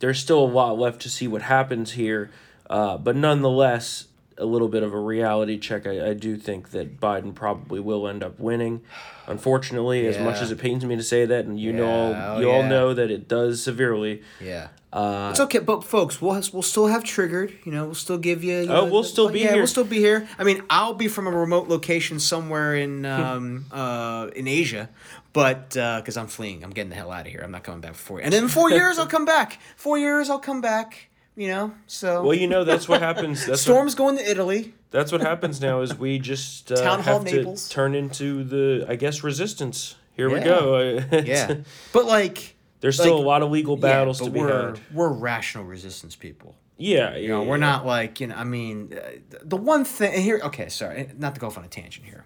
there's 0.00 0.18
still 0.18 0.40
a 0.40 0.46
lot 0.46 0.78
left 0.78 1.00
to 1.02 1.10
see 1.10 1.26
what 1.26 1.42
happens 1.42 1.92
here, 1.92 2.30
uh, 2.68 2.98
but 2.98 3.16
nonetheless, 3.16 4.06
a 4.38 4.44
little 4.44 4.68
bit 4.68 4.82
of 4.82 4.92
a 4.94 4.98
reality 5.00 5.58
check. 5.58 5.86
I, 5.86 6.10
I 6.10 6.14
do 6.14 6.36
think 6.36 6.70
that 6.70 7.00
Biden 7.00 7.34
probably 7.34 7.80
will 7.80 8.06
end 8.08 8.22
up 8.22 8.38
winning. 8.38 8.82
Unfortunately, 9.26 10.06
as 10.06 10.18
much 10.18 10.40
as 10.40 10.50
it 10.50 10.58
pains 10.58 10.84
me 10.84 10.96
to 10.96 11.02
say 11.02 11.26
that, 11.26 11.44
and 11.44 11.60
you 11.60 11.72
know, 11.72 12.10
Yeah, 12.10 12.32
oh, 12.34 12.40
you 12.40 12.50
all 12.50 12.60
yeah. 12.62 12.68
know 12.68 12.94
that 12.94 13.10
it 13.10 13.28
does 13.28 13.62
severely. 13.62 14.22
yeah. 14.40 14.68
Uh, 14.90 15.28
It's 15.30 15.40
okay, 15.40 15.58
but 15.58 15.84
folks, 15.84 16.22
we'll 16.22 16.40
we'll 16.50 16.62
still 16.62 16.86
have 16.86 17.04
triggered. 17.04 17.52
You 17.66 17.72
know, 17.72 17.84
we'll 17.84 17.94
still 17.94 18.16
give 18.16 18.42
you. 18.42 18.60
you 18.60 18.70
Oh, 18.70 18.74
know, 18.76 18.84
we'll 18.86 19.04
still 19.04 19.28
be 19.28 19.40
yeah, 19.40 19.48
here. 19.48 19.56
We'll 19.58 19.66
still 19.66 19.84
be 19.84 19.98
here. 19.98 20.26
I 20.38 20.44
mean, 20.44 20.62
I'll 20.70 20.94
be 20.94 21.08
from 21.08 21.26
a 21.26 21.30
remote 21.30 21.68
location 21.68 22.18
somewhere 22.18 22.74
in 22.74 23.04
um 23.04 23.66
uh 23.70 24.30
in 24.34 24.48
Asia, 24.48 24.88
but 25.34 25.68
because 25.74 26.16
I'm 26.16 26.26
fleeing, 26.26 26.64
I'm 26.64 26.70
getting 26.70 26.88
the 26.88 26.96
hell 26.96 27.12
out 27.12 27.26
of 27.26 27.32
here. 27.32 27.42
I'm 27.44 27.50
not 27.50 27.64
coming 27.64 27.82
back 27.82 27.96
for 27.96 28.02
four. 28.02 28.20
And 28.20 28.32
in 28.32 28.48
four 28.48 28.70
years, 28.70 28.98
I'll 28.98 29.06
come 29.06 29.26
back. 29.26 29.58
Four 29.76 29.98
years, 29.98 30.30
I'll 30.30 30.38
come 30.38 30.62
back. 30.62 31.07
You 31.38 31.46
know, 31.46 31.72
so 31.86 32.24
well, 32.24 32.34
you 32.34 32.48
know 32.48 32.64
that's 32.64 32.88
what 32.88 33.00
happens. 33.00 33.46
That's 33.46 33.62
Storm's 33.68 33.94
going 33.94 34.16
to 34.18 34.28
Italy. 34.28 34.74
That's 34.90 35.12
what 35.12 35.20
happens 35.20 35.60
now. 35.60 35.82
Is 35.82 35.96
we 35.96 36.18
just 36.18 36.72
uh, 36.72 36.74
Town 36.74 37.00
Hall 37.00 37.20
have 37.20 37.32
Naples. 37.32 37.68
to 37.68 37.74
turn 37.74 37.94
into 37.94 38.42
the, 38.42 38.84
I 38.88 38.96
guess, 38.96 39.22
resistance. 39.22 39.94
Here 40.16 40.28
we 40.28 40.40
go. 40.40 41.00
Yeah, 41.12 41.58
but 41.92 42.06
like. 42.06 42.56
There's 42.80 42.98
still 42.98 43.16
Like, 43.16 43.24
a 43.24 43.26
lot 43.28 43.42
of 43.42 43.52
legal 43.52 43.76
battles 43.76 44.20
yeah, 44.20 44.26
to 44.26 44.32
be 44.32 44.40
we're, 44.40 44.66
had. 44.70 44.80
We're 44.92 45.12
rational 45.12 45.64
resistance 45.64 46.16
people. 46.16 46.56
Yeah, 46.76 47.16
You 47.16 47.28
know, 47.28 47.44
we're 47.44 47.56
not 47.56 47.86
like 47.86 48.20
you 48.20 48.26
know. 48.26 48.34
I 48.34 48.42
mean, 48.42 48.92
uh, 49.00 49.38
the 49.44 49.56
one 49.56 49.84
thing 49.84 50.20
here. 50.20 50.40
Okay, 50.42 50.68
sorry, 50.68 51.08
not 51.18 51.36
to 51.36 51.40
go 51.40 51.46
off 51.46 51.56
on 51.56 51.64
a 51.64 51.68
tangent 51.68 52.04
here. 52.04 52.24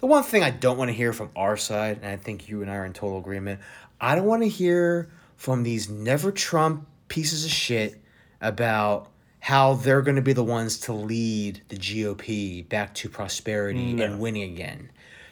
The 0.00 0.06
one 0.06 0.22
thing 0.22 0.42
I 0.42 0.50
don't 0.50 0.76
want 0.76 0.90
to 0.90 0.94
hear 0.94 1.14
from 1.14 1.30
our 1.34 1.56
side, 1.56 2.00
and 2.02 2.12
I 2.12 2.16
think 2.16 2.46
you 2.46 2.60
and 2.60 2.70
I 2.70 2.74
are 2.74 2.84
in 2.84 2.92
total 2.92 3.18
agreement. 3.18 3.60
I 3.98 4.14
don't 4.16 4.26
want 4.26 4.42
to 4.42 4.48
hear 4.50 5.08
from 5.36 5.62
these 5.62 5.88
never 5.88 6.30
Trump 6.30 6.86
pieces 7.08 7.46
of 7.46 7.50
shit 7.50 7.98
about 8.40 9.08
how 9.40 9.74
they're 9.74 10.02
going 10.02 10.16
to 10.16 10.22
be 10.22 10.32
the 10.32 10.44
ones 10.44 10.78
to 10.80 10.92
lead 10.92 11.62
the 11.68 11.76
GOP 11.76 12.68
back 12.68 12.94
to 12.94 13.08
prosperity 13.08 14.00
and 14.02 14.20
winning 14.20 14.52
again. 14.52 14.90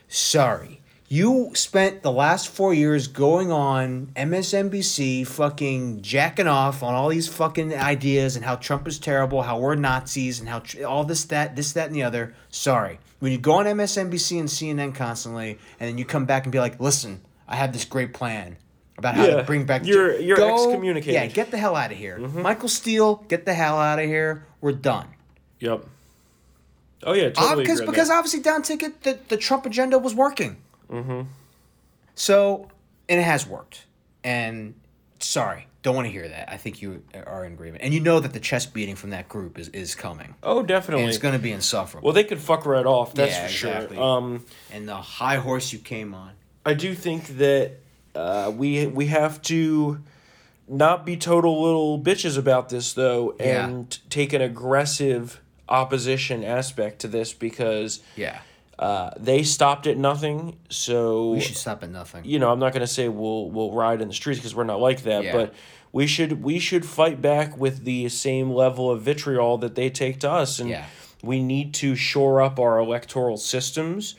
Sorry. 0.09 0.81
You 1.09 1.53
spent 1.55 2.03
the 2.03 2.11
last 2.11 2.49
four 2.49 2.75
years 2.75 3.07
going 3.07 3.53
on 3.53 4.11
MSNBC, 4.16 5.25
fucking 5.27 6.03
jacking 6.03 6.49
off 6.49 6.83
on 6.83 6.95
all 6.95 7.09
these 7.09 7.29
fucking 7.29 7.75
ideas 7.75 8.35
and 8.35 8.45
how 8.45 8.57
Trump 8.57 8.88
is 8.88 8.99
terrible, 8.99 9.42
how 9.42 9.59
we're 9.61 9.77
Nazis, 9.77 10.40
and 10.40 10.49
how 10.49 10.61
tr- 10.61 10.85
all 10.85 11.05
this, 11.05 11.25
that, 11.27 11.55
this, 11.55 11.73
that, 11.75 11.87
and 11.87 11.95
the 11.95 12.03
other. 12.03 12.35
Sorry. 12.49 12.99
When 13.21 13.31
you 13.31 13.38
go 13.38 13.53
on 13.53 13.66
MSNBC 13.66 14.40
and 14.40 14.49
CNN 14.49 14.97
constantly, 14.97 15.59
and 15.79 15.88
then 15.88 15.97
you 15.97 16.05
come 16.05 16.25
back 16.25 16.45
and 16.45 16.53
be 16.53 16.59
like, 16.59 16.81
listen, 16.81 17.21
I 17.47 17.55
have 17.55 17.73
this 17.73 17.85
great 17.85 18.12
plan 18.12 18.57
about 18.99 19.15
how 19.15 19.25
Yeah, 19.27 19.37
to 19.37 19.43
bring 19.43 19.65
back. 19.65 19.85
you're- 19.87 20.23
you're 20.25 20.37
Go- 20.37 20.55
excommunicated. 20.55 21.15
Yeah, 21.15 21.27
get 21.27 21.51
the 21.51 21.59
hell 21.59 21.77
out 21.77 21.93
of 21.93 21.99
here. 21.99 22.19
Michael 22.19 22.69
Steele, 22.69 23.17
get 23.29 23.45
the 23.45 23.55
hell 23.55 23.79
out 23.79 23.99
of 23.99 24.05
here. 24.07 24.45
We're 24.61 24.73
done. 24.73 25.09
Yep. 25.61 25.85
Oh 27.03 27.13
yeah, 27.13 27.31
totally. 27.31 27.63
because 27.65 27.81
because 27.83 28.09
that. 28.09 28.15
obviously 28.17 28.41
down 28.41 28.63
ticket 28.63 29.03
the, 29.03 29.19
the 29.29 29.37
Trump 29.37 29.67
agenda 29.67 29.99
was 29.99 30.15
working. 30.15 30.57
Mm-hmm. 30.91 31.23
So 32.15 32.69
and 33.09 33.21
it 33.21 33.25
has 33.25 33.47
worked. 33.47 33.85
And 34.25 34.75
sorry, 35.21 35.69
don't 35.83 35.95
want 35.95 36.07
to 36.07 36.13
hear 36.13 36.27
that. 36.27 36.51
I 36.51 36.57
think 36.57 36.83
you 36.83 37.03
are 37.27 37.45
in 37.45 37.53
agreement, 37.53 37.85
and 37.85 37.95
you 37.95 38.01
know 38.01 38.19
that 38.19 38.33
the 38.33 38.41
chest 38.41 38.75
beating 38.75 38.97
from 38.97 39.11
that 39.11 39.29
group 39.29 39.59
is 39.59 39.69
is 39.69 39.95
coming. 39.95 40.35
oh 40.43 40.61
And 40.61 40.69
definitely. 40.69 41.05
it's 41.07 41.19
going 41.19 41.35
to 41.35 41.39
be 41.41 41.53
insufferable. 41.53 42.07
well, 42.07 42.15
they 42.15 42.25
could 42.25 42.41
fuck 42.41 42.67
right 42.67 42.87
off. 42.87 43.15
That's 43.15 43.33
Yeah, 43.33 43.47
for 43.47 43.53
sure. 43.93 44.03
Um, 44.03 44.45
and 44.73 44.89
the 44.89 44.97
high 44.97 45.37
horse 45.37 45.73
you 45.73 45.79
came 45.79 46.15
on. 46.15 46.33
I 46.65 46.75
do 46.75 46.95
think 46.95 47.39
that 47.39 47.73
uh, 48.16 48.50
we 48.50 48.87
we 48.87 49.07
have 49.07 49.40
to 49.42 50.00
not 50.68 51.07
be 51.07 51.16
total 51.16 51.62
little 51.62 52.00
bitches 52.00 52.37
about 52.37 52.68
this 52.70 52.92
though, 52.94 53.37
Yeah. 53.38 53.66
and 53.68 53.98
take 54.11 54.33
an 54.33 54.40
aggressive 54.42 55.40
opposition 55.68 56.42
aspect 56.44 57.00
to 57.00 57.09
this 57.09 57.33
because 57.33 58.00
Yeah, 58.16 58.38
uh, 58.79 59.11
they 59.18 59.42
stopped 59.42 59.87
at 59.87 59.96
nothing. 59.96 60.57
So 60.70 61.31
we 61.33 61.40
should 61.40 61.57
stop 61.57 61.83
at 61.85 61.90
nothing. 61.90 62.24
you 62.24 62.38
know, 62.38 62.50
I'm 62.50 62.59
not 62.59 62.72
gonna 62.72 62.87
say 62.87 63.09
we'll 63.09 63.50
we'll 63.50 63.72
ride 63.72 64.00
in 64.00 64.09
the 64.09 64.14
streets 64.14 64.38
because 64.40 64.55
we're 64.55 64.64
not 64.64 64.81
like 64.81 65.02
that, 65.02 65.22
Yeah. 65.24 65.33
but 65.33 65.55
we 65.92 66.07
should 66.07 66.42
we 66.42 66.59
should 66.59 66.85
fight 66.85 67.22
back 67.22 67.57
with 67.57 67.85
the 67.85 68.09
same 68.09 68.50
level 68.50 68.90
of 68.90 69.02
vitriol 69.02 69.59
that 69.59 69.74
they 69.76 69.88
take 69.90 70.20
to 70.20 70.31
us, 70.31 70.59
and 70.59 70.68
Yeah. 70.70 70.85
we 71.22 71.42
need 71.42 71.74
to 71.74 71.94
shore 71.94 72.42
up 72.42 72.59
our 72.59 72.79
electoral 72.79 73.37
systems. 73.37 74.14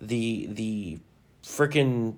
The 0.00 0.46
the 0.50 0.98
freaking 1.44 2.14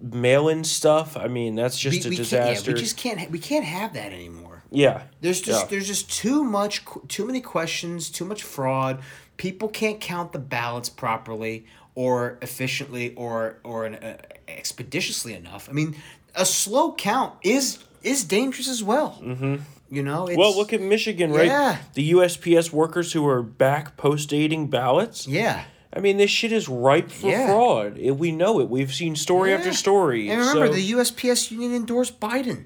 mail-in 0.00 0.64
stuff. 0.64 1.16
I 1.16 1.28
mean, 1.28 1.54
that's 1.54 1.78
just 1.78 2.04
a 2.06 2.08
we 2.08 2.16
disaster. 2.16 2.70
Yeah, 2.70 2.74
we 2.74 2.80
just 2.80 2.96
can't. 2.96 3.18
ha- 3.20 3.26
We 3.30 3.38
can't 3.38 3.64
have 3.64 3.92
that 3.94 4.12
anymore. 4.12 4.62
yeah, 4.70 5.02
There's 5.20 5.40
just 5.40 5.62
Yeah. 5.62 5.66
there's 5.68 5.86
just 5.86 6.10
too 6.10 6.44
much 6.44 6.82
too 7.08 7.26
many 7.26 7.40
questions, 7.40 8.10
too 8.10 8.24
much 8.24 8.42
fraud. 8.42 9.00
People 9.36 9.68
can't 9.68 10.00
count 10.00 10.32
the 10.32 10.38
ballots 10.38 10.88
properly 10.88 11.64
or 11.94 12.38
efficiently 12.42 13.14
or 13.14 13.58
or 13.64 13.84
an, 13.86 13.94
uh, 13.96 14.16
expeditiously 14.48 15.34
enough. 15.34 15.68
I 15.68 15.72
mean, 15.72 15.96
a 16.34 16.44
slow 16.44 16.92
count 16.92 17.34
is 17.42 17.78
is 18.02 18.24
dangerous 18.24 18.68
as 18.68 18.82
well. 18.82 19.18
Mm-hmm. 19.22 19.56
You 19.92 20.02
know, 20.04 20.28
it's, 20.28 20.38
Well, 20.38 20.56
look 20.56 20.72
at 20.72 20.80
Michigan, 20.80 21.32
right? 21.32 21.46
Yeah. 21.46 21.78
The 21.94 22.12
USPS 22.12 22.72
workers 22.72 23.12
who 23.12 23.26
are 23.26 23.42
back 23.42 23.96
post 23.96 24.28
dating 24.30 24.68
ballots. 24.68 25.26
yeah. 25.26 25.64
I 25.92 26.00
mean, 26.00 26.18
this 26.18 26.30
shit 26.30 26.52
is 26.52 26.68
ripe 26.68 27.10
for 27.10 27.28
Yeah. 27.28 27.46
fraud. 27.46 27.98
We 27.98 28.30
know 28.30 28.60
it. 28.60 28.68
We've 28.68 28.92
seen 28.94 29.16
story 29.16 29.52
after 29.52 29.72
story. 29.72 30.28
And 30.28 30.40
remember, 30.40 30.68
So- 30.68 30.72
the 30.72 30.82
USPS 30.82 31.50
union 31.50 31.74
endorsed 31.74 32.20
Biden. 32.20 32.64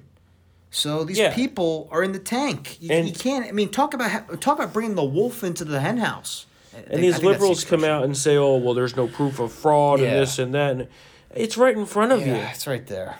So 0.69 1.03
these 1.03 1.17
Yeah. 1.17 1.33
people 1.33 1.87
are 1.91 2.03
in 2.03 2.11
the 2.11 2.19
tank. 2.19 2.77
You, 2.81 2.91
And- 2.91 3.07
you 3.07 3.13
can't. 3.13 3.47
I 3.47 3.51
mean, 3.51 3.69
talk 3.69 3.93
about 3.93 4.41
talk 4.41 4.59
about 4.59 4.73
bringing 4.73 4.95
the 4.95 5.03
wolf 5.03 5.43
into 5.43 5.63
the 5.65 5.79
hen 5.79 5.97
house. 5.97 6.45
Think- 6.71 6.87
And 6.91 7.03
these 7.03 7.13
that's 7.13 7.23
the 7.23 7.29
liberals 7.29 7.63
come 7.63 7.83
out 7.85 8.03
and 8.03 8.17
say, 8.17 8.35
"Oh, 8.35 8.57
well, 8.57 8.73
there's 8.73 8.95
no 8.97 9.07
proof 9.07 9.39
of 9.39 9.51
fraud 9.53 10.01
and 10.01 10.11
this 10.11 10.37
and 10.37 10.53
that." 10.53 10.71
And 10.71 10.87
it's 11.33 11.57
right 11.57 11.75
in 11.75 11.85
front 11.85 12.11
of 12.11 12.27
you. 12.27 12.33
It's 12.33 12.67
right 12.67 12.85
there. 12.85 13.15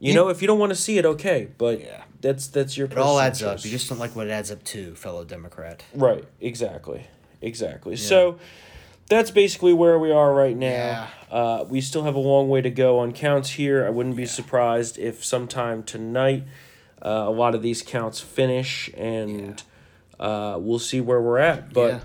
You 0.00 0.12
know, 0.14 0.28
if 0.28 0.42
you 0.42 0.48
don't 0.48 0.58
want 0.58 0.70
to 0.70 0.76
see 0.76 0.98
it, 0.98 1.06
okay, 1.06 1.48
but 1.56 1.80
Yeah. 1.80 2.02
that's 2.20 2.48
that's 2.48 2.76
your. 2.76 2.88
It 2.88 2.98
all 2.98 3.18
adds 3.20 3.42
up. 3.42 3.64
You 3.64 3.70
just 3.70 3.88
don't 3.88 3.98
like 4.00 4.14
what 4.16 4.26
it 4.26 4.30
adds 4.30 4.50
up 4.50 4.62
to, 4.64 4.94
fellow 4.96 5.24
Democrat. 5.24 5.84
right, 5.94 6.24
exactly, 6.40 7.06
exactly. 7.40 7.94
So 7.96 8.38
that's 9.08 9.30
basically 9.30 9.72
where 9.72 9.98
we 9.98 10.10
are 10.12 10.32
right 10.34 10.56
now. 10.56 11.08
Uh, 11.30 11.64
we 11.68 11.80
still 11.80 12.04
have 12.04 12.14
a 12.14 12.18
long 12.20 12.48
way 12.48 12.60
to 12.60 12.70
go 12.70 12.98
on 13.00 13.12
counts 13.12 13.50
here. 13.50 13.86
I 13.86 13.90
wouldn't 13.90 14.16
be 14.16 14.26
surprised 14.26 14.98
if 14.98 15.24
sometime 15.24 15.82
tonight 15.82 16.44
uh, 17.04 17.24
a 17.26 17.30
lot 17.30 17.54
of 17.54 17.62
these 17.62 17.82
counts 17.82 18.20
finish, 18.20 18.90
and 18.96 19.62
uh, 20.18 20.56
we'll 20.60 20.78
see 20.78 21.00
where 21.00 21.20
we're 21.20 21.38
at. 21.38 21.72
But. 21.72 22.02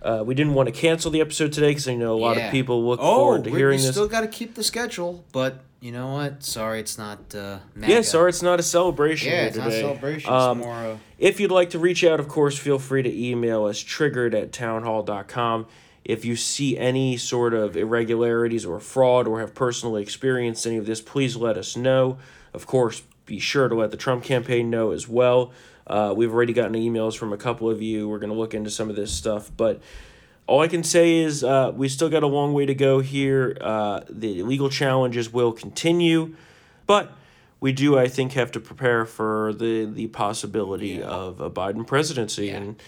Uh, 0.00 0.22
we 0.24 0.32
didn't 0.32 0.54
want 0.54 0.68
to 0.68 0.72
cancel 0.72 1.10
the 1.10 1.20
episode 1.20 1.52
today 1.52 1.70
because 1.70 1.88
I 1.88 1.96
know 1.96 2.14
a 2.14 2.20
lot 2.20 2.36
Yeah. 2.36 2.46
of 2.46 2.52
people 2.52 2.86
look 2.86 3.00
oh, 3.02 3.16
forward 3.16 3.44
to 3.44 3.50
we- 3.50 3.58
hearing 3.58 3.78
we 3.80 3.82
this. 3.86 3.90
still 3.96 4.06
got 4.06 4.20
to 4.20 4.28
keep 4.28 4.54
the 4.54 4.62
schedule, 4.62 5.24
but 5.32 5.58
you 5.80 5.90
know 5.90 6.12
what? 6.12 6.44
Sorry, 6.44 6.78
it's 6.78 6.96
not. 6.96 7.34
Uh, 7.34 7.58
Yeah, 7.76 8.02
sorry, 8.02 8.28
it's 8.28 8.40
not 8.42 8.60
a 8.60 8.62
celebration 8.62 9.32
Yeah, 9.32 9.46
it's 9.46 9.56
not 9.56 9.64
today. 9.64 9.78
a 9.78 9.80
celebration. 9.80 10.32
Um, 10.32 10.58
more. 10.58 10.72
Uh, 10.72 10.96
If 11.18 11.40
you'd 11.40 11.50
like 11.50 11.70
to 11.70 11.80
reach 11.80 12.04
out, 12.04 12.20
of 12.20 12.28
course, 12.28 12.56
feel 12.56 12.78
free 12.78 13.02
to 13.02 13.12
email 13.12 13.64
us 13.64 13.80
triggered 13.80 14.36
at 14.36 14.52
townhall.com. 14.52 15.66
If 16.08 16.24
you 16.24 16.34
see 16.36 16.76
any 16.78 17.16
sort 17.18 17.52
of 17.54 17.76
irregularities 17.76 18.64
or 18.64 18.80
fraud 18.80 19.28
or 19.28 19.40
have 19.40 19.54
personally 19.54 20.02
experienced 20.02 20.66
any 20.66 20.78
of 20.78 20.86
this, 20.86 21.00
please 21.02 21.36
let 21.36 21.56
us 21.58 21.76
know. 21.76 22.18
Of 22.54 22.66
course, 22.66 23.02
be 23.26 23.38
sure 23.38 23.68
to 23.68 23.74
let 23.74 23.90
the 23.90 23.98
Trump 23.98 24.24
campaign 24.24 24.70
know 24.70 24.90
as 24.92 25.06
well. 25.06 25.52
Uh, 25.86 26.14
we've 26.16 26.32
already 26.32 26.54
gotten 26.54 26.72
emails 26.72 27.16
from 27.16 27.32
a 27.32 27.36
couple 27.36 27.68
of 27.70 27.82
you. 27.82 28.08
We're 28.08 28.18
going 28.18 28.32
to 28.32 28.36
look 28.38 28.54
into 28.54 28.70
some 28.70 28.88
of 28.88 28.96
this 28.96 29.12
stuff. 29.12 29.50
But 29.54 29.82
all 30.46 30.60
I 30.60 30.68
can 30.68 30.82
say 30.82 31.18
is 31.18 31.44
uh, 31.44 31.72
we 31.74 31.88
still 31.90 32.08
got 32.08 32.22
a 32.22 32.26
long 32.26 32.54
way 32.54 32.64
to 32.64 32.74
go 32.74 33.00
here. 33.00 33.58
Uh, 33.60 34.00
the 34.08 34.42
legal 34.44 34.70
challenges 34.70 35.30
will 35.30 35.52
continue. 35.52 36.34
But 36.86 37.12
we 37.60 37.72
do, 37.72 37.98
I 37.98 38.08
think, 38.08 38.32
have 38.32 38.50
to 38.52 38.60
prepare 38.60 39.04
for 39.04 39.52
the, 39.52 39.84
the 39.84 40.06
possibility 40.06 40.88
Yeah. 41.00 41.04
of 41.06 41.40
a 41.42 41.50
Biden 41.50 41.86
presidency. 41.86 42.46
Yeah. 42.46 42.56
And 42.56 42.82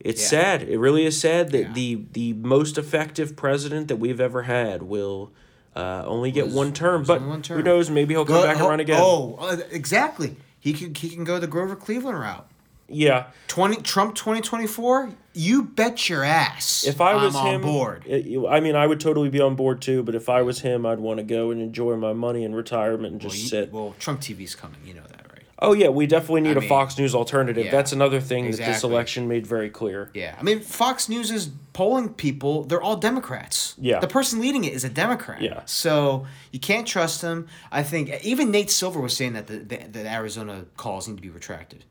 it's 0.00 0.22
Yeah. 0.22 0.28
sad. 0.28 0.62
It 0.62 0.78
really 0.78 1.04
is 1.06 1.20
sad 1.20 1.50
that 1.52 1.58
Yeah. 1.68 1.72
the, 1.72 2.02
the 2.12 2.32
most 2.34 2.78
effective 2.78 3.36
president 3.36 3.88
that 3.88 3.96
we've 3.96 4.20
ever 4.20 4.42
had 4.42 4.82
will 4.82 5.32
uh, 5.76 6.02
only 6.06 6.30
get 6.32 6.46
Was- 6.46 6.54
one 6.54 6.72
term. 6.72 7.04
But 7.04 7.22
one 7.22 7.42
who 7.42 7.62
knows? 7.62 7.88
Maybe 7.90 8.14
he'll 8.14 8.24
come 8.24 8.36
Go- 8.36 8.42
back 8.44 8.56
and 8.56 8.64
oh, 8.64 8.68
run 8.68 8.80
again. 8.80 9.00
Oh, 9.00 9.36
uh, 9.40 9.58
exactly. 9.70 10.36
He 10.60 10.72
can 10.72 10.92
he 10.94 11.08
can 11.08 11.22
go 11.24 11.38
the 11.38 11.46
Grover 11.46 11.76
Cleveland 11.76 12.18
route. 12.18 12.48
Yeah. 12.88 13.26
Twenty 13.46 13.76
Trump 13.82 14.14
twenty 14.16 14.40
twenty 14.40 14.66
four. 14.66 15.10
You 15.34 15.62
bet 15.62 16.08
your 16.08 16.24
ass. 16.24 16.84
If 16.84 17.00
I 17.00 17.14
was 17.14 17.36
I'm 17.36 17.46
him, 17.46 17.54
on 17.56 17.62
board. 17.62 18.02
it- 18.06 18.44
I 18.48 18.58
mean, 18.58 18.74
I 18.74 18.86
would 18.88 18.98
totally 18.98 19.28
be 19.28 19.40
on 19.40 19.54
board 19.54 19.80
too. 19.80 20.02
But 20.02 20.14
if 20.16 20.28
I 20.28 20.42
was 20.42 20.60
him, 20.60 20.84
I'd 20.84 20.98
want 20.98 21.18
to 21.18 21.22
go 21.22 21.52
and 21.52 21.60
enjoy 21.60 21.94
my 21.96 22.12
money 22.12 22.42
in 22.44 22.54
retirement 22.56 23.12
and 23.12 23.22
Well, 23.22 23.30
just 23.30 23.42
you- 23.42 23.48
sit. 23.48 23.72
well, 23.72 23.94
Trump 24.00 24.20
TV's 24.20 24.56
coming. 24.56 24.78
You 24.84 24.94
know 24.94 25.02
that? 25.08 25.26
Oh 25.60 25.72
yeah, 25.72 25.88
we 25.88 26.06
definitely 26.06 26.42
need 26.42 26.50
I 26.56 26.58
a 26.58 26.60
mean, 26.60 26.68
Fox 26.68 26.96
News 26.98 27.14
alternative. 27.14 27.64
yeah, 27.64 27.70
That's 27.72 27.92
another 27.92 28.20
thing 28.20 28.50
that 28.50 28.58
this 28.58 28.84
election 28.84 29.26
made 29.26 29.46
very 29.46 29.70
clear. 29.70 30.10
Yeah, 30.14 30.36
I 30.38 30.42
mean, 30.44 30.60
Fox 30.60 31.08
News 31.08 31.30
is 31.32 31.50
polling 31.72 32.10
people. 32.10 32.62
They're 32.64 32.80
all 32.80 32.96
Democrats. 32.96 33.74
Yeah. 33.76 33.98
the 33.98 34.06
person 34.06 34.40
leading 34.40 34.64
it 34.64 34.72
is 34.72 34.84
a 34.84 34.88
Democrat. 34.88 35.40
Yeah. 35.42 35.62
so 35.66 36.26
you 36.52 36.60
can't 36.60 36.86
trust 36.86 37.22
them. 37.22 37.48
I 37.72 37.82
think 37.82 38.10
even 38.24 38.50
Nate 38.52 38.70
Silver 38.70 39.00
was 39.00 39.16
saying 39.16 39.32
that 39.32 39.46
the, 39.48 39.58
the, 39.58 39.76
the 39.90 40.08
Arizona 40.08 40.64
calls 40.76 41.08
need 41.08 41.16
to 41.16 41.22
be 41.22 41.30
retracted, 41.30 41.84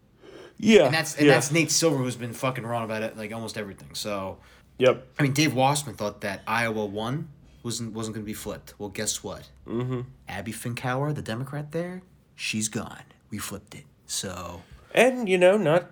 Yeah, 0.58 0.86
and 0.86 0.94
that's 0.94 1.16
and 1.18 1.28
yeah. 1.28 1.34
that's 1.34 1.52
Nate 1.52 1.72
Silver 1.72 1.98
who's 1.98 2.16
been 2.16 2.34
fucking 2.34 2.66
wrong 2.66 2.86
about 2.86 3.04
it, 3.04 3.18
like 3.18 3.34
almost 3.34 3.58
everything. 3.58 3.90
So 3.94 4.38
Yep. 4.80 5.08
I 5.20 5.24
mean, 5.24 5.34
Dave 5.34 5.54
Wasserman 5.56 5.96
thought 5.96 6.22
that 6.22 6.42
Iowa 6.48 6.86
one 6.86 7.30
wasn't 7.64 7.94
wasn't 7.94 8.16
going 8.16 8.24
to 8.24 8.30
be 8.30 8.34
flipped. 8.34 8.76
Well, 8.78 8.90
guess 8.90 9.24
what? 9.24 9.50
Mm-hmm. 9.68 10.02
Abby 10.30 10.54
Finkenauer, 10.54 11.14
the 11.14 11.22
Democrat 11.22 11.72
there, 11.74 12.02
she's 12.36 12.70
gone. 12.70 13.02
We 13.30 13.38
flipped 13.38 13.76
it. 13.76 13.84
So 14.06 14.62
And 14.94 15.28
you 15.30 15.38
know, 15.38 15.58
not 15.58 15.92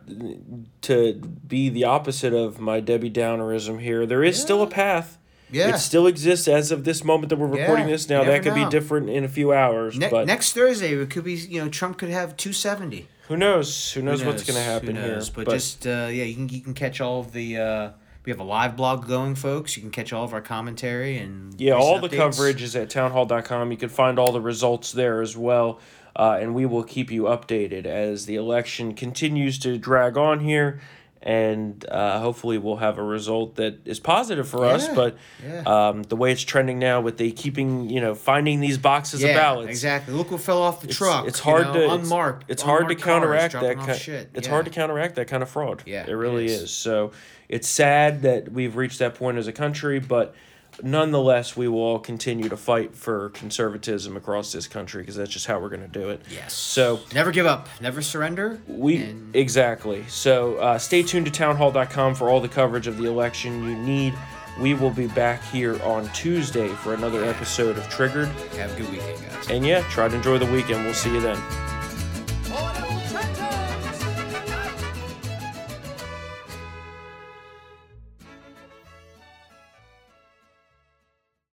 to 0.83 1.13
be 1.47 1.69
the 1.69 1.83
opposite 1.83 2.33
of 2.33 2.59
my 2.59 2.79
Debbie 2.79 3.09
Downerism 3.09 3.79
here, 3.79 4.05
there 4.05 4.23
is 4.23 4.39
still 4.41 4.61
a 4.61 4.67
path. 4.67 5.17
Yeah. 5.51 5.75
It 5.75 5.77
still 5.77 6.07
exists 6.07 6.47
as 6.47 6.71
of 6.71 6.83
this 6.85 7.03
moment 7.03 7.29
that 7.29 7.37
we're 7.37 7.45
recording 7.47 7.85
Yeah, 7.85 7.91
this. 7.91 8.09
Now 8.09 8.23
that 8.23 8.41
could 8.43 8.55
be 8.55 8.65
different 8.65 9.09
in 9.09 9.23
a 9.23 9.27
few 9.27 9.53
hours, 9.53 9.97
ne- 9.97 10.09
but 10.09 10.25
next 10.25 10.53
Thursday 10.53 10.93
it 10.93 11.09
could 11.09 11.23
be 11.23 11.33
you 11.35 11.63
know 11.63 11.69
Trump 11.69 11.97
could 11.97 12.09
have 12.09 12.35
two 12.35 12.51
seventy. 12.51 13.07
who 13.27 13.37
knows? 13.37 13.91
Who 13.93 14.01
knows, 14.01 14.21
Who 14.21 14.27
what's 14.27 14.43
going 14.43 14.57
to 14.57 14.63
happen 14.63 14.95
Who 14.95 15.01
here? 15.01 15.15
knows? 15.15 15.29
But, 15.29 15.49
just 15.49 15.85
uh, 15.85 16.07
yeah, 16.11 16.23
you 16.23 16.35
can 16.35 16.49
you 16.49 16.61
can 16.61 16.73
catch 16.73 16.99
all 16.99 17.19
of 17.19 17.31
the. 17.31 17.57
Uh, 17.57 17.89
we 18.25 18.31
have 18.31 18.39
a 18.39 18.43
live 18.43 18.75
blog 18.75 19.07
going, 19.07 19.35
folks. 19.35 19.77
You 19.77 19.83
can 19.83 19.91
catch 19.91 20.11
all 20.11 20.23
of 20.23 20.33
our 20.33 20.41
commentary 20.41 21.19
and 21.19 21.53
Yeah, 21.61 21.73
all 21.73 21.95
recent 21.97 22.11
the 22.11 22.17
coverage 22.17 22.63
is 22.63 22.75
at 22.75 22.89
townhall.com. 22.89 23.69
You 23.71 23.77
can 23.77 23.89
find 23.89 24.17
all 24.17 24.31
the 24.31 24.41
results 24.41 24.91
there 24.93 25.21
as 25.21 25.37
well. 25.37 25.79
Uh, 26.15 26.37
and 26.39 26.55
we 26.55 26.65
will 26.65 26.83
keep 26.83 27.11
you 27.11 27.23
updated 27.23 27.85
as 27.85 28.25
the 28.25 28.35
election 28.35 28.93
continues 28.93 29.59
to 29.59 29.77
drag 29.77 30.15
on 30.17 30.39
here. 30.39 30.79
And 31.21 31.83
uh, 31.89 32.19
hopefully, 32.19 32.59
we'll 32.59 32.75
have 32.75 32.99
a 32.99 33.03
result 33.03 33.55
that 33.55 33.79
is 33.83 33.99
positive 33.99 34.47
for 34.47 34.63
us. 34.63 34.87
But 34.87 35.17
yeah. 35.43 35.63
um, 35.65 36.03
the 36.03 36.15
way 36.15 36.31
it's 36.31 36.43
trending 36.43 36.77
now, 36.77 37.01
with 37.01 37.17
the 37.17 37.31
keeping, 37.31 37.89
you 37.89 37.99
know, 37.99 38.13
finding 38.13 38.59
these 38.59 38.77
boxes 38.77 39.23
Yeah, 39.23 39.29
of 39.29 39.35
ballots, 39.35 39.69
exactly. 39.69 40.13
Look 40.13 40.29
what 40.29 40.41
fell 40.41 40.61
off 40.61 40.81
the 40.81 40.87
it's, 40.89 40.97
truck. 40.97 41.27
it's 41.27 41.39
hard 41.39 41.65
know, 41.67 41.73
to 41.73 41.79
it's- 41.85 41.99
unmarked. 42.03 42.45
It's, 42.47 42.61
hard 42.61 42.89
to 42.89 42.95
counteract 42.95 43.53
that 43.53 43.77
kind. 43.77 43.97
shit. 43.97 44.29
It's 44.35 44.45
Yeah. 44.45 44.51
hard 44.53 44.65
to 44.65 44.71
counteract 44.71 45.15
that 45.15 45.27
kind 45.27 45.41
of 45.41 45.49
fraud. 45.49 45.81
Yeah, 45.87 46.03
it 46.03 46.09
it 46.09 46.15
really 46.15 46.45
is. 46.45 46.61
is. 46.61 46.71
So 46.71 47.11
it's 47.49 47.67
sad 47.67 48.21
that 48.21 48.51
we've 48.51 48.75
reached 48.75 48.99
that 48.99 49.15
point 49.15 49.39
as 49.39 49.47
a 49.47 49.51
country, 49.53 49.97
but 49.99 50.35
nonetheless, 50.83 51.55
we 51.55 51.67
will 51.67 51.79
all 51.79 51.99
continue 51.99 52.49
to 52.49 52.57
fight 52.57 52.95
for 52.95 53.29
conservatism 53.29 54.15
across 54.17 54.51
this 54.51 54.67
country 54.67 55.01
because 55.01 55.15
that's 55.15 55.31
just 55.31 55.45
how 55.47 55.59
we're 55.59 55.69
going 55.69 55.81
to 55.81 55.87
do 55.87 56.09
it. 56.09 56.21
Yes. 56.31 56.53
So 56.53 56.99
never 57.13 57.31
give 57.31 57.45
up. 57.45 57.67
Never 57.81 58.01
surrender. 58.01 58.59
we 58.67 58.97
and 58.97 59.35
exactly. 59.35 60.03
So 60.07 60.55
uh, 60.57 60.77
stay 60.77 61.03
tuned 61.03 61.25
to 61.27 61.31
townhall.com 61.31 62.15
for 62.15 62.29
all 62.29 62.39
the 62.39 62.47
coverage 62.49 62.87
of 62.87 62.97
the 62.97 63.05
election 63.05 63.63
you 63.63 63.75
need. 63.75 64.13
We 64.59 64.73
will 64.73 64.91
be 64.91 65.07
back 65.07 65.43
here 65.43 65.81
on 65.83 66.07
Tuesday 66.13 66.69
for 66.69 66.93
another 66.93 67.25
episode 67.25 67.77
of 67.77 67.89
Triggered. 67.89 68.29
have 68.57 68.71
a 68.73 68.81
good 68.81 68.89
weekend, 68.89 69.19
guys. 69.29 69.49
And 69.49 69.65
yeah, 69.65 69.81
try 69.89 70.07
to 70.07 70.15
enjoy 70.15 70.37
the 70.37 70.45
weekend. 70.45 70.85
We'll 70.85 70.93
see 70.93 71.13
you 71.13 71.19
then. 71.19 71.74